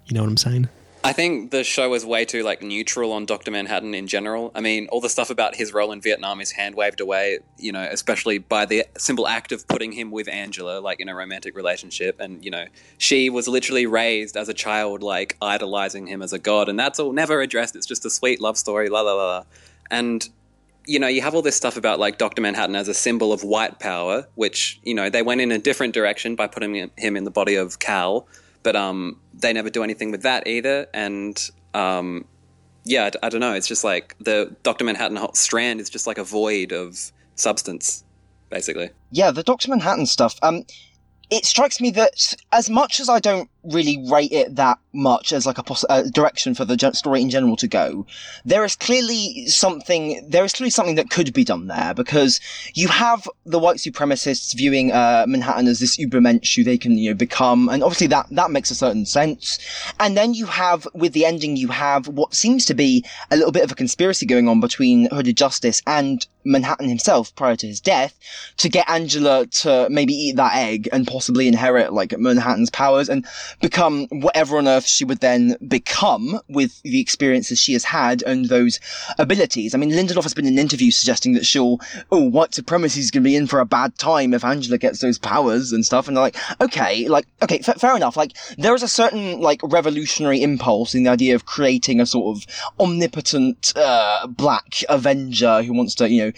you 0.05 0.15
know 0.15 0.21
what 0.21 0.29
I'm 0.29 0.37
saying 0.37 0.69
I 1.05 1.11
think 1.11 1.51
the 1.51 1.65
show 1.65 1.89
was 1.89 2.05
way 2.05 2.23
too 2.23 2.43
like 2.43 2.61
neutral 2.61 3.11
on 3.11 3.25
Doctor 3.25 3.51
Manhattan 3.51 3.93
in 3.93 4.07
general. 4.07 4.51
I 4.55 4.61
mean, 4.61 4.87
all 4.87 5.01
the 5.01 5.09
stuff 5.09 5.29
about 5.29 5.53
his 5.53 5.73
role 5.73 5.91
in 5.91 5.99
Vietnam 5.99 6.39
is 6.39 6.51
hand 6.51 6.75
waved 6.75 7.01
away. 7.01 7.39
You 7.57 7.73
know, 7.73 7.81
especially 7.81 8.37
by 8.37 8.65
the 8.65 8.85
simple 8.97 9.27
act 9.27 9.51
of 9.51 9.67
putting 9.67 9.91
him 9.91 10.11
with 10.11 10.29
Angela, 10.29 10.79
like 10.79 11.01
in 11.01 11.09
a 11.09 11.15
romantic 11.15 11.57
relationship, 11.57 12.21
and 12.21 12.43
you 12.43 12.51
know, 12.51 12.67
she 12.97 13.29
was 13.29 13.49
literally 13.49 13.85
raised 13.85 14.37
as 14.37 14.47
a 14.47 14.53
child, 14.53 15.03
like 15.03 15.35
idolizing 15.41 16.07
him 16.07 16.21
as 16.21 16.31
a 16.31 16.39
god, 16.39 16.69
and 16.69 16.79
that's 16.79 16.99
all 16.99 17.11
never 17.11 17.41
addressed. 17.41 17.75
It's 17.75 17.87
just 17.87 18.05
a 18.05 18.09
sweet 18.09 18.39
love 18.39 18.57
story, 18.57 18.87
la 18.87 19.01
la 19.01 19.13
la. 19.13 19.25
la. 19.25 19.43
And 19.91 20.27
you 20.85 20.99
know, 20.99 21.07
you 21.07 21.21
have 21.21 21.35
all 21.35 21.41
this 21.41 21.55
stuff 21.55 21.77
about 21.77 21.99
like 21.99 22.17
Dr. 22.17 22.41
Manhattan 22.41 22.75
as 22.75 22.87
a 22.87 22.93
symbol 22.93 23.31
of 23.31 23.43
white 23.43 23.79
power, 23.79 24.27
which, 24.35 24.79
you 24.83 24.93
know, 24.93 25.09
they 25.09 25.21
went 25.21 25.41
in 25.41 25.51
a 25.51 25.57
different 25.57 25.93
direction 25.93 26.35
by 26.35 26.47
putting 26.47 26.89
him 26.97 27.17
in 27.17 27.23
the 27.23 27.31
body 27.31 27.55
of 27.55 27.79
Cal, 27.79 28.27
but 28.63 28.75
um, 28.75 29.19
they 29.33 29.53
never 29.53 29.69
do 29.69 29.83
anything 29.83 30.11
with 30.11 30.23
that 30.23 30.47
either. 30.47 30.87
And 30.93 31.49
um, 31.73 32.25
yeah, 32.85 33.09
I, 33.21 33.27
I 33.27 33.29
don't 33.29 33.41
know. 33.41 33.53
It's 33.53 33.67
just 33.67 33.83
like 33.83 34.15
the 34.19 34.55
Dr. 34.63 34.85
Manhattan 34.85 35.19
strand 35.35 35.79
is 35.79 35.89
just 35.89 36.07
like 36.07 36.17
a 36.17 36.23
void 36.23 36.71
of 36.71 37.11
substance, 37.35 38.03
basically. 38.49 38.89
Yeah, 39.11 39.31
the 39.31 39.43
Doctor 39.43 39.69
Manhattan 39.69 40.05
stuff. 40.05 40.37
Um, 40.41 40.63
it 41.29 41.45
strikes 41.45 41.79
me 41.79 41.91
that 41.91 42.35
as 42.51 42.69
much 42.69 42.99
as 42.99 43.09
I 43.09 43.19
don't 43.19 43.49
really 43.63 44.03
rate 44.09 44.31
it 44.31 44.55
that 44.55 44.77
much 44.93 45.33
as 45.33 45.45
like 45.45 45.57
a 45.57 45.63
uh, 45.89 46.03
direction 46.13 46.53
for 46.53 46.65
the 46.65 46.91
story 46.93 47.21
in 47.21 47.29
general 47.29 47.55
to 47.57 47.67
go, 47.67 48.05
there 48.45 48.63
is 48.63 48.75
clearly 48.75 49.47
something. 49.47 50.25
There 50.29 50.43
is 50.43 50.53
clearly 50.53 50.69
something 50.69 50.95
that 50.95 51.09
could 51.09 51.33
be 51.33 51.43
done 51.43 51.67
there 51.67 51.93
because 51.93 52.39
you 52.73 52.87
have 52.89 53.27
the 53.45 53.59
white 53.59 53.77
supremacists 53.77 54.55
viewing 54.55 54.91
uh, 54.91 55.25
Manhattan 55.27 55.67
as 55.67 55.79
this 55.79 55.97
ubermensch 55.97 56.55
who 56.55 56.63
they 56.63 56.77
can 56.77 56.97
you 56.97 57.11
know 57.11 57.15
become, 57.15 57.69
and 57.69 57.83
obviously 57.83 58.07
that 58.07 58.27
that 58.31 58.51
makes 58.51 58.71
a 58.71 58.75
certain 58.75 59.05
sense. 59.05 59.59
And 59.99 60.17
then 60.17 60.33
you 60.33 60.45
have 60.45 60.87
with 60.93 61.13
the 61.13 61.25
ending, 61.25 61.57
you 61.57 61.69
have 61.69 62.07
what 62.07 62.33
seems 62.33 62.65
to 62.65 62.73
be 62.73 63.05
a 63.31 63.37
little 63.37 63.51
bit 63.51 63.63
of 63.63 63.71
a 63.71 63.75
conspiracy 63.75 64.25
going 64.25 64.47
on 64.47 64.59
between 64.59 65.09
Hooded 65.09 65.37
Justice 65.37 65.81
and 65.87 66.25
Manhattan 66.45 66.89
himself 66.89 67.33
prior 67.35 67.55
to 67.55 67.67
his 67.67 67.79
death 67.79 68.17
to 68.57 68.69
get 68.69 68.89
Angela 68.89 69.47
to 69.47 69.87
maybe 69.89 70.13
eat 70.13 70.35
that 70.35 70.55
egg 70.55 70.89
and 70.91 71.07
possibly 71.07 71.47
inherit 71.47 71.93
like 71.93 72.17
Manhattan's 72.17 72.69
powers 72.69 73.09
and 73.09 73.25
become 73.61 74.07
whatever 74.07 74.57
on 74.57 74.67
earth 74.67 74.85
she 74.85 75.05
would 75.05 75.19
then 75.19 75.55
become 75.67 76.39
with 76.49 76.81
the 76.83 76.99
experiences 76.99 77.59
she 77.59 77.73
has 77.73 77.83
had 77.83 78.21
and 78.23 78.49
those 78.49 78.79
abilities. 79.17 79.73
I 79.73 79.77
mean, 79.77 79.91
Lindelof 79.91 80.23
has 80.23 80.33
been 80.33 80.45
in 80.45 80.59
interviews 80.59 80.97
suggesting 80.97 81.33
that 81.33 81.45
she'll, 81.45 81.79
oh, 82.11 82.29
white 82.29 82.53
supremacy 82.53 82.99
is 82.99 83.11
going 83.11 83.23
to 83.23 83.29
be 83.29 83.35
in 83.35 83.47
for 83.47 83.59
a 83.59 83.65
bad 83.65 83.97
time 83.97 84.33
if 84.33 84.43
Angela 84.43 84.77
gets 84.77 84.99
those 84.99 85.17
powers 85.17 85.71
and 85.71 85.85
stuff. 85.85 86.07
And 86.07 86.17
they're 86.17 86.23
like, 86.23 86.37
okay, 86.61 87.07
like, 87.07 87.27
okay, 87.41 87.59
f- 87.65 87.79
fair 87.79 87.95
enough. 87.95 88.17
Like, 88.17 88.35
there 88.57 88.75
is 88.75 88.83
a 88.83 88.87
certain, 88.87 89.39
like, 89.39 89.61
revolutionary 89.63 90.41
impulse 90.41 90.95
in 90.95 91.03
the 91.03 91.09
idea 91.09 91.35
of 91.35 91.45
creating 91.45 91.99
a 91.99 92.05
sort 92.05 92.37
of 92.37 92.45
omnipotent, 92.79 93.73
uh, 93.75 94.27
black 94.27 94.83
avenger 94.89 95.63
who 95.63 95.73
wants 95.73 95.95
to, 95.95 96.09
you 96.09 96.25
know, 96.25 96.31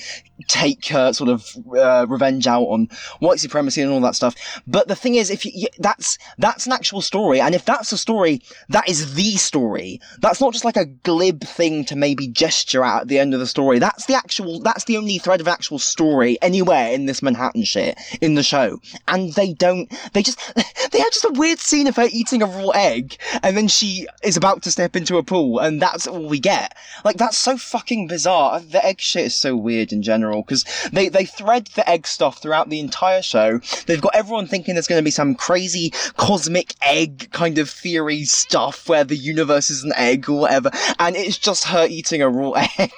take 0.47 0.88
her 0.88 1.13
sort 1.13 1.30
of 1.30 1.55
uh, 1.78 2.05
revenge 2.09 2.45
out 2.45 2.63
on 2.63 2.89
white 3.20 3.39
supremacy 3.39 3.82
and 3.82 3.91
all 3.91 4.01
that 4.01 4.16
stuff. 4.16 4.36
But 4.68 4.88
the 4.88 4.95
thing 4.95 5.16
is, 5.16 5.30
if 5.30 5.45
you, 5.45 5.68
that's 5.80 6.18
that's 6.38 6.66
an 6.66 6.74
actual 6.74 7.01
story, 7.06 7.39
and 7.39 7.56
if 7.56 7.66
that's 7.66 7.91
a 7.91 7.97
story, 7.97 8.41
that 8.70 8.89
is 8.89 9.16
the 9.16 9.38
story. 9.38 10.01
That's 10.20 10.41
not 10.41 10.53
just 10.53 10.66
like 10.66 10.78
a 10.78 10.86
glib 10.86 11.43
thing 11.43 11.86
to 11.86 11.95
maybe 11.95 12.28
gesture 12.28 12.84
at 12.84 13.03
at 13.03 13.08
the 13.08 13.20
end 13.20 13.34
of 13.34 13.39
the 13.39 13.47
story. 13.47 13.80
That's 13.80 14.06
the 14.06 14.16
actual. 14.16 14.60
That's 14.60 14.86
the 14.86 14.97
only 14.97 15.18
thread 15.18 15.41
of 15.41 15.47
actual 15.47 15.80
story 15.80 16.38
anywhere 16.41 16.91
in 16.91 17.06
this 17.06 17.22
Manhattan 17.22 17.64
shit 17.64 17.97
in 18.22 18.36
the 18.36 18.43
show. 18.43 18.80
And 19.08 19.34
they 19.34 19.53
don't. 19.53 19.91
They 20.14 20.24
just. 20.24 20.39
They 20.91 21.01
have 21.01 21.12
just 21.12 21.26
a 21.26 21.34
weird 21.34 21.60
scene 21.60 21.88
of 21.88 21.97
her 21.97 22.08
eating 22.10 22.41
a 22.41 22.45
raw 22.45 22.70
egg, 22.70 23.18
and 23.43 23.58
then 23.58 23.68
she 23.68 24.08
is 24.24 24.38
about 24.38 24.62
to 24.64 24.72
step 24.72 24.95
into 24.95 25.18
a 25.18 25.24
pool, 25.24 25.60
and 25.60 25.82
that's 25.82 26.08
all 26.08 26.26
we 26.30 26.39
get. 26.39 26.74
Like 27.03 27.18
that's 27.18 27.38
so 27.38 27.58
fucking 27.58 28.08
bizarre. 28.08 28.53
Uh, 28.53 28.60
the 28.60 28.86
egg 28.86 29.01
shit 29.01 29.26
is 29.26 29.36
so 29.36 29.58
weird 29.58 29.91
in 29.91 30.01
general 30.03 30.41
because 30.41 30.64
they 30.93 31.10
they 31.10 31.26
thread 31.26 31.68
the 31.76 31.89
egg 31.89 32.08
stuff 32.08 32.41
throughout 32.41 32.70
the 32.70 32.80
entire 32.80 33.22
show. 33.22 33.60
They've 33.88 33.99
got 33.99 34.16
everyone 34.16 34.47
thinking 34.47 34.76
there's 34.76 34.88
going 34.88 34.99
to 34.99 35.03
be 35.03 35.12
some 35.12 35.36
crazy 35.36 35.91
cosmic 36.16 36.76
egg 36.82 36.95
kind 37.32 37.58
of 37.58 37.70
theory 37.70 38.24
stuff 38.24 38.88
where 38.88 39.04
the 39.04 39.16
universe 39.16 39.70
is 39.70 39.84
an 39.84 39.93
egg 39.96 40.30
or 40.30 40.41
whatever, 40.41 40.72
and 41.00 41.16
it's 41.16 41.38
just 41.38 41.66
her 41.66 41.86
eating 41.89 42.22
a 42.22 42.30
raw 42.30 42.52
egg, 42.78 42.91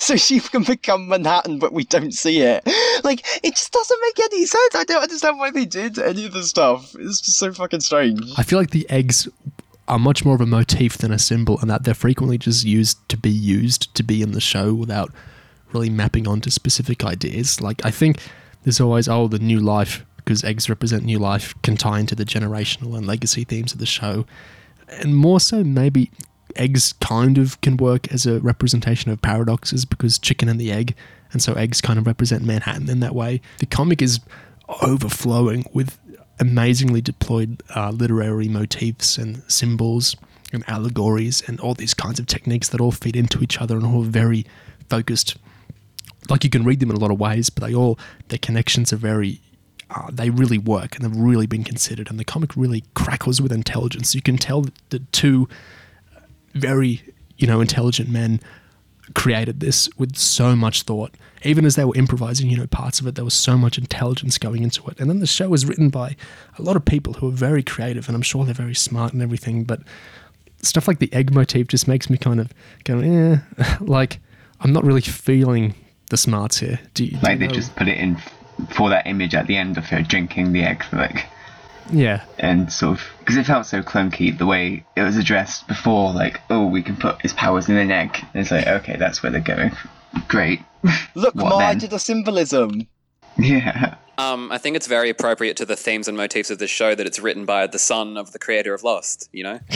so 0.00 0.16
she 0.16 0.40
can 0.40 0.62
become 0.62 1.08
Manhattan, 1.08 1.58
but 1.58 1.72
we 1.72 1.84
don't 1.84 2.12
see 2.12 2.40
it. 2.40 2.66
Like 3.04 3.20
it 3.42 3.54
just 3.54 3.72
doesn't 3.72 4.00
make 4.02 4.20
any 4.20 4.46
sense. 4.46 4.74
I 4.74 4.84
don't 4.84 5.02
understand 5.02 5.38
why 5.38 5.50
they 5.50 5.64
did 5.64 5.98
any 5.98 6.26
of 6.26 6.32
the 6.32 6.42
stuff. 6.42 6.94
It's 6.98 7.20
just 7.20 7.38
so 7.38 7.52
fucking 7.52 7.80
strange. 7.80 8.20
I 8.36 8.42
feel 8.42 8.58
like 8.58 8.70
the 8.70 8.88
eggs 8.90 9.28
are 9.88 9.98
much 9.98 10.24
more 10.24 10.34
of 10.34 10.40
a 10.40 10.46
motif 10.46 10.98
than 10.98 11.12
a 11.12 11.18
symbol, 11.18 11.58
and 11.60 11.70
that 11.70 11.84
they're 11.84 11.94
frequently 11.94 12.38
just 12.38 12.64
used 12.64 13.08
to 13.08 13.16
be 13.16 13.30
used 13.30 13.94
to 13.94 14.02
be 14.02 14.22
in 14.22 14.32
the 14.32 14.40
show 14.40 14.72
without 14.72 15.12
really 15.72 15.90
mapping 15.90 16.28
onto 16.28 16.50
specific 16.50 17.04
ideas. 17.04 17.60
Like 17.60 17.84
I 17.84 17.90
think 17.90 18.18
there's 18.64 18.80
always 18.80 19.08
oh 19.08 19.28
the 19.28 19.38
new 19.38 19.60
life 19.60 20.04
because 20.32 20.44
eggs 20.44 20.70
represent 20.70 21.04
new 21.04 21.18
life 21.18 21.54
can 21.62 21.76
tie 21.76 22.00
into 22.00 22.14
the 22.14 22.24
generational 22.24 22.96
and 22.96 23.06
legacy 23.06 23.44
themes 23.44 23.74
of 23.74 23.78
the 23.78 23.86
show, 23.86 24.24
and 24.88 25.14
more 25.14 25.38
so 25.38 25.62
maybe 25.62 26.10
eggs 26.56 26.94
kind 26.94 27.36
of 27.36 27.60
can 27.60 27.76
work 27.76 28.10
as 28.10 28.24
a 28.24 28.40
representation 28.40 29.10
of 29.10 29.20
paradoxes 29.20 29.84
because 29.84 30.18
chicken 30.18 30.48
and 30.48 30.58
the 30.58 30.72
egg, 30.72 30.94
and 31.32 31.42
so 31.42 31.52
eggs 31.52 31.82
kind 31.82 31.98
of 31.98 32.06
represent 32.06 32.44
Manhattan 32.44 32.88
in 32.88 33.00
that 33.00 33.14
way. 33.14 33.42
The 33.58 33.66
comic 33.66 34.00
is 34.00 34.20
overflowing 34.80 35.66
with 35.74 35.98
amazingly 36.40 37.02
deployed 37.02 37.62
uh, 37.76 37.90
literary 37.90 38.48
motifs 38.48 39.18
and 39.18 39.42
symbols 39.48 40.16
and 40.50 40.64
allegories 40.66 41.42
and 41.46 41.60
all 41.60 41.74
these 41.74 41.92
kinds 41.92 42.18
of 42.18 42.26
techniques 42.26 42.70
that 42.70 42.80
all 42.80 42.90
feed 42.90 43.16
into 43.16 43.42
each 43.42 43.60
other 43.60 43.76
and 43.76 43.84
all 43.84 44.02
very 44.02 44.46
focused. 44.88 45.36
Like 46.30 46.42
you 46.42 46.48
can 46.48 46.64
read 46.64 46.80
them 46.80 46.90
in 46.90 46.96
a 46.96 47.00
lot 47.00 47.10
of 47.10 47.20
ways, 47.20 47.50
but 47.50 47.66
they 47.66 47.74
all 47.74 47.98
their 48.28 48.38
connections 48.38 48.94
are 48.94 48.96
very. 48.96 49.42
Uh, 49.94 50.08
they 50.10 50.30
really 50.30 50.58
work 50.58 50.96
and 50.96 51.04
they've 51.04 51.20
really 51.20 51.46
been 51.46 51.64
considered, 51.64 52.08
and 52.08 52.18
the 52.18 52.24
comic 52.24 52.56
really 52.56 52.82
crackles 52.94 53.40
with 53.40 53.52
intelligence. 53.52 54.14
You 54.14 54.22
can 54.22 54.38
tell 54.38 54.62
that 54.62 54.74
the 54.90 55.00
two 55.12 55.48
very, 56.54 57.02
you 57.36 57.46
know, 57.46 57.60
intelligent 57.60 58.08
men 58.08 58.40
created 59.14 59.60
this 59.60 59.88
with 59.98 60.16
so 60.16 60.56
much 60.56 60.82
thought. 60.82 61.14
Even 61.44 61.64
as 61.66 61.74
they 61.74 61.84
were 61.84 61.96
improvising, 61.96 62.48
you 62.48 62.56
know, 62.56 62.66
parts 62.66 63.00
of 63.00 63.06
it, 63.06 63.16
there 63.16 63.24
was 63.24 63.34
so 63.34 63.58
much 63.58 63.76
intelligence 63.76 64.38
going 64.38 64.62
into 64.62 64.86
it. 64.88 64.98
And 65.00 65.10
then 65.10 65.18
the 65.18 65.26
show 65.26 65.48
was 65.48 65.66
written 65.66 65.90
by 65.90 66.16
a 66.58 66.62
lot 66.62 66.76
of 66.76 66.84
people 66.84 67.14
who 67.14 67.28
are 67.28 67.32
very 67.32 67.62
creative, 67.62 68.08
and 68.08 68.14
I'm 68.14 68.22
sure 68.22 68.44
they're 68.44 68.54
very 68.54 68.74
smart 68.74 69.12
and 69.12 69.20
everything. 69.20 69.64
But 69.64 69.80
stuff 70.62 70.86
like 70.86 71.00
the 71.00 71.12
egg 71.12 71.34
motif 71.34 71.66
just 71.66 71.88
makes 71.88 72.08
me 72.08 72.16
kind 72.16 72.40
of 72.40 72.52
go, 72.84 73.00
eh, 73.00 73.38
like 73.80 74.20
I'm 74.60 74.72
not 74.72 74.84
really 74.84 75.00
feeling 75.00 75.74
the 76.10 76.16
smarts 76.16 76.58
here. 76.58 76.78
Do 76.94 77.04
you, 77.04 77.10
do 77.12 77.18
Like 77.22 77.40
you 77.40 77.48
they 77.48 77.54
just 77.54 77.74
put 77.74 77.88
it 77.88 77.98
in 77.98 78.16
for 78.70 78.90
that 78.90 79.06
image 79.06 79.34
at 79.34 79.46
the 79.46 79.56
end 79.56 79.78
of 79.78 79.86
her 79.86 80.02
drinking 80.02 80.52
the 80.52 80.62
egg, 80.64 80.84
like, 80.92 81.26
yeah, 81.92 82.24
and 82.38 82.72
sort 82.72 82.98
of 82.98 83.04
because 83.18 83.36
it 83.36 83.44
felt 83.46 83.66
so 83.66 83.82
clunky 83.82 84.36
the 84.36 84.46
way 84.46 84.84
it 84.96 85.02
was 85.02 85.16
addressed 85.16 85.66
before. 85.68 86.12
Like, 86.12 86.40
oh, 86.50 86.66
we 86.66 86.82
can 86.82 86.96
put 86.96 87.20
his 87.22 87.32
powers 87.32 87.68
in 87.68 87.76
an 87.76 87.90
egg. 87.90 88.16
And 88.32 88.40
it's 88.42 88.50
like, 88.50 88.66
okay, 88.66 88.96
that's 88.96 89.22
where 89.22 89.32
they're 89.32 89.40
going. 89.40 89.72
Great. 90.28 90.60
Look, 91.14 91.34
What 91.34 91.50
Ma, 91.50 91.56
I 91.58 91.74
did 91.74 91.92
a 91.92 91.98
symbolism. 91.98 92.86
yeah. 93.38 93.96
Um, 94.18 94.52
I 94.52 94.58
think 94.58 94.76
it's 94.76 94.86
very 94.86 95.08
appropriate 95.08 95.56
to 95.56 95.64
the 95.64 95.74
themes 95.74 96.06
and 96.06 96.16
motifs 96.16 96.50
of 96.50 96.58
this 96.58 96.70
show 96.70 96.94
that 96.94 97.06
it's 97.06 97.18
written 97.18 97.46
by 97.46 97.66
the 97.66 97.78
son 97.78 98.16
of 98.18 98.32
the 98.32 98.38
creator 98.38 98.74
of 98.74 98.82
Lost. 98.82 99.28
You 99.32 99.44
know, 99.44 99.60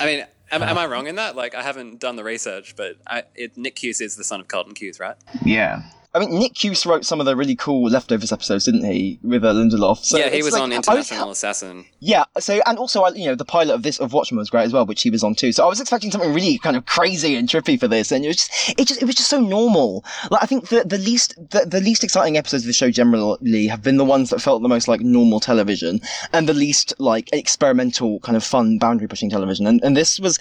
I 0.00 0.06
mean, 0.06 0.24
am, 0.50 0.62
am 0.62 0.78
I 0.78 0.86
wrong 0.86 1.06
in 1.06 1.16
that? 1.16 1.34
Like, 1.34 1.54
I 1.54 1.62
haven't 1.62 1.98
done 1.98 2.16
the 2.16 2.24
research, 2.24 2.74
but 2.76 2.96
I, 3.06 3.24
it, 3.34 3.56
Nick 3.56 3.76
Cuse 3.76 4.00
is 4.00 4.16
the 4.16 4.24
son 4.24 4.40
of 4.40 4.48
Carlton 4.48 4.74
Cuse, 4.74 5.00
right? 5.00 5.16
Yeah. 5.44 5.82
I 6.14 6.20
mean, 6.20 6.38
Nick 6.38 6.54
Cuse 6.54 6.86
wrote 6.86 7.04
some 7.04 7.20
of 7.20 7.26
the 7.26 7.36
really 7.36 7.54
cool 7.54 7.90
leftovers 7.90 8.32
episodes, 8.32 8.64
didn't 8.64 8.84
he, 8.84 9.18
with 9.22 9.44
uh, 9.44 9.52
Lindelof? 9.52 9.98
So 10.04 10.16
yeah, 10.16 10.30
he 10.30 10.42
was 10.42 10.54
like- 10.54 10.62
on 10.62 10.72
I 10.72 10.76
was- 10.78 10.86
International 10.88 11.30
Assassin. 11.30 11.84
Yeah, 12.00 12.24
so 12.38 12.60
and 12.66 12.78
also 12.78 13.06
you 13.08 13.26
know 13.26 13.34
the 13.34 13.44
pilot 13.44 13.74
of 13.74 13.82
this 13.82 13.98
of 14.00 14.12
Watchmen 14.12 14.38
was 14.38 14.48
great 14.50 14.64
as 14.64 14.72
well, 14.72 14.86
which 14.86 15.02
he 15.02 15.10
was 15.10 15.22
on 15.22 15.34
too. 15.34 15.52
So 15.52 15.64
I 15.64 15.68
was 15.68 15.80
expecting 15.80 16.10
something 16.10 16.32
really 16.32 16.58
kind 16.58 16.76
of 16.76 16.86
crazy 16.86 17.34
and 17.36 17.48
trippy 17.48 17.78
for 17.78 17.88
this, 17.88 18.10
and 18.12 18.24
it 18.24 18.28
was 18.28 18.36
just 18.38 18.78
it 18.78 18.86
just 18.86 19.02
it 19.02 19.04
was 19.04 19.16
just 19.16 19.28
so 19.28 19.40
normal. 19.40 20.04
Like 20.30 20.42
I 20.42 20.46
think 20.46 20.68
the 20.68 20.84
the 20.84 20.98
least 20.98 21.34
the, 21.50 21.66
the 21.66 21.80
least 21.80 22.02
exciting 22.04 22.36
episodes 22.38 22.62
of 22.62 22.68
the 22.68 22.72
show 22.72 22.90
generally 22.90 23.66
have 23.66 23.82
been 23.82 23.96
the 23.96 24.04
ones 24.04 24.30
that 24.30 24.40
felt 24.40 24.62
the 24.62 24.68
most 24.68 24.88
like 24.88 25.00
normal 25.00 25.40
television, 25.40 26.00
and 26.32 26.48
the 26.48 26.54
least 26.54 26.94
like 26.98 27.28
experimental 27.32 28.20
kind 28.20 28.36
of 28.36 28.44
fun 28.44 28.78
boundary 28.78 29.08
pushing 29.08 29.28
television. 29.28 29.66
And 29.66 29.82
and 29.82 29.96
this 29.96 30.18
was 30.20 30.38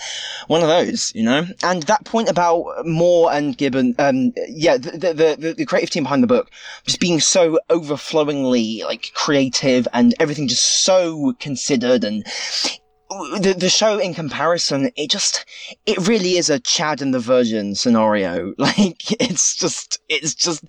one 0.48 0.62
of 0.62 0.68
those, 0.68 1.12
you 1.16 1.24
know. 1.24 1.46
And 1.64 1.84
that 1.84 2.06
point 2.06 2.30
about 2.30 2.86
Moore 2.86 3.34
and 3.34 3.58
Gibbon, 3.58 3.96
um, 4.00 4.34
yeah, 4.48 4.78
the 4.78 4.92
the 4.92 5.14
the, 5.40 5.54
the 5.58 5.66
creative 5.68 5.90
team 5.90 6.04
behind 6.04 6.24
the 6.24 6.28
book 6.28 6.50
just 6.86 7.00
being 7.00 7.20
so 7.20 7.60
overflowingly 7.70 8.82
like 8.84 9.12
creative 9.14 9.88
and 9.94 10.16
everything 10.20 10.48
just 10.48 10.84
so 10.84 11.34
considered 11.40 12.04
and 12.04 12.26
the 13.40 13.56
the 13.58 13.70
show 13.70 13.98
in 13.98 14.14
comparison 14.14 14.92
it 14.96 15.10
just 15.10 15.46
it 15.86 16.08
really 16.08 16.38
is 16.38 16.50
a 16.50 16.60
Chad 16.60 17.02
and 17.02 17.14
the 17.14 17.20
Virgin 17.20 17.76
scenario. 17.76 18.54
Like 18.58 19.12
it's 19.22 19.56
just 19.56 20.00
it's 20.10 20.36
just 20.36 20.64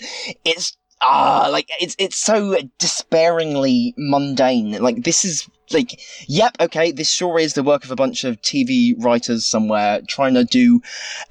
it's 0.45 0.77
ah 1.01 1.49
like 1.51 1.69
it's 1.81 1.97
it's 1.99 2.17
so 2.17 2.57
despairingly 2.79 3.95
mundane. 3.97 4.81
Like 4.81 5.05
this 5.05 5.25
is 5.25 5.49
like 5.73 6.01
yep 6.29 6.57
okay 6.61 6.91
this 6.91 7.11
sure 7.11 7.39
is 7.39 7.55
the 7.55 7.63
work 7.63 7.85
of 7.85 7.91
a 7.91 7.97
bunch 7.97 8.25
of 8.25 8.41
TV 8.43 8.95
writers 9.03 9.45
somewhere 9.45 10.01
trying 10.09 10.35
to 10.35 10.45
do 10.45 10.81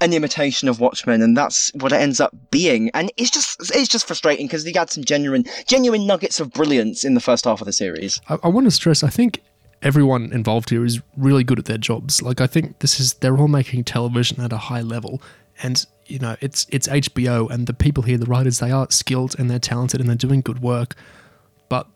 an 0.01 0.13
imitation 0.13 0.67
of 0.67 0.79
Watchmen 0.79 1.21
and 1.21 1.35
that's 1.35 1.71
what 1.75 1.91
it 1.91 1.97
ends 2.01 2.19
up 2.19 2.35
being 2.51 2.89
and 2.93 3.11
it's 3.17 3.29
just 3.29 3.59
it's 3.75 3.89
just 3.89 4.07
frustrating 4.07 4.47
because 4.47 4.65
you 4.65 4.73
had 4.75 4.89
some 4.89 5.03
genuine 5.03 5.45
genuine 5.67 6.05
nuggets 6.05 6.39
of 6.39 6.51
brilliance 6.51 7.03
in 7.03 7.13
the 7.13 7.19
first 7.19 7.45
half 7.45 7.61
of 7.61 7.65
the 7.65 7.73
series 7.73 8.21
I, 8.29 8.37
I 8.43 8.47
want 8.47 8.65
to 8.65 8.71
stress. 8.71 9.03
I 9.03 9.09
think 9.09 9.41
everyone 9.81 10.31
involved 10.33 10.69
here 10.69 10.85
is 10.85 11.01
really 11.15 11.43
good 11.43 11.59
at 11.59 11.65
their 11.65 11.77
jobs. 11.77 12.21
Like 12.21 12.41
I 12.41 12.47
think 12.47 12.79
this 12.79 12.99
is 12.99 13.15
they're 13.15 13.37
all 13.37 13.47
making 13.47 13.83
television 13.83 14.41
at 14.41 14.53
a 14.53 14.57
high 14.57 14.81
level, 14.81 15.21
and 15.61 15.85
you 16.05 16.19
know 16.19 16.35
it's 16.41 16.65
it's 16.69 16.87
HBO 16.87 17.49
and 17.49 17.67
the 17.67 17.73
people 17.73 18.03
here, 18.03 18.17
the 18.17 18.25
writers, 18.25 18.59
they 18.59 18.71
are 18.71 18.87
skilled 18.89 19.35
and 19.37 19.49
they're 19.49 19.59
talented 19.59 19.99
and 19.99 20.09
they're 20.09 20.15
doing 20.15 20.41
good 20.41 20.59
work. 20.59 20.95
But 21.69 21.87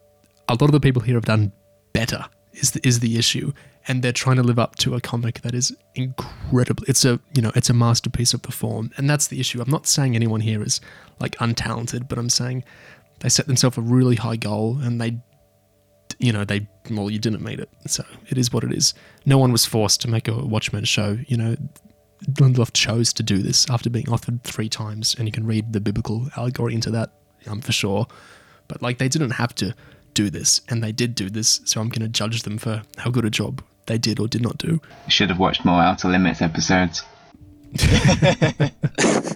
a 0.47 0.53
lot 0.53 0.63
of 0.63 0.71
the 0.71 0.79
people 0.79 1.01
here 1.01 1.15
have 1.15 1.25
done 1.25 1.51
better. 1.93 2.25
Is 2.53 2.71
the, 2.71 2.85
is 2.85 2.99
the 2.99 3.17
issue, 3.17 3.53
and 3.87 4.03
they're 4.03 4.11
trying 4.11 4.35
to 4.35 4.43
live 4.43 4.59
up 4.59 4.75
to 4.77 4.93
a 4.93 4.99
comic 4.99 5.39
that 5.39 5.55
is 5.55 5.73
incredible. 5.95 6.83
It's 6.85 7.05
a 7.05 7.17
you 7.33 7.41
know 7.41 7.51
it's 7.55 7.69
a 7.69 7.73
masterpiece 7.73 8.33
of 8.33 8.41
the 8.41 8.51
form, 8.51 8.91
and 8.97 9.09
that's 9.09 9.27
the 9.27 9.39
issue. 9.39 9.61
I'm 9.61 9.69
not 9.69 9.87
saying 9.87 10.15
anyone 10.15 10.41
here 10.41 10.61
is 10.61 10.81
like 11.21 11.37
untalented, 11.37 12.09
but 12.09 12.17
I'm 12.17 12.29
saying 12.29 12.65
they 13.21 13.29
set 13.29 13.47
themselves 13.47 13.77
a 13.77 13.81
really 13.81 14.17
high 14.17 14.35
goal 14.35 14.79
and 14.81 14.99
they 14.99 15.21
you 16.21 16.31
know, 16.31 16.45
they 16.45 16.67
well, 16.89 17.09
you 17.09 17.19
didn't 17.19 17.41
meet 17.41 17.59
it, 17.59 17.69
so 17.87 18.03
it 18.29 18.37
is 18.37 18.53
what 18.53 18.63
it 18.63 18.71
is. 18.71 18.93
No 19.25 19.37
one 19.37 19.51
was 19.51 19.65
forced 19.65 20.01
to 20.01 20.07
make 20.07 20.27
a 20.27 20.35
Watchmen 20.35 20.83
show. 20.83 21.17
You 21.27 21.37
know, 21.37 21.55
Lindelof 22.33 22.73
chose 22.73 23.11
to 23.13 23.23
do 23.23 23.39
this 23.39 23.69
after 23.69 23.89
being 23.89 24.07
offered 24.09 24.43
three 24.43 24.69
times, 24.69 25.15
and 25.17 25.27
you 25.27 25.31
can 25.31 25.45
read 25.45 25.73
the 25.73 25.81
biblical 25.81 26.29
allegory 26.37 26.75
into 26.75 26.91
that, 26.91 27.11
um, 27.47 27.59
for 27.61 27.71
sure. 27.71 28.05
But 28.67 28.81
like, 28.81 28.99
they 28.99 29.09
didn't 29.09 29.31
have 29.31 29.55
to 29.55 29.73
do 30.13 30.29
this, 30.29 30.61
and 30.69 30.83
they 30.83 30.91
did 30.91 31.15
do 31.15 31.29
this. 31.29 31.61
So 31.65 31.81
I'm 31.81 31.89
going 31.89 32.01
to 32.01 32.07
judge 32.07 32.43
them 32.43 32.57
for 32.57 32.83
how 32.97 33.09
good 33.09 33.25
a 33.25 33.29
job 33.29 33.63
they 33.85 33.97
did 33.97 34.19
or 34.19 34.27
did 34.27 34.41
not 34.41 34.57
do. 34.57 34.81
Should 35.07 35.29
have 35.29 35.39
watched 35.39 35.65
more 35.65 35.81
Outer 35.81 36.09
Limits 36.09 36.41
episodes. 36.41 37.03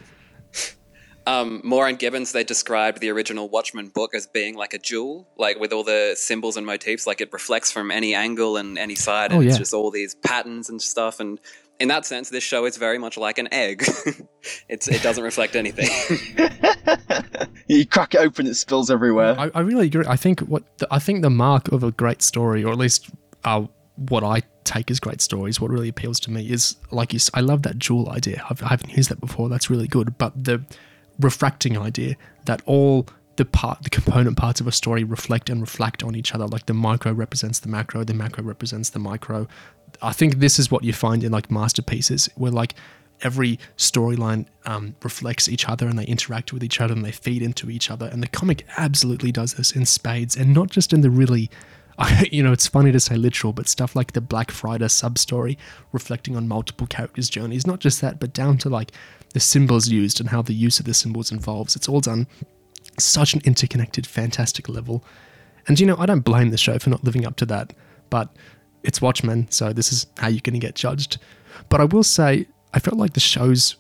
Um, 1.28 1.61
Moore 1.63 1.88
and 1.88 1.97
Gibbons, 1.97 2.34
they 2.34 2.43
described 2.43 2.99
the 2.99 3.09
original 3.09 3.49
Watchmen 3.49 3.88
book 3.88 4.13
as 4.13 4.28
being 4.28 4.55
like 4.55 4.76
a 4.76 4.78
jewel, 4.78 5.28
like 5.38 5.59
with 5.59 5.73
all 5.73 5.84
the 5.84 6.13
symbols 6.15 6.55
and 6.55 6.67
motifs, 6.67 7.07
like 7.07 7.19
it 7.19 7.34
reflects 7.34 7.71
from 7.71 7.89
any 7.89 8.13
angle 8.13 8.57
and 8.57 8.78
any 8.78 8.93
side, 8.93 9.32
and 9.32 9.43
Oh, 9.43 9.47
it's 9.47 9.57
just 9.57 9.73
all 9.73 9.89
these 9.89 10.13
patterns 10.13 10.69
and 10.69 10.80
stuff. 10.80 11.19
And 11.19 11.39
in 11.80 11.88
that 11.89 12.05
sense, 12.05 12.30
this 12.30 12.43
show 12.43 12.65
is 12.65 12.78
very 12.78 12.97
much 12.97 13.17
like 13.17 13.38
an 13.38 13.47
egg. 13.53 13.84
it's 14.69 14.88
it 14.88 15.01
doesn't 15.01 15.23
reflect 15.23 15.55
anything. 15.55 15.89
you 17.67 17.86
crack 17.86 18.13
it 18.13 18.19
open 18.19 18.47
it 18.47 18.55
spills 18.55 18.89
everywhere 18.91 19.36
I, 19.38 19.51
I 19.55 19.59
really 19.61 19.88
agree. 19.88 20.05
I 20.07 20.15
think 20.15 20.39
what 20.41 20.63
the, 20.78 20.88
I 20.91 20.99
think 20.99 21.21
the 21.21 21.30
mark 21.30 21.71
of 21.71 21.84
a 21.84 21.91
great 21.91 22.21
story, 22.21 22.63
or 22.63 22.71
at 22.71 22.78
least 22.78 23.09
uh, 23.43 23.65
what 23.95 24.23
I 24.23 24.41
take 24.63 24.89
as 24.89 24.99
great 24.99 25.21
stories, 25.21 25.59
what 25.61 25.69
really 25.71 25.89
appeals 25.89 26.19
to 26.21 26.32
me 26.32 26.49
is 26.49 26.76
like 26.91 27.13
you. 27.13 27.17
s- 27.17 27.30
I 27.34 27.41
love 27.41 27.63
that 27.63 27.78
jewel 27.78 28.09
idea. 28.09 28.43
I've, 28.49 28.61
I 28.63 28.69
haven't 28.69 28.95
used 28.95 29.09
that 29.09 29.19
before. 29.19 29.49
That's 29.49 29.69
really 29.69 29.88
good. 29.88 30.17
But 30.17 30.43
the 30.43 30.63
refracting 31.19 31.78
idea 31.78 32.15
that 32.45 32.61
all 32.65 33.07
the 33.38 33.45
part, 33.45 33.84
the 33.84 33.89
component 33.89 34.38
parts 34.38 34.61
of 34.61 34.67
a 34.67 34.71
story 34.71 35.03
reflect 35.03 35.49
and 35.49 35.59
reflect 35.61 36.03
on 36.03 36.15
each 36.15 36.34
other. 36.34 36.47
Like 36.47 36.65
the 36.67 36.73
micro 36.73 37.11
represents 37.11 37.59
the 37.59 37.67
macro, 37.67 38.03
the 38.03 38.13
macro 38.13 38.43
represents 38.43 38.89
the 38.91 38.99
micro. 38.99 39.47
I 40.02 40.14
think 40.14 40.38
this 40.38 40.60
is 40.60 40.72
what 40.72 40.84
you 40.84 40.93
find 40.93 41.24
in 41.24 41.32
like 41.32 41.52
masterpieces, 41.52 42.30
where 42.36 42.52
like 42.52 42.76
every 43.22 43.60
storyline 43.78 44.46
um, 44.66 44.96
reflects 45.04 45.48
each 45.48 45.68
other 45.70 45.88
and 45.88 45.98
they 45.98 46.06
interact 46.06 46.52
with 46.52 46.64
each 46.64 46.82
other 46.82 46.93
and 46.93 47.04
they 47.06 47.12
feed 47.12 47.41
into 47.41 47.70
each 47.70 47.89
other. 47.89 48.08
And 48.08 48.22
the 48.22 48.28
comic 48.28 48.66
absolutely 48.78 49.32
does 49.32 49.54
this 49.54 49.72
in 49.72 49.86
spades, 49.86 50.36
and 50.36 50.54
not 50.54 50.70
just 50.70 50.93
in 50.93 51.02
the 51.02 51.10
really. 51.10 51.50
You 52.30 52.43
know, 52.43 52.52
it's 52.52 52.68
funny 52.68 52.91
to 52.91 53.00
say 53.00 53.16
literal, 53.16 53.54
but 53.54 53.70
stuff 53.70 53.96
like 53.96 54.12
the 54.12 54.20
Black 54.20 54.52
Friday 54.52 54.89
sub 54.89 55.18
story 55.18 55.58
reflecting 55.93 56.36
on 56.36 56.46
multiple 56.46 56.88
characters' 56.88 57.30
journeys. 57.30 57.66
Not 57.66 57.80
just 57.80 58.02
that, 58.02 58.20
but 58.20 58.34
down 58.34 58.58
to 58.58 58.70
like 58.70 58.91
the 59.32 59.39
symbols 59.39 59.88
used 59.88 60.20
and 60.20 60.28
how 60.28 60.41
the 60.41 60.54
use 60.54 60.78
of 60.78 60.86
the 60.86 60.93
symbols 60.93 61.32
involves. 61.32 61.74
It's 61.74 61.88
all 61.88 62.02
done 62.02 62.28
such 63.00 63.34
an 63.34 63.41
interconnected, 63.46 64.06
fantastic 64.08 64.68
level. 64.70 65.04
And 65.68 65.80
you 65.80 65.86
know, 65.86 65.98
I 65.98 66.06
don't 66.06 66.22
blame 66.22 66.52
the 66.52 66.58
show 66.58 66.78
for 66.80 66.89
not 66.89 67.04
living 67.04 67.26
up 67.26 67.36
to 67.38 67.46
that, 67.48 67.74
but 68.10 68.36
it's 68.86 69.02
Watchmen, 69.02 69.50
so 69.50 69.74
this 69.74 69.92
is 69.92 70.08
how 70.18 70.28
you're 70.28 70.42
going 70.42 70.60
to 70.60 70.66
get 70.66 70.76
judged. 70.76 71.18
But 71.70 71.82
I 71.82 71.86
will 71.86 72.04
say, 72.04 72.48
I 72.74 72.80
felt 72.80 72.98
like 72.98 73.14
the 73.14 73.20
show's 73.20 73.76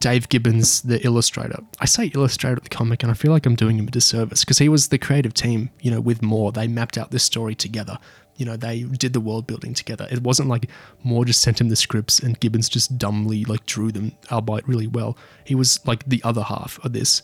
Dave 0.00 0.28
Gibbons, 0.28 0.82
the 0.82 1.04
illustrator. 1.04 1.58
I 1.80 1.86
say 1.86 2.06
illustrator 2.14 2.58
of 2.58 2.62
the 2.62 2.68
comic, 2.68 3.02
and 3.02 3.10
I 3.10 3.14
feel 3.14 3.30
like 3.32 3.46
I'm 3.46 3.54
doing 3.54 3.78
him 3.78 3.88
a 3.88 3.90
disservice 3.90 4.44
because 4.44 4.58
he 4.58 4.68
was 4.68 4.88
the 4.88 4.98
creative 4.98 5.34
team, 5.34 5.70
you 5.80 5.90
know, 5.90 6.00
with 6.00 6.22
Moore. 6.22 6.52
They 6.52 6.68
mapped 6.68 6.98
out 6.98 7.10
this 7.10 7.22
story 7.22 7.54
together. 7.54 7.98
You 8.36 8.44
know, 8.44 8.56
they 8.56 8.82
did 8.82 9.12
the 9.12 9.20
world 9.20 9.46
building 9.46 9.74
together. 9.74 10.08
It 10.10 10.22
wasn't 10.22 10.48
like 10.48 10.68
Moore 11.04 11.24
just 11.24 11.40
sent 11.40 11.60
him 11.60 11.68
the 11.68 11.76
scripts 11.76 12.18
and 12.18 12.38
Gibbons 12.38 12.68
just 12.68 12.98
dumbly 12.98 13.44
like 13.44 13.64
drew 13.64 13.92
them, 13.92 14.12
albeit 14.30 14.66
really 14.66 14.88
well. 14.88 15.16
He 15.44 15.54
was 15.54 15.84
like 15.86 16.04
the 16.04 16.20
other 16.24 16.42
half 16.42 16.78
of 16.84 16.92
this. 16.92 17.22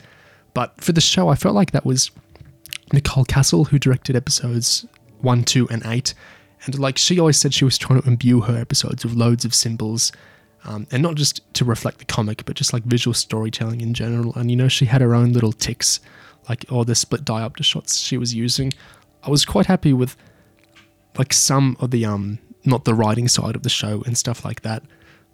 But 0.54 0.80
for 0.80 0.92
the 0.92 1.00
show, 1.00 1.28
I 1.28 1.34
felt 1.34 1.54
like 1.54 1.72
that 1.72 1.84
was 1.84 2.10
Nicole 2.92 3.24
Kassell, 3.24 3.68
who 3.68 3.78
directed 3.78 4.16
episodes 4.16 4.86
one, 5.20 5.44
two, 5.44 5.68
and 5.68 5.82
eight. 5.84 6.14
And 6.64 6.78
like 6.78 6.98
she 6.98 7.18
always 7.18 7.38
said, 7.38 7.54
she 7.54 7.64
was 7.64 7.78
trying 7.78 8.02
to 8.02 8.08
imbue 8.08 8.42
her 8.42 8.58
episodes 8.58 9.04
with 9.04 9.14
loads 9.14 9.44
of 9.44 9.54
symbols, 9.54 10.12
um, 10.64 10.86
and 10.90 11.02
not 11.02 11.14
just 11.14 11.42
to 11.54 11.64
reflect 11.64 11.98
the 11.98 12.04
comic, 12.04 12.44
but 12.44 12.56
just 12.56 12.72
like 12.72 12.82
visual 12.84 13.14
storytelling 13.14 13.80
in 13.80 13.94
general. 13.94 14.34
And 14.34 14.50
you 14.50 14.56
know, 14.56 14.68
she 14.68 14.86
had 14.86 15.00
her 15.00 15.14
own 15.14 15.32
little 15.32 15.52
ticks, 15.52 16.00
like 16.48 16.64
all 16.70 16.84
the 16.84 16.94
split 16.94 17.24
diopter 17.24 17.64
shots 17.64 17.98
she 17.98 18.18
was 18.18 18.34
using. 18.34 18.72
I 19.22 19.30
was 19.30 19.44
quite 19.44 19.66
happy 19.66 19.92
with 19.92 20.16
like 21.16 21.32
some 21.32 21.76
of 21.80 21.90
the 21.90 22.04
um, 22.04 22.38
not 22.64 22.84
the 22.84 22.94
writing 22.94 23.28
side 23.28 23.56
of 23.56 23.62
the 23.62 23.70
show 23.70 24.02
and 24.06 24.16
stuff 24.16 24.44
like 24.44 24.62
that, 24.62 24.82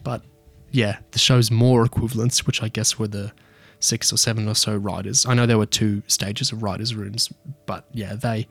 but 0.05 0.22
yeah, 0.70 0.99
the 1.12 1.18
show's 1.18 1.51
Moore 1.51 1.85
equivalents, 1.85 2.47
which 2.47 2.62
I 2.62 2.68
guess 2.68 2.99
were 2.99 3.09
the 3.09 3.33
six 3.81 4.12
or 4.12 4.16
seven 4.16 4.49
or 4.49 4.55
so 4.55 4.77
writers. 4.77 5.27
I 5.27 5.35
know 5.35 5.47
there 5.47 5.59
were 5.59 5.66
two 5.66 6.03
stages 6.07 6.53
of 6.53 6.62
writers' 6.62 6.95
rooms, 6.95 7.33
but 7.66 7.87
yeah, 7.93 8.14
they. 8.14 8.47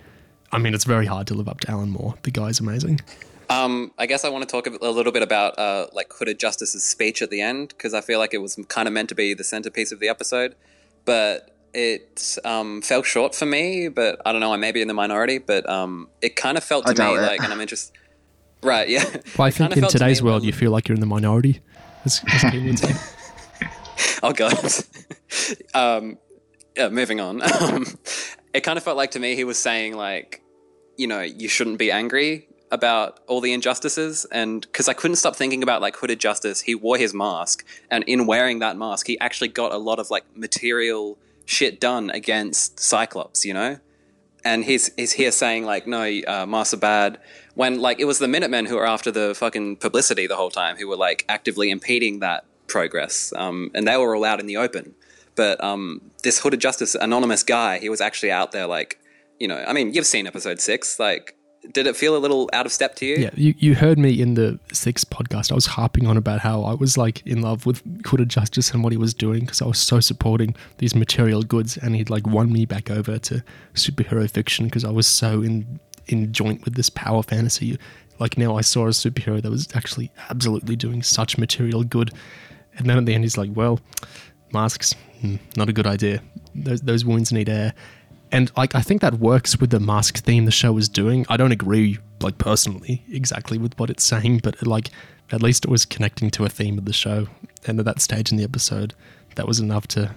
I 0.51 0.57
mean, 0.57 0.73
it's 0.73 0.85
very 0.85 1.05
hard 1.05 1.27
to 1.27 1.33
live 1.33 1.47
up 1.49 1.59
to 1.61 1.71
Alan 1.71 1.89
Moore. 1.89 2.15
The 2.23 2.31
guy's 2.31 2.59
amazing. 2.59 3.01
Um, 3.49 3.91
I 3.97 4.05
guess 4.05 4.25
I 4.25 4.29
want 4.29 4.47
to 4.47 4.51
talk 4.51 4.65
a 4.67 4.89
little 4.89 5.11
bit 5.11 5.21
about 5.21 5.57
uh, 5.59 5.87
like 5.93 6.11
Hooded 6.13 6.39
Justice's 6.39 6.83
speech 6.83 7.21
at 7.21 7.29
the 7.29 7.41
end 7.41 7.69
because 7.69 7.93
I 7.93 8.01
feel 8.01 8.17
like 8.19 8.33
it 8.33 8.39
was 8.39 8.57
kind 8.69 8.87
of 8.87 8.93
meant 8.93 9.09
to 9.09 9.15
be 9.15 9.33
the 9.33 9.43
centerpiece 9.43 9.91
of 9.91 9.99
the 9.99 10.07
episode, 10.09 10.55
but 11.05 11.51
it 11.73 12.37
um, 12.45 12.81
fell 12.81 13.03
short 13.03 13.35
for 13.35 13.45
me. 13.45 13.87
But 13.89 14.19
I 14.25 14.31
don't 14.31 14.41
know, 14.41 14.53
I 14.53 14.57
may 14.57 14.71
be 14.71 14.81
in 14.81 14.87
the 14.87 14.93
minority, 14.95 15.37
but 15.37 15.69
um, 15.69 16.09
it 16.21 16.35
kind 16.35 16.57
of 16.57 16.63
felt 16.63 16.85
to 16.87 16.93
me 16.95 17.15
it. 17.15 17.21
like, 17.21 17.43
and 17.43 17.53
I'm 17.53 17.61
interested. 17.61 17.95
Right? 18.63 18.89
Yeah. 18.89 19.03
Well, 19.37 19.45
I 19.45 19.49
It 19.49 19.53
think 19.53 19.73
in 19.73 19.79
felt 19.81 19.91
to 19.91 19.99
today's 19.99 20.23
world, 20.23 20.41
when- 20.41 20.47
you 20.47 20.53
feel 20.53 20.71
like 20.71 20.87
you're 20.87 20.95
in 20.95 21.01
the 21.01 21.05
minority. 21.05 21.59
As, 22.05 22.23
as 22.31 22.43
would 22.53 22.79
say. 22.79 22.93
Oh 24.23 24.31
god. 24.33 24.53
um, 25.75 26.17
yeah, 26.75 26.89
moving 26.89 27.19
on. 27.19 27.41
Um, 27.61 27.85
it 28.55 28.63
kind 28.63 28.77
of 28.77 28.83
felt 28.83 28.95
like 28.95 29.11
to 29.11 29.19
me 29.19 29.35
he 29.35 29.43
was 29.43 29.59
saying 29.59 29.97
like, 29.97 30.41
you 30.95 31.07
know, 31.07 31.21
you 31.21 31.49
shouldn't 31.49 31.77
be 31.77 31.91
angry 31.91 32.47
about 32.71 33.19
all 33.27 33.41
the 33.41 33.53
injustices, 33.53 34.25
and 34.31 34.61
because 34.61 34.87
I 34.87 34.93
couldn't 34.93 35.17
stop 35.17 35.35
thinking 35.35 35.61
about 35.61 35.81
like 35.81 35.97
Hooded 35.97 36.19
Justice, 36.19 36.61
he 36.61 36.73
wore 36.73 36.97
his 36.97 37.13
mask, 37.13 37.65
and 37.91 38.03
in 38.05 38.25
wearing 38.25 38.59
that 38.59 38.77
mask, 38.77 39.07
he 39.07 39.19
actually 39.19 39.49
got 39.49 39.71
a 39.71 39.77
lot 39.77 39.99
of 39.99 40.09
like 40.09 40.23
material 40.35 41.17
shit 41.45 41.79
done 41.79 42.09
against 42.09 42.79
Cyclops, 42.79 43.45
you 43.45 43.53
know. 43.53 43.77
And 44.43 44.63
he's 44.63 44.89
he's 44.95 45.11
here 45.11 45.31
saying 45.31 45.65
like, 45.65 45.85
no, 45.85 46.03
uh, 46.03 46.45
masks 46.45 46.73
are 46.73 46.77
bad. 46.77 47.19
When 47.55 47.79
like 47.79 47.99
it 47.99 48.05
was 48.05 48.19
the 48.19 48.27
Minutemen 48.27 48.65
who 48.65 48.75
were 48.75 48.87
after 48.87 49.11
the 49.11 49.35
fucking 49.35 49.77
publicity 49.77 50.27
the 50.27 50.35
whole 50.37 50.51
time, 50.51 50.77
who 50.77 50.87
were 50.87 50.97
like 50.97 51.25
actively 51.27 51.69
impeding 51.69 52.19
that 52.19 52.45
progress, 52.67 53.33
um, 53.35 53.71
and 53.73 53.85
they 53.85 53.97
were 53.97 54.15
all 54.15 54.23
out 54.23 54.39
in 54.39 54.45
the 54.45 54.57
open. 54.57 54.95
But 55.35 55.61
um, 55.63 56.11
this 56.25 56.39
Hooded 56.39 56.59
Justice 56.59 56.95
anonymous 56.95 57.43
guy, 57.43 57.79
he 57.79 57.87
was 57.87 58.01
actually 58.01 58.31
out 58.31 58.51
there, 58.51 58.67
like, 58.67 58.99
you 59.39 59.47
know, 59.47 59.63
I 59.65 59.71
mean, 59.71 59.93
you've 59.93 60.07
seen 60.07 60.27
episode 60.27 60.59
six. 60.59 60.99
Like, 60.99 61.35
did 61.71 61.87
it 61.87 61.95
feel 61.95 62.17
a 62.17 62.19
little 62.19 62.49
out 62.51 62.65
of 62.65 62.71
step 62.71 62.95
to 62.95 63.05
you? 63.05 63.15
Yeah, 63.15 63.29
you, 63.35 63.53
you 63.57 63.75
heard 63.75 63.97
me 63.97 64.19
in 64.19 64.33
the 64.33 64.59
sixth 64.73 65.09
podcast. 65.09 65.51
I 65.51 65.55
was 65.55 65.67
harping 65.67 66.07
on 66.07 66.17
about 66.17 66.39
how 66.39 66.63
I 66.63 66.73
was 66.73 66.97
like 66.97 67.25
in 67.25 67.41
love 67.41 67.65
with 67.65 67.81
Hooded 68.05 68.29
Justice 68.29 68.71
and 68.71 68.83
what 68.83 68.91
he 68.91 68.97
was 68.97 69.13
doing 69.13 69.41
because 69.41 69.61
I 69.61 69.65
was 69.65 69.79
so 69.79 69.99
supporting 69.99 70.55
these 70.79 70.95
material 70.95 71.43
goods, 71.43 71.77
and 71.77 71.95
he'd 71.95 72.09
like 72.09 72.27
won 72.27 72.51
me 72.51 72.65
back 72.65 72.89
over 72.89 73.17
to 73.19 73.43
superhero 73.75 74.29
fiction 74.29 74.65
because 74.65 74.83
I 74.83 74.91
was 74.91 75.07
so 75.07 75.41
in 75.41 75.79
in 76.07 76.33
joint 76.33 76.65
with 76.65 76.75
this 76.75 76.89
power 76.89 77.23
fantasy. 77.23 77.77
Like 78.19 78.37
now, 78.37 78.57
I 78.57 78.61
saw 78.61 78.87
a 78.87 78.89
superhero 78.89 79.41
that 79.41 79.51
was 79.51 79.67
actually 79.75 80.11
absolutely 80.29 80.75
doing 80.75 81.03
such 81.03 81.37
material 81.37 81.83
good, 81.83 82.11
and 82.77 82.89
then 82.89 82.97
at 82.97 83.05
the 83.05 83.13
end, 83.13 83.23
he's 83.23 83.37
like, 83.37 83.51
"Well, 83.53 83.79
masks, 84.51 84.93
hmm, 85.21 85.35
not 85.55 85.69
a 85.69 85.73
good 85.73 85.87
idea. 85.87 86.21
Those 86.53 86.81
those 86.81 87.05
wounds 87.05 87.31
need 87.31 87.49
air." 87.49 87.73
And 88.31 88.51
like 88.57 88.75
I 88.75 88.81
think 88.81 89.01
that 89.01 89.15
works 89.15 89.59
with 89.59 89.69
the 89.69 89.79
mask 89.79 90.17
theme 90.17 90.45
the 90.45 90.51
show 90.51 90.77
is 90.77 90.89
doing. 90.89 91.25
I 91.29 91.37
don't 91.37 91.51
agree, 91.51 91.99
like 92.21 92.37
personally, 92.37 93.03
exactly 93.09 93.57
with 93.57 93.77
what 93.79 93.89
it's 93.89 94.03
saying, 94.03 94.39
but 94.43 94.65
like 94.65 94.89
at 95.31 95.41
least 95.41 95.65
it 95.65 95.71
was 95.71 95.85
connecting 95.85 96.29
to 96.31 96.45
a 96.45 96.49
theme 96.49 96.77
of 96.77 96.85
the 96.85 96.93
show. 96.93 97.27
And 97.67 97.79
at 97.79 97.85
that 97.85 98.01
stage 98.01 98.31
in 98.31 98.37
the 98.37 98.43
episode, 98.43 98.93
that 99.35 99.47
was 99.47 99.59
enough 99.59 99.87
to 99.89 100.13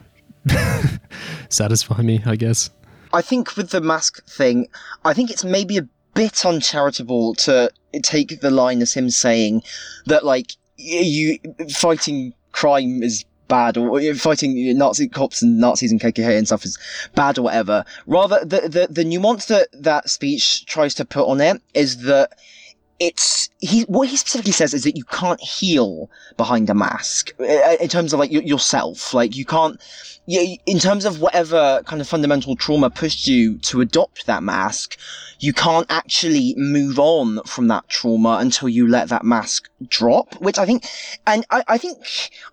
satisfy 1.48 2.02
me, 2.02 2.22
I 2.26 2.36
guess. 2.36 2.70
I 3.12 3.22
think 3.22 3.56
with 3.56 3.70
the 3.70 3.80
mask 3.80 4.26
thing, 4.26 4.68
I 5.04 5.14
think 5.14 5.30
it's 5.30 5.44
maybe 5.44 5.78
a 5.78 5.88
bit 6.14 6.44
uncharitable 6.44 7.34
to 7.36 7.70
take 8.02 8.40
the 8.40 8.50
line 8.50 8.82
as 8.82 8.92
him 8.92 9.08
saying 9.08 9.62
that 10.06 10.24
like 10.24 10.52
you 10.76 11.38
fighting 11.70 12.34
crime 12.52 13.02
is 13.02 13.24
bad 13.48 13.76
or 13.76 14.14
fighting 14.14 14.76
Nazi 14.76 15.08
cops 15.08 15.42
and 15.42 15.58
Nazis 15.58 15.90
and 15.90 16.00
KKK 16.00 16.36
and 16.36 16.46
stuff 16.46 16.64
is 16.64 16.78
bad 17.14 17.38
or 17.38 17.42
whatever. 17.42 17.84
Rather, 18.06 18.44
the 18.44 18.68
the, 18.68 18.86
the 18.90 19.04
nuance 19.04 19.46
that 19.46 19.68
that 19.72 20.08
speech 20.08 20.66
tries 20.66 20.94
to 20.94 21.04
put 21.04 21.26
on 21.26 21.40
it 21.40 21.60
is 21.74 22.02
that 22.02 22.32
it's 23.00 23.48
he 23.60 23.82
what 23.82 24.08
he 24.08 24.16
specifically 24.16 24.52
says 24.52 24.72
is 24.72 24.84
that 24.84 24.96
you 24.96 25.04
can't 25.04 25.40
heal 25.40 26.10
behind 26.36 26.70
a 26.70 26.74
mask 26.74 27.32
uh, 27.40 27.76
in 27.80 27.88
terms 27.88 28.12
of 28.12 28.20
like 28.20 28.30
yourself. 28.30 29.12
Like 29.12 29.36
you 29.36 29.44
can't 29.44 29.80
in 30.28 30.78
terms 30.78 31.06
of 31.06 31.20
whatever 31.20 31.82
kind 31.86 32.02
of 32.02 32.08
fundamental 32.08 32.54
trauma 32.54 32.90
pushed 32.90 33.26
you 33.26 33.56
to 33.58 33.80
adopt 33.80 34.26
that 34.26 34.42
mask 34.42 34.98
you 35.40 35.52
can't 35.52 35.86
actually 35.88 36.54
move 36.56 36.98
on 36.98 37.40
from 37.44 37.68
that 37.68 37.88
trauma 37.88 38.38
until 38.40 38.68
you 38.68 38.86
let 38.86 39.08
that 39.08 39.24
mask 39.24 39.70
drop 39.88 40.34
which 40.40 40.58
i 40.58 40.66
think 40.66 40.84
and 41.26 41.46
i, 41.50 41.62
I 41.68 41.78
think 41.78 41.98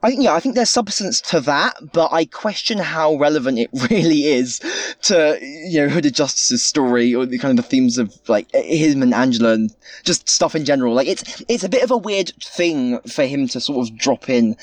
i 0.03 0.10
think 0.10 0.24
yeah 0.24 0.34
i 0.34 0.39
think 0.39 0.56
there's 0.56 0.70
substance 0.70 1.20
to 1.22 1.41
that 1.41 1.76
but 1.91 2.14
i 2.14 2.26
question 2.26 2.78
how 2.78 3.16
relevant 3.16 3.60
it 3.60 3.70
really 3.89 4.26
is 4.26 4.60
to 5.03 5.38
you 5.41 5.82
know 5.82 5.89
hooded 5.89 6.16
justice's 6.16 6.64
story 6.64 7.14
or 7.14 7.26
the 7.26 7.39
kind 7.39 7.58
of 7.58 7.64
the 7.64 7.70
themes 7.70 7.97
of 7.97 8.18
like 8.30 8.49
him 8.53 9.01
and 9.01 9.14
angela 9.14 9.53
and 9.53 9.76
just 10.03 10.30
stuff 10.30 10.56
in 10.56 10.64
general 10.64 10.93
like 10.96 11.08
it's 11.08 11.43
it's 11.48 11.64
a 11.64 11.70
bit 11.70 11.84
of 11.84 11.91
a 11.91 11.98
weird 11.98 12.32
thing 12.41 13.00
for 13.02 13.26
him 13.26 13.48
to 13.50 13.60
sort 13.60 13.88
of 13.88 13.98
drop 13.98 14.30
in 14.30 14.56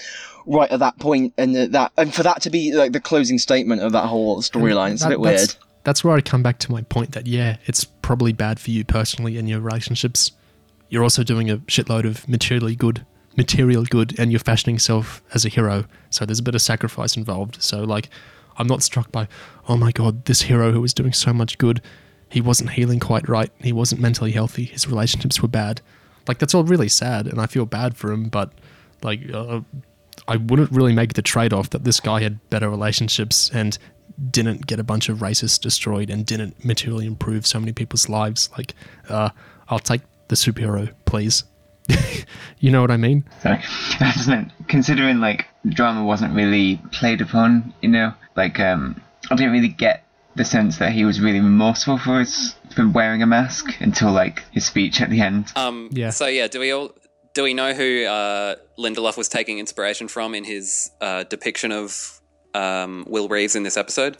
right 0.46 0.70
at 0.72 0.80
that 0.80 0.98
point 0.98 1.32
and 1.38 1.54
that 1.54 1.92
and 1.96 2.12
for 2.12 2.22
that 2.22 2.42
to 2.42 2.50
be 2.50 2.72
like 2.72 2.92
the 2.92 3.00
closing 3.00 3.38
statement 3.38 3.80
of 3.82 3.92
that 3.92 4.06
whole 4.06 4.40
storyline 4.42 4.92
it's 4.92 5.02
a 5.02 5.04
That- 5.04 5.10
bit 5.10 5.20
weird 5.20 5.38
That's, 5.40 5.56
that's 5.84 6.04
where 6.04 6.16
I 6.16 6.20
come 6.20 6.42
back 6.42 6.58
to 6.60 6.70
my 6.72 6.82
point 6.82 7.12
that 7.12 7.26
yeah, 7.26 7.56
it's 7.66 7.82
probably 7.84 8.32
bad 8.32 8.60
for 8.60 8.70
you 8.70 8.84
personally 8.84 9.36
and 9.36 9.48
your 9.48 9.58
relationships. 9.60 10.30
You're 10.88 11.02
also 11.02 11.24
doing 11.24 11.50
a 11.50 11.56
shitload 11.58 12.04
of 12.04 12.28
materially 12.28 12.76
good, 12.76 13.04
material 13.36 13.82
good, 13.84 14.16
and 14.16 14.30
you're 14.30 14.38
fashioning 14.38 14.76
yourself 14.76 15.22
as 15.34 15.44
a 15.44 15.48
hero. 15.48 15.86
So 16.10 16.24
there's 16.24 16.38
a 16.38 16.42
bit 16.44 16.54
of 16.54 16.62
sacrifice 16.62 17.16
involved. 17.16 17.60
So 17.60 17.82
like, 17.82 18.10
I'm 18.58 18.68
not 18.68 18.84
struck 18.84 19.10
by, 19.10 19.26
oh 19.68 19.76
my 19.76 19.90
god, 19.90 20.26
this 20.26 20.42
hero 20.42 20.70
who 20.70 20.80
was 20.80 20.94
doing 20.94 21.12
so 21.12 21.32
much 21.32 21.58
good, 21.58 21.82
he 22.28 22.40
wasn't 22.40 22.70
healing 22.70 23.00
quite 23.00 23.28
right. 23.28 23.50
He 23.60 23.72
wasn't 23.72 24.00
mentally 24.00 24.30
healthy. 24.30 24.66
His 24.66 24.86
relationships 24.86 25.42
were 25.42 25.48
bad. 25.48 25.80
Like 26.28 26.38
that's 26.38 26.54
all 26.54 26.64
really 26.64 26.88
sad, 26.88 27.26
and 27.26 27.40
I 27.40 27.46
feel 27.46 27.66
bad 27.66 27.96
for 27.96 28.12
him. 28.12 28.28
But 28.28 28.52
like, 29.02 29.20
uh, 29.32 29.60
I 30.28 30.36
wouldn't 30.36 30.70
really 30.70 30.92
make 30.92 31.14
the 31.14 31.22
trade 31.22 31.52
off 31.52 31.70
that 31.70 31.84
this 31.84 32.00
guy 32.00 32.22
had 32.22 32.38
better 32.50 32.70
relationships 32.70 33.50
and 33.52 33.76
didn't 34.30 34.66
get 34.66 34.78
a 34.78 34.84
bunch 34.84 35.08
of 35.08 35.18
racists 35.18 35.60
destroyed 35.60 36.10
and 36.10 36.24
didn't 36.24 36.64
materially 36.64 37.06
improve 37.06 37.46
so 37.46 37.58
many 37.58 37.72
people's 37.72 38.08
lives. 38.08 38.50
Like, 38.56 38.74
uh, 39.08 39.30
I'll 39.68 39.78
take 39.78 40.02
the 40.28 40.36
superhero, 40.36 40.92
please. 41.06 41.44
you 42.58 42.70
know 42.70 42.80
what 42.80 42.90
I 42.90 42.96
mean? 42.96 43.24
Sorry. 43.42 43.60
I 44.00 44.12
just 44.12 44.28
meant 44.28 44.52
considering 44.68 45.20
like 45.20 45.46
drama 45.68 46.04
wasn't 46.04 46.34
really 46.34 46.80
played 46.92 47.20
upon, 47.20 47.74
you 47.82 47.88
know, 47.88 48.14
like 48.36 48.60
um 48.60 49.00
I 49.30 49.34
didn't 49.34 49.52
really 49.52 49.68
get 49.68 50.01
the 50.34 50.44
sense 50.44 50.78
that 50.78 50.92
he 50.92 51.04
was 51.04 51.20
really 51.20 51.40
remorseful 51.40 51.98
for 51.98 52.20
his 52.20 52.54
for 52.74 52.88
wearing 52.88 53.22
a 53.22 53.26
mask 53.26 53.80
until 53.80 54.12
like 54.12 54.42
his 54.50 54.64
speech 54.64 55.00
at 55.00 55.10
the 55.10 55.20
end. 55.20 55.52
Um, 55.56 55.88
Yeah. 55.92 56.10
So 56.10 56.26
yeah, 56.26 56.48
do 56.48 56.60
we 56.60 56.72
all 56.72 56.94
do 57.34 57.42
we 57.42 57.54
know 57.54 57.72
who 57.72 58.04
uh, 58.04 58.56
Lindelof 58.78 59.16
was 59.16 59.28
taking 59.28 59.58
inspiration 59.58 60.08
from 60.08 60.34
in 60.34 60.44
his 60.44 60.90
uh, 61.00 61.24
depiction 61.24 61.72
of 61.72 62.20
um, 62.54 63.04
Will 63.08 63.28
Reeves 63.28 63.56
in 63.56 63.62
this 63.62 63.76
episode? 63.76 64.18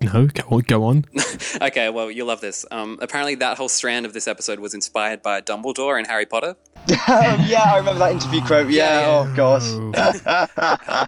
No, 0.00 0.26
go, 0.26 0.60
go 0.60 0.84
on. 0.84 1.04
okay, 1.62 1.88
well 1.90 2.10
you'll 2.10 2.28
love 2.28 2.40
this. 2.40 2.64
Um, 2.70 2.98
apparently, 3.00 3.34
that 3.36 3.56
whole 3.56 3.68
strand 3.68 4.06
of 4.06 4.12
this 4.12 4.26
episode 4.26 4.58
was 4.58 4.74
inspired 4.74 5.22
by 5.22 5.40
Dumbledore 5.40 5.98
in 5.98 6.04
Harry 6.06 6.26
Potter. 6.26 6.56
yeah 6.88 7.62
i 7.64 7.78
remember 7.78 7.98
that 7.98 8.12
interview 8.12 8.42
quote 8.42 8.68
yeah, 8.68 9.00
Yeah, 9.00 9.06
oh 9.08 9.34
gosh 9.34 9.62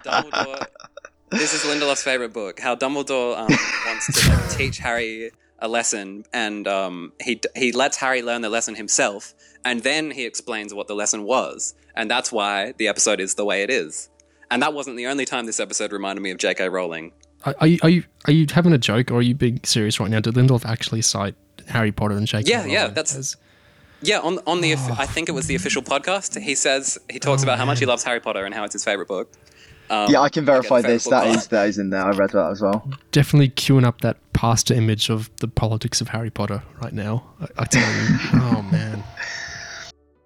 Dumbledore. 0.06 0.66
This 1.38 1.54
is 1.54 1.62
Lindelof's 1.62 2.02
favorite 2.02 2.32
book. 2.32 2.60
How 2.60 2.74
Dumbledore 2.74 3.36
um, 3.38 3.48
wants 3.86 4.22
to 4.24 4.30
like, 4.30 4.50
teach 4.50 4.78
Harry 4.78 5.30
a 5.58 5.68
lesson, 5.68 6.24
and 6.32 6.66
um, 6.68 7.12
he 7.22 7.40
he 7.54 7.72
lets 7.72 7.96
Harry 7.98 8.22
learn 8.22 8.42
the 8.42 8.48
lesson 8.50 8.74
himself, 8.74 9.34
and 9.64 9.82
then 9.82 10.10
he 10.10 10.24
explains 10.24 10.74
what 10.74 10.86
the 10.88 10.94
lesson 10.94 11.22
was, 11.24 11.74
and 11.94 12.10
that's 12.10 12.30
why 12.32 12.72
the 12.78 12.88
episode 12.88 13.20
is 13.20 13.34
the 13.34 13.44
way 13.44 13.62
it 13.62 13.70
is. 13.70 14.08
And 14.50 14.62
that 14.62 14.74
wasn't 14.74 14.96
the 14.96 15.06
only 15.06 15.24
time 15.24 15.46
this 15.46 15.58
episode 15.58 15.92
reminded 15.92 16.22
me 16.22 16.30
of 16.30 16.38
J.K. 16.38 16.68
Rowling. 16.68 17.12
Are, 17.44 17.54
are 17.60 17.66
you 17.66 17.78
are 17.82 17.88
you 17.88 18.04
are 18.26 18.32
you 18.32 18.46
having 18.52 18.72
a 18.72 18.78
joke 18.78 19.10
or 19.10 19.16
are 19.16 19.22
you 19.22 19.34
being 19.34 19.60
serious 19.64 19.98
right 19.98 20.10
now? 20.10 20.20
Did 20.20 20.34
Lindelof 20.34 20.64
actually 20.64 21.02
cite 21.02 21.34
Harry 21.68 21.92
Potter 21.92 22.16
and 22.16 22.26
J.K. 22.26 22.48
Yeah, 22.50 22.64
yeah, 22.66 22.80
Rowling 22.82 22.94
that's- 22.94 23.16
as- 23.16 23.36
Yeah, 24.02 24.18
on 24.20 24.38
on 24.46 24.60
the 24.60 24.74
I 24.74 25.06
think 25.06 25.28
it 25.28 25.32
was 25.32 25.46
the 25.46 25.54
official 25.54 25.82
podcast. 25.82 26.38
He 26.40 26.54
says 26.54 26.98
he 27.10 27.18
talks 27.18 27.42
about 27.42 27.58
how 27.58 27.64
much 27.64 27.78
he 27.78 27.86
loves 27.86 28.04
Harry 28.04 28.20
Potter 28.20 28.44
and 28.44 28.54
how 28.54 28.64
it's 28.64 28.74
his 28.74 28.84
favorite 28.84 29.08
book. 29.08 29.32
Um, 29.90 30.10
Yeah, 30.10 30.20
I 30.20 30.28
can 30.28 30.44
verify 30.44 30.82
this. 30.82 31.04
book 31.04 31.10
That 31.12 31.22
club. 31.24 31.36
is 31.36 31.46
that 31.48 31.68
is 31.68 31.78
in 31.78 31.90
there. 31.90 32.02
I 32.04 32.10
read 32.10 32.30
that 32.30 32.50
as 32.50 32.60
well. 32.60 32.88
definitely 33.12 33.50
queuing 33.50 33.84
up 33.84 34.00
that 34.02 34.16
pastor 34.32 34.74
image 34.74 35.08
of 35.10 35.30
the 35.40 35.48
politics 35.48 36.00
of 36.00 36.08
Harry 36.08 36.30
Potter 36.30 36.62
right 36.82 36.92
now. 36.92 37.24
I, 37.40 37.46
I 37.62 37.64
tell 37.64 37.82
you, 37.82 38.18
oh 38.42 38.62
man, 38.70 39.02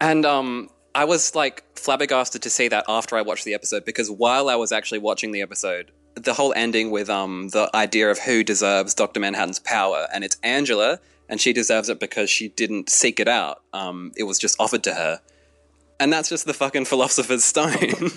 And 0.01 0.25
um, 0.27 0.69
I 0.95 1.05
was 1.05 1.35
like 1.35 1.65
flabbergasted 1.77 2.43
to 2.43 2.51
see 2.51 2.69
that 2.69 2.85
after 2.89 3.17
I 3.17 3.23
watched 3.23 3.45
the 3.45 3.55
episode 3.55 3.85
because 3.85 4.11
while 4.11 4.49
I 4.49 4.57
was 4.57 4.73
actually 4.73 4.99
watching 4.99 5.33
the 5.33 5.43
episode, 5.43 5.91
the 6.15 6.35
whole 6.35 6.53
ending 6.55 6.91
with 6.91 7.09
um 7.09 7.49
the 7.51 7.71
idea 7.75 8.11
of 8.11 8.19
who 8.19 8.43
deserves 8.43 8.95
Doctor 8.95 9.21
Manhattan's 9.21 9.59
power, 9.61 10.07
and 10.13 10.25
it's 10.25 10.37
Angela, 10.43 10.99
and 11.29 11.41
she 11.41 11.53
deserves 11.53 11.89
it 11.89 12.01
because 12.01 12.29
she 12.29 12.49
didn't 12.49 12.91
seek 12.91 13.21
it 13.21 13.29
out. 13.29 13.63
Um, 13.73 14.13
it 14.17 14.25
was 14.25 14.39
just 14.39 14.61
offered 14.61 14.83
to 14.85 14.95
her, 14.95 15.21
and 16.01 16.13
that's 16.13 16.29
just 16.29 16.47
the 16.47 16.55
fucking 16.55 16.87
philosopher's 16.87 17.45
stone. 17.45 18.11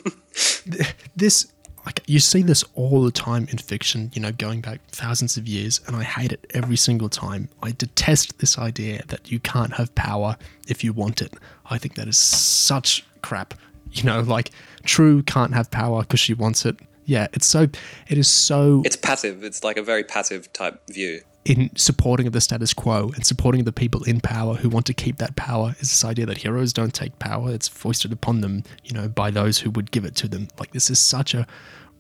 this 1.16 1.52
like 1.86 2.02
you 2.08 2.20
see 2.20 2.42
this 2.42 2.64
all 2.76 3.04
the 3.04 3.12
time 3.12 3.48
in 3.52 3.58
fiction. 3.58 4.10
You 4.14 4.22
know, 4.22 4.32
going 4.32 4.62
back 4.62 4.80
thousands 4.88 5.38
of 5.38 5.48
years, 5.48 5.82
and 5.86 5.96
I 5.96 6.04
hate 6.04 6.32
it 6.32 6.50
every 6.54 6.78
single 6.78 7.10
time. 7.10 7.50
I 7.62 7.72
detest 7.72 8.40
this 8.40 8.58
idea 8.58 9.04
that 9.10 9.32
you 9.32 9.40
can't 9.40 9.74
have 9.74 9.94
power 9.96 10.38
if 10.68 10.84
you 10.84 10.94
want 10.94 11.22
it. 11.22 11.34
I 11.70 11.78
think 11.78 11.96
that 11.96 12.08
is 12.08 12.18
such 12.18 13.06
crap. 13.22 13.54
You 13.92 14.04
know, 14.04 14.22
like 14.22 14.52
Trieu 14.86 15.22
can't 15.24 15.54
have 15.54 15.70
power 15.70 16.02
because 16.02 16.22
she 16.22 16.34
wants 16.34 16.66
it. 16.66 16.78
Yeah, 17.06 17.28
it's 17.34 17.46
so. 17.46 17.68
It 18.08 18.18
is 18.18 18.30
so 18.30 18.82
it's 18.86 18.96
passive. 18.96 19.44
It's 19.44 19.64
like 19.64 19.76
a 19.76 19.84
very 19.84 20.06
passive 20.06 20.52
type 20.54 20.82
view. 20.90 21.22
In 21.46 21.70
supporting 21.76 22.26
of 22.26 22.34
the 22.34 22.42
status 22.42 22.74
quo 22.74 23.12
and 23.16 23.26
supporting 23.26 23.66
the 23.66 23.74
people 23.74 24.04
in 24.04 24.22
power 24.22 24.56
who 24.56 24.70
want 24.70 24.86
to 24.86 24.94
keep 24.94 25.18
that 25.18 25.36
power 25.36 25.76
is 25.80 25.90
this 25.90 26.06
idea 26.06 26.26
that 26.26 26.38
heroes 26.38 26.72
don't 26.72 26.94
take 26.94 27.20
power. 27.20 27.52
It's 27.52 27.68
foisted 27.68 28.12
upon 28.14 28.42
them 28.42 28.64
you 28.84 28.94
know 28.94 29.08
by 29.08 29.32
those 29.32 29.60
who 29.60 29.70
would 29.72 29.92
give 29.92 30.06
it 30.06 30.16
to 30.18 30.28
them. 30.28 30.48
Like 30.58 30.72
this 30.72 30.90
is 30.90 31.00
such 31.00 31.34
a 31.34 31.46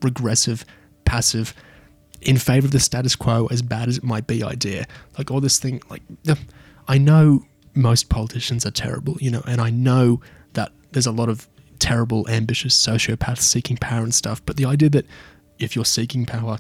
regressive 0.02 0.66
passive 1.06 1.54
in 2.22 2.38
favor 2.38 2.66
of 2.66 2.72
the 2.72 2.80
status 2.80 3.16
quo 3.16 3.48
as 3.52 3.62
bad 3.62 3.90
as 3.90 3.98
it 3.98 4.04
might 4.04 4.28
be 4.28 4.44
idea. 4.44 4.86
Like 5.18 5.30
all 5.30 5.42
this 5.42 5.60
thing 5.60 5.82
like 5.90 6.02
i 6.88 6.98
know 6.98 7.46
most 7.74 8.10
politicians 8.10 8.66
are 8.66 8.72
terrible 8.72 9.18
you 9.20 9.32
know 9.32 9.42
and 9.48 9.60
i 9.62 9.70
know 9.70 10.22
that 10.54 10.72
there's 10.92 11.08
a 11.08 11.12
lot 11.12 11.30
of 11.30 11.48
terrible 11.80 12.28
ambitious 12.30 12.76
sociopaths 12.76 13.40
seeking 13.40 13.78
power 13.78 14.04
and 14.04 14.14
stuff 14.14 14.46
but 14.46 14.58
the 14.58 14.66
idea 14.66 14.90
that 14.90 15.06
if 15.64 15.76
you're 15.76 15.86
seeking 15.86 16.26
power, 16.26 16.58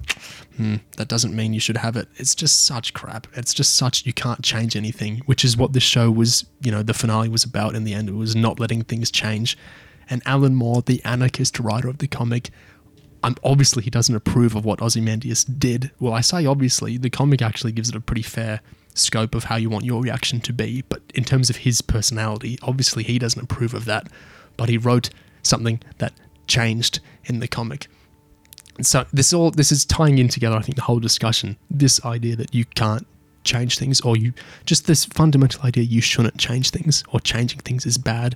hmm, 0.58 0.76
that 0.98 1.08
doesn't 1.08 1.36
mean 1.36 1.54
you 1.54 1.60
should 1.60 1.78
have 1.78 1.96
it. 1.96 2.08
It's 2.16 2.36
just 2.36 2.66
such 2.66 2.94
crap. 2.94 3.28
It's 3.34 3.54
just 3.54 3.76
such 3.76 4.06
you 4.06 4.14
can't 4.14 4.42
change 4.42 4.76
anything, 4.76 5.22
which 5.26 5.44
is 5.44 5.58
what 5.58 5.74
this 5.74 5.84
show 5.84 6.10
was, 6.10 6.46
you 6.62 6.72
know, 6.72 6.84
the 6.84 6.94
finale 6.94 7.30
was 7.30 7.44
about 7.44 7.76
in 7.76 7.84
the 7.84 7.94
end. 7.94 8.10
It 8.10 8.14
was 8.14 8.36
not 8.36 8.60
letting 8.60 8.84
things 8.84 9.12
change. 9.12 9.58
And 10.10 10.22
Alan 10.26 10.56
Moore, 10.56 10.82
the 10.82 11.04
anarchist 11.04 11.60
writer 11.60 11.88
of 11.88 12.00
the 12.00 12.08
comic, 12.08 12.50
um, 13.24 13.36
obviously 13.44 13.84
he 13.84 13.90
doesn't 13.90 14.16
approve 14.16 14.56
of 14.56 14.66
what 14.66 14.82
Ozymandias 14.82 15.44
did. 15.46 15.92
Well, 16.00 16.14
I 16.14 16.22
say 16.22 16.46
obviously, 16.46 16.98
the 16.98 17.10
comic 17.10 17.42
actually 17.42 17.72
gives 17.72 17.90
it 17.90 17.96
a 17.96 18.02
pretty 18.02 18.22
fair 18.22 18.60
scope 18.96 19.34
of 19.34 19.46
how 19.46 19.56
you 19.56 19.70
want 19.70 19.86
your 19.86 20.02
reaction 20.02 20.42
to 20.42 20.54
be. 20.54 20.84
But 20.90 21.02
in 21.16 21.24
terms 21.24 21.50
of 21.50 21.58
his 21.58 21.82
personality, 21.82 22.60
obviously 22.62 23.04
he 23.04 23.18
doesn't 23.18 23.42
approve 23.42 23.74
of 23.74 23.86
that. 23.86 24.08
But 24.58 24.70
he 24.70 24.78
wrote 24.78 25.10
something 25.42 25.82
that 25.98 26.14
changed 26.48 27.00
in 27.26 27.40
the 27.40 27.48
comic 27.48 27.88
so 28.82 29.06
this 29.14 29.34
all 29.34 29.52
this 29.52 29.72
is 29.72 29.86
tying 29.86 30.18
in 30.18 30.28
together 30.28 30.56
i 30.56 30.62
think 30.62 30.76
the 30.76 30.82
whole 30.82 31.00
discussion. 31.00 31.58
This 31.70 32.04
idea 32.06 32.36
that 32.36 32.54
you 32.54 32.66
can't 32.66 33.06
change 33.44 33.78
things 33.78 34.00
or 34.02 34.16
you 34.16 34.34
just 34.66 34.88
this 34.88 35.06
fundamental 35.06 35.62
idea 35.64 35.84
you 35.84 36.02
shouldn't 36.02 36.38
change 36.38 36.72
things 36.72 37.04
or 37.12 37.20
changing 37.20 37.60
things 37.60 37.86
is 37.86 37.98
bad. 37.98 38.36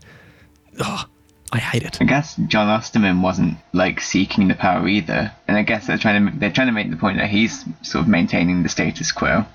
Ugh, 0.80 1.08
i 1.54 1.58
hate 1.58 1.84
it. 1.84 1.98
I 2.02 2.06
guess 2.06 2.36
Jon 2.48 2.68
Osterman 2.68 3.22
wasn't 3.22 3.58
like 3.74 4.02
seeking 4.02 4.48
the 4.48 4.56
power 4.56 4.88
either, 4.88 5.32
and 5.48 5.58
I 5.58 5.64
guess 5.64 5.88
they're 5.88 5.98
trying 5.98 6.32
to 6.32 6.38
they're 6.38 6.52
trying 6.52 6.68
to 6.68 6.74
make 6.74 6.92
the 6.92 6.98
point 6.98 7.18
that 7.18 7.30
he's 7.30 7.66
sort 7.82 8.04
of 8.04 8.08
maintaining 8.08 8.64
the 8.64 8.70
status 8.70 9.12
quo. 9.12 9.46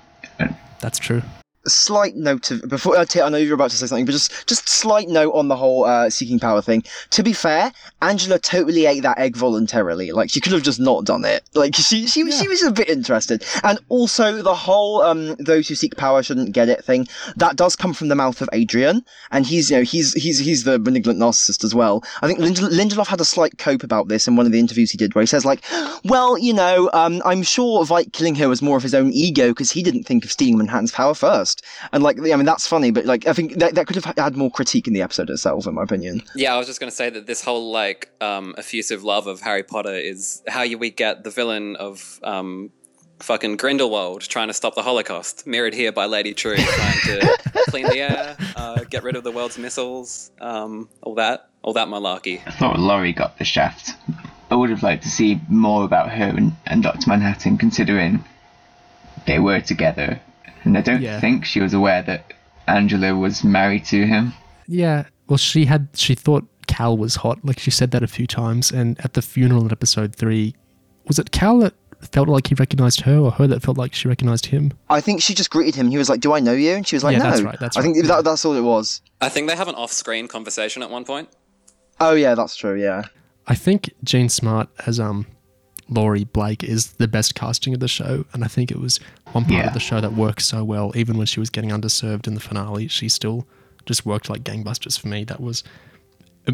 That's 0.79 0.99
true 0.99 1.21
A 1.65 1.69
slight 1.69 2.17
note 2.17 2.51
of 2.51 2.67
before 2.67 2.97
uh, 2.97 3.05
T- 3.05 3.21
I 3.21 3.29
know 3.29 3.37
you're 3.37 3.53
about 3.53 3.71
to 3.71 3.77
say 3.77 3.85
something, 3.85 4.05
but 4.05 4.11
just 4.11 4.45
just 4.47 4.67
slight 4.67 5.07
note 5.07 5.31
on 5.31 5.47
the 5.47 5.55
whole 5.55 5.85
uh, 5.85 6.09
seeking 6.09 6.37
power 6.37 6.61
thing. 6.61 6.83
To 7.11 7.23
be 7.23 7.31
fair, 7.31 7.71
Angela 8.01 8.37
totally 8.37 8.85
ate 8.85 9.03
that 9.03 9.17
egg 9.17 9.37
voluntarily. 9.37 10.11
Like 10.11 10.29
she 10.29 10.41
could 10.41 10.51
have 10.51 10.63
just 10.63 10.81
not 10.81 11.05
done 11.05 11.23
it. 11.23 11.41
Like 11.53 11.73
she 11.73 12.05
she 12.05 12.29
she 12.29 12.47
was 12.49 12.63
a 12.63 12.71
bit 12.71 12.89
interested. 12.89 13.45
And 13.63 13.79
also 13.87 14.41
the 14.41 14.53
whole 14.53 15.03
um 15.03 15.35
those 15.35 15.69
who 15.69 15.75
seek 15.75 15.95
power 15.95 16.21
shouldn't 16.21 16.51
get 16.51 16.67
it 16.67 16.83
thing 16.83 17.07
that 17.37 17.55
does 17.55 17.77
come 17.77 17.93
from 17.93 18.09
the 18.09 18.15
mouth 18.15 18.41
of 18.41 18.49
Adrian, 18.51 19.05
and 19.31 19.45
he's 19.45 19.71
you 19.71 19.77
know 19.77 19.83
he's 19.83 20.11
he's 20.15 20.39
he's 20.39 20.65
the 20.65 20.79
malignant 20.79 21.17
narcissist 21.17 21.63
as 21.63 21.73
well. 21.73 22.03
I 22.21 22.27
think 22.27 22.39
Lind- 22.39 22.57
Lindelof 22.57 23.07
had 23.07 23.21
a 23.21 23.25
slight 23.25 23.57
cope 23.57 23.83
about 23.83 24.09
this 24.09 24.27
in 24.27 24.35
one 24.35 24.45
of 24.45 24.51
the 24.51 24.59
interviews 24.59 24.91
he 24.91 24.97
did, 24.97 25.15
where 25.15 25.21
he 25.21 25.27
says 25.27 25.45
like, 25.45 25.63
well 26.03 26.37
you 26.37 26.51
know 26.51 26.89
um 26.91 27.21
I'm 27.23 27.41
sure 27.41 27.85
Veidt 27.85 28.11
killing 28.11 28.35
her 28.35 28.49
was 28.49 28.61
more 28.61 28.75
of 28.75 28.83
his 28.83 28.93
own 28.93 29.13
ego 29.13 29.51
because 29.51 29.71
he 29.71 29.81
didn't 29.81 30.03
think 30.03 30.25
of 30.25 30.31
stealing 30.33 30.57
Manhattan's 30.57 30.91
power 30.91 31.13
first. 31.13 31.52
And 31.91 32.03
like, 32.03 32.17
I 32.19 32.35
mean, 32.35 32.45
that's 32.45 32.67
funny, 32.67 32.91
but 32.91 33.05
like, 33.05 33.27
I 33.27 33.33
think 33.33 33.55
that, 33.55 33.75
that 33.75 33.87
could 33.87 33.95
have 33.95 34.05
had 34.17 34.35
more 34.35 34.51
critique 34.51 34.87
in 34.87 34.93
the 34.93 35.01
episode 35.01 35.29
itself, 35.29 35.67
in 35.67 35.75
my 35.75 35.83
opinion. 35.83 36.23
Yeah, 36.35 36.53
I 36.53 36.57
was 36.57 36.67
just 36.67 36.79
going 36.79 36.89
to 36.89 36.95
say 36.95 37.09
that 37.09 37.25
this 37.27 37.43
whole 37.43 37.71
like 37.71 38.11
um, 38.21 38.55
effusive 38.57 39.03
love 39.03 39.27
of 39.27 39.41
Harry 39.41 39.63
Potter 39.63 39.93
is 39.93 40.41
how 40.47 40.63
you, 40.63 40.77
we 40.77 40.89
get 40.89 41.23
the 41.23 41.29
villain 41.29 41.75
of 41.75 42.19
um, 42.23 42.71
fucking 43.19 43.57
Grindelwald 43.57 44.21
trying 44.21 44.47
to 44.47 44.53
stop 44.53 44.75
the 44.75 44.83
Holocaust, 44.83 45.47
mirrored 45.47 45.73
here 45.73 45.91
by 45.91 46.05
Lady 46.05 46.33
Trieu 46.33 46.57
trying 46.57 46.99
to 47.05 47.37
clean 47.69 47.87
the 47.87 47.99
air, 47.99 48.37
uh, 48.55 48.83
get 48.89 49.03
rid 49.03 49.15
of 49.15 49.23
the 49.23 49.31
world's 49.31 49.57
missiles, 49.57 50.31
um, 50.41 50.89
all 51.01 51.15
that, 51.15 51.49
all 51.61 51.73
that 51.73 51.87
malarkey. 51.87 52.41
I 52.45 52.51
thought 52.51 52.79
Laurie 52.79 53.13
got 53.13 53.37
the 53.37 53.45
shaft. 53.45 53.91
I 54.51 54.55
would 54.55 54.69
have 54.69 54.83
liked 54.83 55.03
to 55.03 55.09
see 55.09 55.41
more 55.49 55.83
about 55.83 56.11
her 56.11 56.25
and, 56.25 56.53
and 56.65 56.83
Dr. 56.83 57.09
Manhattan, 57.09 57.57
considering 57.57 58.23
they 59.25 59.39
were 59.39 59.61
together. 59.61 60.19
And 60.63 60.77
I 60.77 60.81
don't 60.81 61.01
Yeah. 61.01 61.19
think 61.19 61.45
she 61.45 61.59
was 61.59 61.73
aware 61.73 62.01
that 62.03 62.33
Angela 62.67 63.15
was 63.15 63.43
married 63.43 63.85
to 63.85 64.05
him. 64.05 64.33
yeah 64.67 65.03
well 65.27 65.37
she 65.37 65.65
had 65.65 65.87
she 65.93 66.15
thought 66.15 66.45
cal 66.67 66.97
was 66.97 67.15
hot 67.17 67.37
like 67.43 67.59
she 67.59 67.69
said 67.71 67.91
that 67.91 68.01
a 68.03 68.07
few 68.07 68.25
times 68.25 68.71
and 68.71 68.97
at 69.05 69.13
the 69.13 69.21
funeral 69.21 69.65
in 69.65 69.71
episode 69.71 70.15
three 70.15 70.55
was 71.07 71.19
it 71.19 71.31
cal 71.31 71.57
that 71.59 71.73
felt 72.13 72.29
like 72.29 72.47
he 72.47 72.55
recognized 72.55 73.01
her 73.01 73.17
or 73.17 73.31
her 73.31 73.45
that 73.47 73.61
felt 73.61 73.77
like 73.77 73.93
she 73.93 74.07
recognized 74.07 74.45
him 74.47 74.71
I 74.89 75.01
think 75.01 75.21
she 75.21 75.33
just 75.33 75.49
greeted 75.49 75.75
him. 75.75 75.89
He 75.89 75.97
was 75.97 76.09
like, 76.09 76.21
"Do 76.21 76.31
I 76.33 76.39
know 76.39 76.53
you?" 76.53 76.73
And 76.75 76.87
she 76.87 76.95
was 76.95 77.03
like, 77.03 77.13
Yeah, 77.17 77.23
"No." 77.23 77.29
that's 77.31 77.41
right, 77.41 77.59
that's 77.59 77.77
I 77.77 77.81
think 77.81 77.95
right. 77.97 78.05
that, 78.07 78.23
that's 78.23 78.43
all 78.45 78.55
it 78.55 78.61
was. 78.61 79.01
I 79.21 79.29
think 79.29 79.49
they 79.49 79.55
have 79.55 79.67
an 79.67 79.75
off-screen 79.75 80.27
conversation 80.27 80.81
at 80.83 80.89
one 80.89 81.03
point. 81.05 81.27
Oh 81.99 82.13
yeah, 82.13 82.35
that's 82.35 82.55
true. 82.55 82.79
Yeah. 82.81 83.03
I 83.47 83.55
think 83.55 83.91
Jean 84.03 84.29
Smart 84.29 84.67
as 84.87 84.99
um 84.99 85.27
Laurie 85.89 86.23
Blake 86.23 86.63
is 86.63 86.93
the 86.93 87.07
best 87.07 87.35
casting 87.35 87.73
of 87.73 87.79
the 87.79 87.87
show, 87.87 88.25
and 88.33 88.43
I 88.43 88.47
think 88.47 88.71
it 88.71 88.79
was 88.79 88.99
one 89.33 89.43
part 89.43 89.53
Yeah. 89.55 89.67
of 89.67 89.73
the 89.73 89.79
show 89.79 89.99
that 90.01 90.13
worked 90.13 90.41
so 90.41 90.63
well. 90.63 90.91
Even 90.95 91.17
when 91.17 91.25
she 91.27 91.39
was 91.39 91.49
getting 91.49 91.71
underserved 91.71 92.27
in 92.27 92.33
the 92.35 92.39
finale, 92.39 92.87
she 92.87 93.09
still 93.09 93.45
just 93.85 94.05
worked 94.05 94.29
like 94.29 94.43
gangbusters 94.43 94.97
for 94.99 95.07
me. 95.09 95.23
That 95.25 95.41
was 95.41 95.63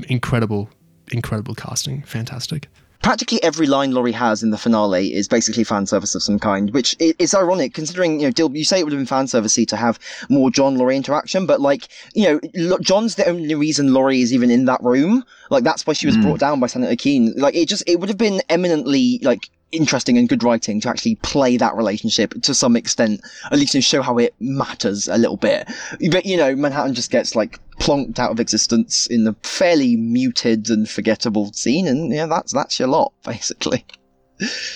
incredible, 0.07 0.69
incredible 1.11 1.55
casting, 1.55 2.01
fantastic. 2.03 2.67
Practically 3.01 3.41
every 3.41 3.65
line 3.65 3.91
Laurie 3.91 4.11
has 4.11 4.43
in 4.43 4.49
the 4.49 4.57
finale 4.57 5.13
is 5.13 5.27
basically 5.27 5.63
fan 5.63 5.85
service 5.85 6.15
of 6.15 6.23
some 6.23 6.37
kind, 6.37 6.71
which 6.71 6.97
is 6.99 7.33
ironic 7.33 7.73
considering, 7.73 8.19
you 8.19 8.27
know, 8.27 8.31
Dil, 8.31 8.55
you 8.55 8.65
say 8.65 8.79
it 8.79 8.83
would 8.83 8.91
have 8.91 8.99
been 8.99 9.05
fan 9.05 9.25
servicey 9.25 9.65
to 9.67 9.77
have 9.77 9.97
more 10.29 10.51
Jon 10.51 10.77
Laurie 10.77 10.97
interaction, 10.97 11.45
but 11.45 11.61
like, 11.61 11.87
you 12.13 12.39
know, 12.53 12.77
Jon's 12.79 13.15
the 13.15 13.27
only 13.27 13.55
reason 13.55 13.93
Laurie 13.93 14.21
is 14.21 14.33
even 14.33 14.51
in 14.51 14.65
that 14.65 14.83
room. 14.83 15.23
Like, 15.49 15.63
that's 15.63 15.87
why 15.87 15.93
she 15.93 16.07
was 16.07 16.15
hmm. 16.15 16.23
brought 16.23 16.39
down 16.39 16.59
by 16.59 16.67
Senator 16.67 16.95
Keene. 16.95 17.33
Like, 17.37 17.55
it 17.55 17.69
just, 17.69 17.83
it 17.87 18.01
would 18.01 18.09
have 18.09 18.17
been 18.17 18.41
eminently, 18.49 19.19
like, 19.23 19.49
interesting 19.71 20.17
and 20.17 20.27
good 20.27 20.43
writing 20.43 20.81
to 20.81 20.89
actually 20.89 21.15
play 21.15 21.57
that 21.57 21.75
relationship 21.75 22.33
to 22.41 22.53
some 22.53 22.75
extent, 22.75 23.21
at 23.51 23.59
least 23.59 23.73
to 23.73 23.81
show 23.81 24.01
how 24.01 24.17
it 24.17 24.33
matters 24.39 25.07
a 25.07 25.17
little 25.17 25.37
bit. 25.37 25.67
But, 26.11 26.25
you 26.25 26.37
know, 26.37 26.55
Manhattan 26.55 26.93
just 26.93 27.11
gets, 27.11 27.35
like, 27.35 27.59
plonked 27.79 28.19
out 28.19 28.31
of 28.31 28.39
existence 28.39 29.07
in 29.07 29.25
a 29.25 29.33
fairly 29.43 29.95
muted 29.95 30.69
and 30.69 30.87
forgettable 30.87 31.51
scene, 31.53 31.87
and 31.87 32.11
yeah, 32.11 32.25
that's 32.25 32.51
that's 32.53 32.79
your 32.79 32.89
lot, 32.89 33.13
basically. 33.25 33.85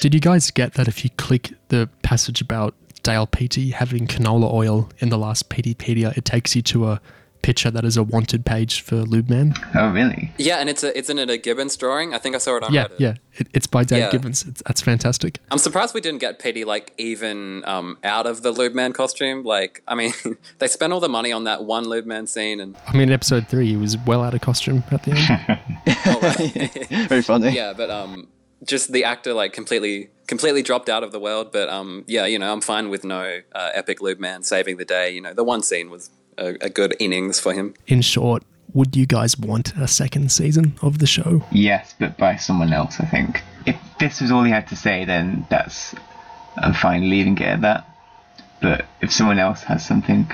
Did 0.01 0.13
you 0.13 0.19
guys 0.19 0.51
get 0.51 0.73
that 0.73 0.87
if 0.87 1.03
you 1.03 1.09
click 1.11 1.53
the 1.69 1.89
passage 2.01 2.41
about 2.41 2.73
Dale 3.03 3.27
Petey 3.27 3.71
having 3.71 4.07
canola 4.07 4.51
oil 4.51 4.89
in 4.99 5.09
the 5.09 5.17
last 5.17 5.49
Peteypedia, 5.49 6.17
it 6.17 6.25
takes 6.25 6.55
you 6.55 6.61
to 6.63 6.87
a 6.87 7.01
picture 7.43 7.69
that 7.69 7.85
is 7.85 7.95
a 7.97 8.01
wanted 8.03 8.43
page 8.45 8.81
for 8.81 8.95
Lube 8.95 9.29
Man? 9.29 9.53
Oh, 9.75 9.91
really? 9.91 10.31
Yeah, 10.37 10.57
and 10.57 10.69
it's 10.69 10.83
a, 10.83 10.97
it's 10.97 11.09
in 11.11 11.19
it 11.19 11.29
a 11.29 11.37
Gibbons 11.37 11.77
drawing. 11.77 12.13
I 12.13 12.17
think 12.17 12.33
I 12.33 12.39
saw 12.39 12.57
it 12.57 12.63
on 12.63 12.73
Yeah, 12.73 12.85
Reddit. 12.87 12.99
yeah. 12.99 13.13
It, 13.35 13.47
it's 13.53 13.67
by 13.67 13.83
Dave 13.83 13.99
Yeah. 13.99 14.11
Gibbons. 14.11 14.45
It's, 14.47 14.63
that's 14.65 14.81
fantastic. 14.81 15.39
I'm 15.51 15.57
surprised 15.59 15.93
we 15.93 16.01
didn't 16.01 16.19
get 16.21 16.39
Petey 16.39 16.63
like 16.65 16.93
even 16.97 17.63
um, 17.65 17.97
out 18.03 18.25
of 18.25 18.41
the 18.41 18.51
Lube 18.51 18.73
Man 18.73 18.93
costume. 18.93 19.43
Like, 19.43 19.83
I 19.87 19.93
mean, 19.93 20.13
they 20.59 20.67
spent 20.67 20.91
all 20.93 20.99
the 20.99 21.09
money 21.09 21.31
on 21.31 21.43
that 21.43 21.63
one 21.65 21.83
Lube 21.85 22.05
Man 22.07 22.25
scene, 22.25 22.59
and 22.59 22.75
I 22.87 22.93
mean, 22.93 23.03
in 23.03 23.11
episode 23.11 23.47
three, 23.47 23.67
he 23.67 23.75
was 23.77 23.97
well 24.07 24.23
out 24.23 24.33
of 24.33 24.41
costume 24.41 24.83
at 24.91 25.03
the 25.03 25.11
end. 25.11 25.59
Oh, 26.05 26.19
right. 26.21 27.07
Very 27.09 27.21
funny. 27.21 27.51
yeah, 27.51 27.73
but 27.73 27.89
um, 27.89 28.27
just 28.65 28.91
the 28.91 29.03
actor 29.03 29.33
like 29.33 29.53
completely 29.53 30.09
completely 30.27 30.61
dropped 30.61 30.89
out 30.89 31.03
of 31.03 31.11
the 31.11 31.19
world. 31.19 31.51
But 31.51 31.69
um, 31.69 32.03
yeah, 32.07 32.25
you 32.25 32.39
know, 32.39 32.51
I'm 32.51 32.61
fine 32.61 32.89
with 32.89 33.03
no 33.03 33.41
uh, 33.53 33.69
epic 33.73 34.01
lube 34.01 34.19
man 34.19 34.43
saving 34.43 34.77
the 34.77 34.85
day. 34.85 35.11
You 35.11 35.21
know, 35.21 35.33
the 35.33 35.43
one 35.43 35.61
scene 35.61 35.89
was 35.89 36.09
a, 36.37 36.55
a 36.61 36.69
good 36.69 36.95
innings 36.99 37.39
for 37.39 37.53
him. 37.53 37.73
In 37.87 38.01
short, 38.01 38.43
would 38.73 38.95
you 38.95 39.05
guys 39.05 39.37
want 39.37 39.75
a 39.75 39.87
second 39.87 40.31
season 40.31 40.75
of 40.81 40.99
the 40.99 41.07
show? 41.07 41.43
Yes, 41.51 41.93
but 41.99 42.17
by 42.17 42.35
someone 42.37 42.73
else, 42.73 42.99
I 42.99 43.05
think. 43.05 43.41
If 43.65 43.75
this 43.99 44.21
was 44.21 44.31
all 44.31 44.43
he 44.43 44.51
had 44.51 44.67
to 44.69 44.75
say, 44.75 45.05
then 45.05 45.45
that's. 45.49 45.95
I'm 46.57 46.73
fine 46.73 47.09
leaving 47.09 47.37
it 47.37 47.47
at 47.47 47.61
that. 47.61 47.87
But 48.61 48.85
if 49.01 49.11
someone 49.11 49.39
else 49.39 49.63
has 49.63 49.85
something, 49.85 50.31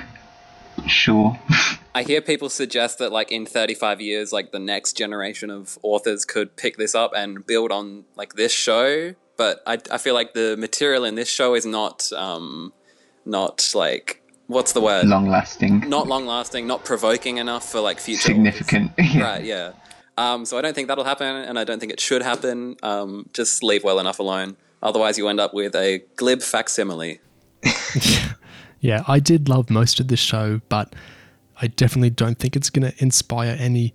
sure. 0.86 1.38
I 1.94 2.02
hear 2.04 2.20
people 2.20 2.48
suggest 2.48 2.98
that 2.98 3.10
like 3.10 3.32
in 3.32 3.46
35 3.46 4.00
years, 4.00 4.32
like 4.32 4.52
the 4.52 4.58
next 4.58 4.96
generation 4.96 5.50
of 5.50 5.78
authors 5.82 6.24
could 6.24 6.56
pick 6.56 6.76
this 6.76 6.94
up 6.94 7.12
and 7.14 7.44
build 7.44 7.72
on 7.72 8.04
like 8.16 8.34
this 8.34 8.52
show. 8.52 9.14
But 9.36 9.62
I, 9.66 9.78
I 9.90 9.98
feel 9.98 10.14
like 10.14 10.34
the 10.34 10.56
material 10.56 11.04
in 11.04 11.14
this 11.14 11.28
show 11.28 11.54
is 11.54 11.66
not 11.66 12.12
um, 12.12 12.72
not 13.24 13.72
like 13.74 14.22
what's 14.50 14.72
the 14.72 14.80
word? 14.80 15.06
Long 15.06 15.28
lasting. 15.28 15.88
Not 15.88 16.06
long 16.06 16.26
lasting, 16.26 16.66
not 16.66 16.84
provoking 16.84 17.38
enough 17.38 17.70
for 17.70 17.80
like 17.80 18.00
future 18.00 18.28
Significant. 18.28 18.92
Yeah. 18.98 19.22
Right, 19.22 19.44
yeah. 19.44 19.72
Um, 20.18 20.44
so 20.44 20.58
I 20.58 20.60
don't 20.60 20.74
think 20.74 20.88
that'll 20.88 21.04
happen, 21.04 21.26
and 21.26 21.58
I 21.58 21.64
don't 21.64 21.80
think 21.80 21.92
it 21.92 22.00
should 22.00 22.22
happen. 22.22 22.76
Um, 22.82 23.28
just 23.32 23.62
leave 23.62 23.84
well 23.84 23.98
enough 23.98 24.18
alone. 24.18 24.56
Otherwise, 24.82 25.16
you 25.18 25.28
end 25.28 25.40
up 25.40 25.54
with 25.54 25.74
a 25.74 26.02
glib 26.16 26.42
facsimile. 26.42 27.20
Yeah, 28.80 29.04
I 29.06 29.20
did 29.20 29.48
love 29.48 29.70
most 29.70 30.00
of 30.00 30.08
this 30.08 30.20
show, 30.20 30.60
but 30.68 30.94
I 31.60 31.66
definitely 31.66 32.10
don't 32.10 32.38
think 32.38 32.56
it's 32.56 32.70
going 32.70 32.90
to 32.90 33.02
inspire 33.02 33.56
any 33.58 33.94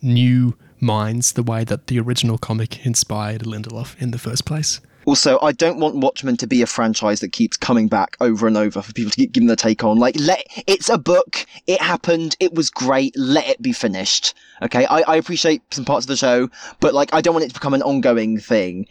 new 0.00 0.56
minds 0.80 1.32
the 1.32 1.42
way 1.42 1.64
that 1.64 1.88
the 1.88 1.98
original 1.98 2.38
comic 2.38 2.86
inspired 2.86 3.42
Lindelof 3.42 4.00
in 4.00 4.12
the 4.12 4.18
first 4.18 4.44
place. 4.44 4.80
Also, 5.06 5.38
I 5.42 5.52
don't 5.52 5.78
want 5.78 5.96
Watchmen 5.96 6.36
to 6.38 6.46
be 6.46 6.62
a 6.62 6.66
franchise 6.66 7.20
that 7.20 7.32
keeps 7.32 7.56
coming 7.56 7.88
back 7.88 8.16
over 8.20 8.46
and 8.46 8.56
over 8.56 8.82
for 8.82 8.92
people 8.92 9.10
to 9.10 9.16
keep 9.16 9.32
giving 9.32 9.46
their 9.46 9.56
take 9.56 9.84
on. 9.84 9.98
Like, 9.98 10.16
let 10.18 10.46
it's 10.66 10.88
a 10.88 10.98
book. 10.98 11.46
It 11.66 11.80
happened. 11.80 12.36
It 12.40 12.54
was 12.54 12.70
great. 12.70 13.14
Let 13.16 13.48
it 13.48 13.62
be 13.62 13.72
finished. 13.72 14.34
Okay, 14.62 14.86
I, 14.86 15.00
I 15.00 15.16
appreciate 15.16 15.62
some 15.74 15.84
parts 15.84 16.04
of 16.04 16.08
the 16.08 16.16
show, 16.16 16.48
but 16.80 16.94
like, 16.94 17.12
I 17.12 17.20
don't 17.20 17.34
want 17.34 17.44
it 17.44 17.48
to 17.48 17.54
become 17.54 17.74
an 17.74 17.82
ongoing 17.82 18.38
thing. 18.38 18.86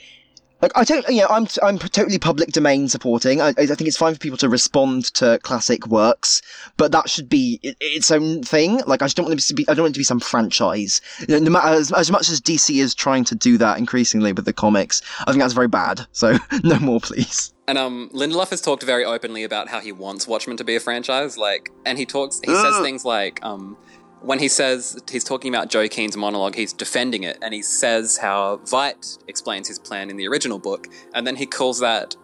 Like, 0.63 0.71
I 0.77 0.85
don't, 0.85 1.05
you 1.09 1.19
know, 1.19 1.27
I'm 1.29 1.45
I'm 1.61 1.77
totally 1.77 2.17
public 2.17 2.53
domain 2.53 2.87
supporting. 2.87 3.41
I, 3.41 3.49
I 3.49 3.65
think 3.65 3.81
it's 3.81 3.97
fine 3.97 4.13
for 4.13 4.19
people 4.19 4.37
to 4.37 4.47
respond 4.47 5.13
to 5.15 5.37
classic 5.43 5.87
works, 5.87 6.41
but 6.77 6.93
that 6.93 7.09
should 7.09 7.27
be 7.27 7.59
its 7.61 8.09
own 8.11 8.43
thing. 8.43 8.77
Like, 8.87 9.01
I 9.01 9.05
just 9.07 9.17
don't 9.17 9.25
want 9.25 9.37
it 9.37 9.43
to 9.43 9.53
be. 9.53 9.67
I 9.67 9.73
don't 9.73 9.83
want 9.83 9.91
it 9.91 9.95
to 9.95 9.99
be 9.99 10.05
some 10.05 10.21
franchise. 10.21 11.01
You 11.19 11.27
know, 11.27 11.39
no 11.39 11.51
matter 11.51 11.67
as, 11.67 11.91
as 11.91 12.09
much 12.09 12.29
as 12.29 12.39
DC 12.39 12.81
is 12.81 12.95
trying 12.95 13.25
to 13.25 13.35
do 13.35 13.57
that 13.57 13.77
increasingly 13.77 14.31
with 14.31 14.45
the 14.45 14.53
comics, 14.53 15.01
I 15.27 15.33
think 15.33 15.41
that's 15.41 15.51
very 15.51 15.67
bad. 15.67 16.07
So, 16.13 16.37
no 16.63 16.79
more, 16.79 17.01
please. 17.01 17.53
And 17.67 17.77
um, 17.77 18.09
Lindelof 18.13 18.49
has 18.51 18.61
talked 18.61 18.83
very 18.83 19.03
openly 19.03 19.43
about 19.43 19.67
how 19.67 19.81
he 19.81 19.91
wants 19.91 20.27
Watchmen 20.27 20.55
to 20.57 20.63
be 20.63 20.77
a 20.77 20.79
franchise. 20.79 21.37
Like, 21.37 21.71
and 21.85 21.97
he 21.97 22.05
talks, 22.05 22.39
he 22.41 22.53
says 22.53 22.79
things 22.81 23.03
like, 23.03 23.43
um, 23.43 23.77
when 24.23 24.39
he 24.39 24.47
says 24.47 24.97
he's 25.11 25.23
talking 25.23 25.53
about 25.53 25.69
Joe 25.69 25.87
Keene's 25.87 26.17
monologue, 26.17 26.55
he's 26.55 26.73
defending 26.73 27.23
it, 27.23 27.37
and 27.41 27.53
he 27.53 27.61
says 27.61 28.17
how 28.17 28.57
Veidt 28.65 29.19
explains 29.27 29.67
his 29.67 29.77
plan 29.79 30.09
in 30.09 30.17
the 30.17 30.27
original 30.27 30.59
book, 30.59 30.87
and 31.13 31.27
then 31.27 31.35
he 31.35 31.45
calls 31.45 31.79
that 31.79 32.15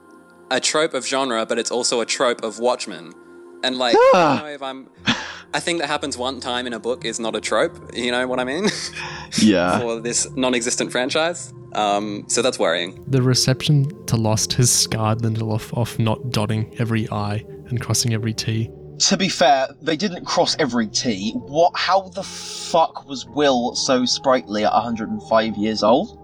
a 0.51 0.59
trope 0.59 0.93
of 0.93 1.05
genre, 1.05 1.45
but 1.45 1.59
it's 1.59 1.71
also 1.71 2.01
a 2.01 2.05
trope 2.05 2.43
of 2.43 2.57
Watchmen. 2.59 3.13
And 3.63 3.77
like, 3.77 3.95
I 3.95 4.11
Ah. 4.15 4.35
don't 4.37 4.45
know 4.45 4.51
if 4.53 4.61
I'm. 4.63 4.89
I 5.53 5.59
think 5.59 5.79
that 5.79 5.87
happens 5.87 6.15
one 6.17 6.39
time 6.39 6.65
in 6.67 6.73
a 6.73 6.79
book 6.79 7.03
is 7.05 7.19
not 7.19 7.35
a 7.35 7.41
trope. 7.41 7.75
You 7.93 8.11
know 8.11 8.25
what 8.27 8.39
I 8.39 8.43
mean? 8.45 8.67
Yeah. 9.37 9.79
For 9.81 9.99
this 9.99 10.27
non-existent 10.35 10.91
franchise. 10.91 11.53
Um, 11.73 12.23
so 12.27 12.41
that's 12.41 12.57
worrying. 12.57 13.03
The 13.07 13.21
reception 13.21 13.85
to 14.07 14.15
Lost 14.17 14.53
has 14.53 14.71
scarred 14.71 15.19
Lindelof 15.19 15.71
off 15.77 15.99
not 15.99 16.31
dotting 16.31 16.73
every 16.79 17.07
I 17.11 17.45
and 17.67 17.79
crossing 17.79 18.11
every 18.13 18.33
T. 18.33 18.71
To 18.99 19.17
be 19.17 19.29
fair, 19.29 19.67
they 19.81 19.95
didn't 19.95 20.25
cross 20.25 20.55
every 20.59 20.87
T. 20.87 21.31
What? 21.31 21.71
How 21.75 22.09
the 22.09 22.23
fuck 22.23 23.07
was 23.07 23.25
Will 23.25 23.75
so 23.75 24.05
sprightly 24.05 24.65
at 24.65 24.73
105 24.73 25.57
years 25.57 25.83
old? 25.83 26.17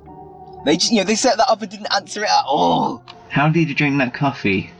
They 0.65 0.77
just, 0.77 0.91
you 0.91 0.97
know, 0.97 1.03
they 1.03 1.15
set 1.15 1.37
that 1.37 1.49
up 1.49 1.61
and 1.61 1.71
didn't 1.71 1.93
answer 1.93 2.23
it 2.23 2.29
at 2.29 2.45
all. 2.45 3.03
How 3.29 3.49
did 3.49 3.69
you 3.69 3.75
drink 3.75 3.97
that 3.99 4.13
coffee? 4.13 4.71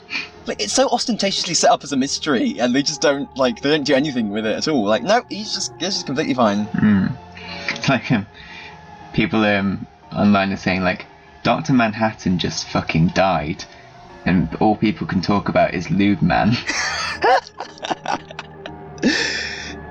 Like, 0.45 0.61
it's 0.61 0.73
so 0.73 0.87
ostentatiously 0.89 1.53
set 1.53 1.71
up 1.71 1.83
as 1.83 1.91
a 1.91 1.97
mystery, 1.97 2.59
and 2.59 2.75
they 2.75 2.83
just 2.83 3.01
don't 3.01 3.35
like 3.37 3.61
they 3.61 3.69
don't 3.69 3.83
do 3.83 3.95
anything 3.95 4.29
with 4.29 4.45
it 4.45 4.55
at 4.55 4.67
all. 4.67 4.83
Like, 4.85 5.03
no, 5.03 5.23
he's 5.29 5.53
just 5.53 5.73
he's 5.79 5.93
just 5.93 6.05
completely 6.05 6.33
fine. 6.33 6.65
Hmm. 6.65 7.07
It's 7.69 7.89
like 7.89 8.11
um, 8.11 8.27
people 9.13 9.43
um, 9.43 9.87
online 10.11 10.51
are 10.51 10.57
saying 10.57 10.83
like 10.83 11.05
Doctor 11.43 11.73
Manhattan 11.73 12.39
just 12.39 12.67
fucking 12.69 13.09
died, 13.09 13.63
and 14.25 14.53
all 14.55 14.75
people 14.75 15.07
can 15.07 15.21
talk 15.21 15.49
about 15.49 15.73
is 15.73 15.89
Lube 15.89 16.21
Man. 16.21 16.55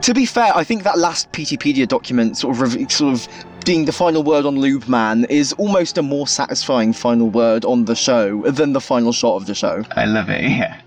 To 0.04 0.12
be 0.12 0.26
fair, 0.26 0.54
I 0.54 0.64
think 0.64 0.82
that 0.82 0.98
last 0.98 1.32
Peteypedia 1.32 1.88
document 1.88 2.36
sort 2.36 2.60
of 2.60 2.92
sort 2.92 3.14
of 3.14 3.26
being 3.64 3.86
the 3.86 3.92
final 3.92 4.22
word 4.22 4.44
on 4.44 4.60
Lube 4.60 4.86
Man 4.86 5.24
is 5.30 5.54
almost 5.54 5.96
a 5.96 6.02
more 6.02 6.26
satisfying 6.26 6.92
final 6.92 7.30
word 7.30 7.64
on 7.64 7.86
the 7.86 7.94
show 7.94 8.42
than 8.42 8.74
the 8.74 8.82
final 8.82 9.12
shot 9.12 9.36
of 9.36 9.46
the 9.46 9.54
show. 9.54 9.82
I 9.92 10.04
love 10.04 10.28
it. 10.28 10.42
Yeah. 10.42 10.78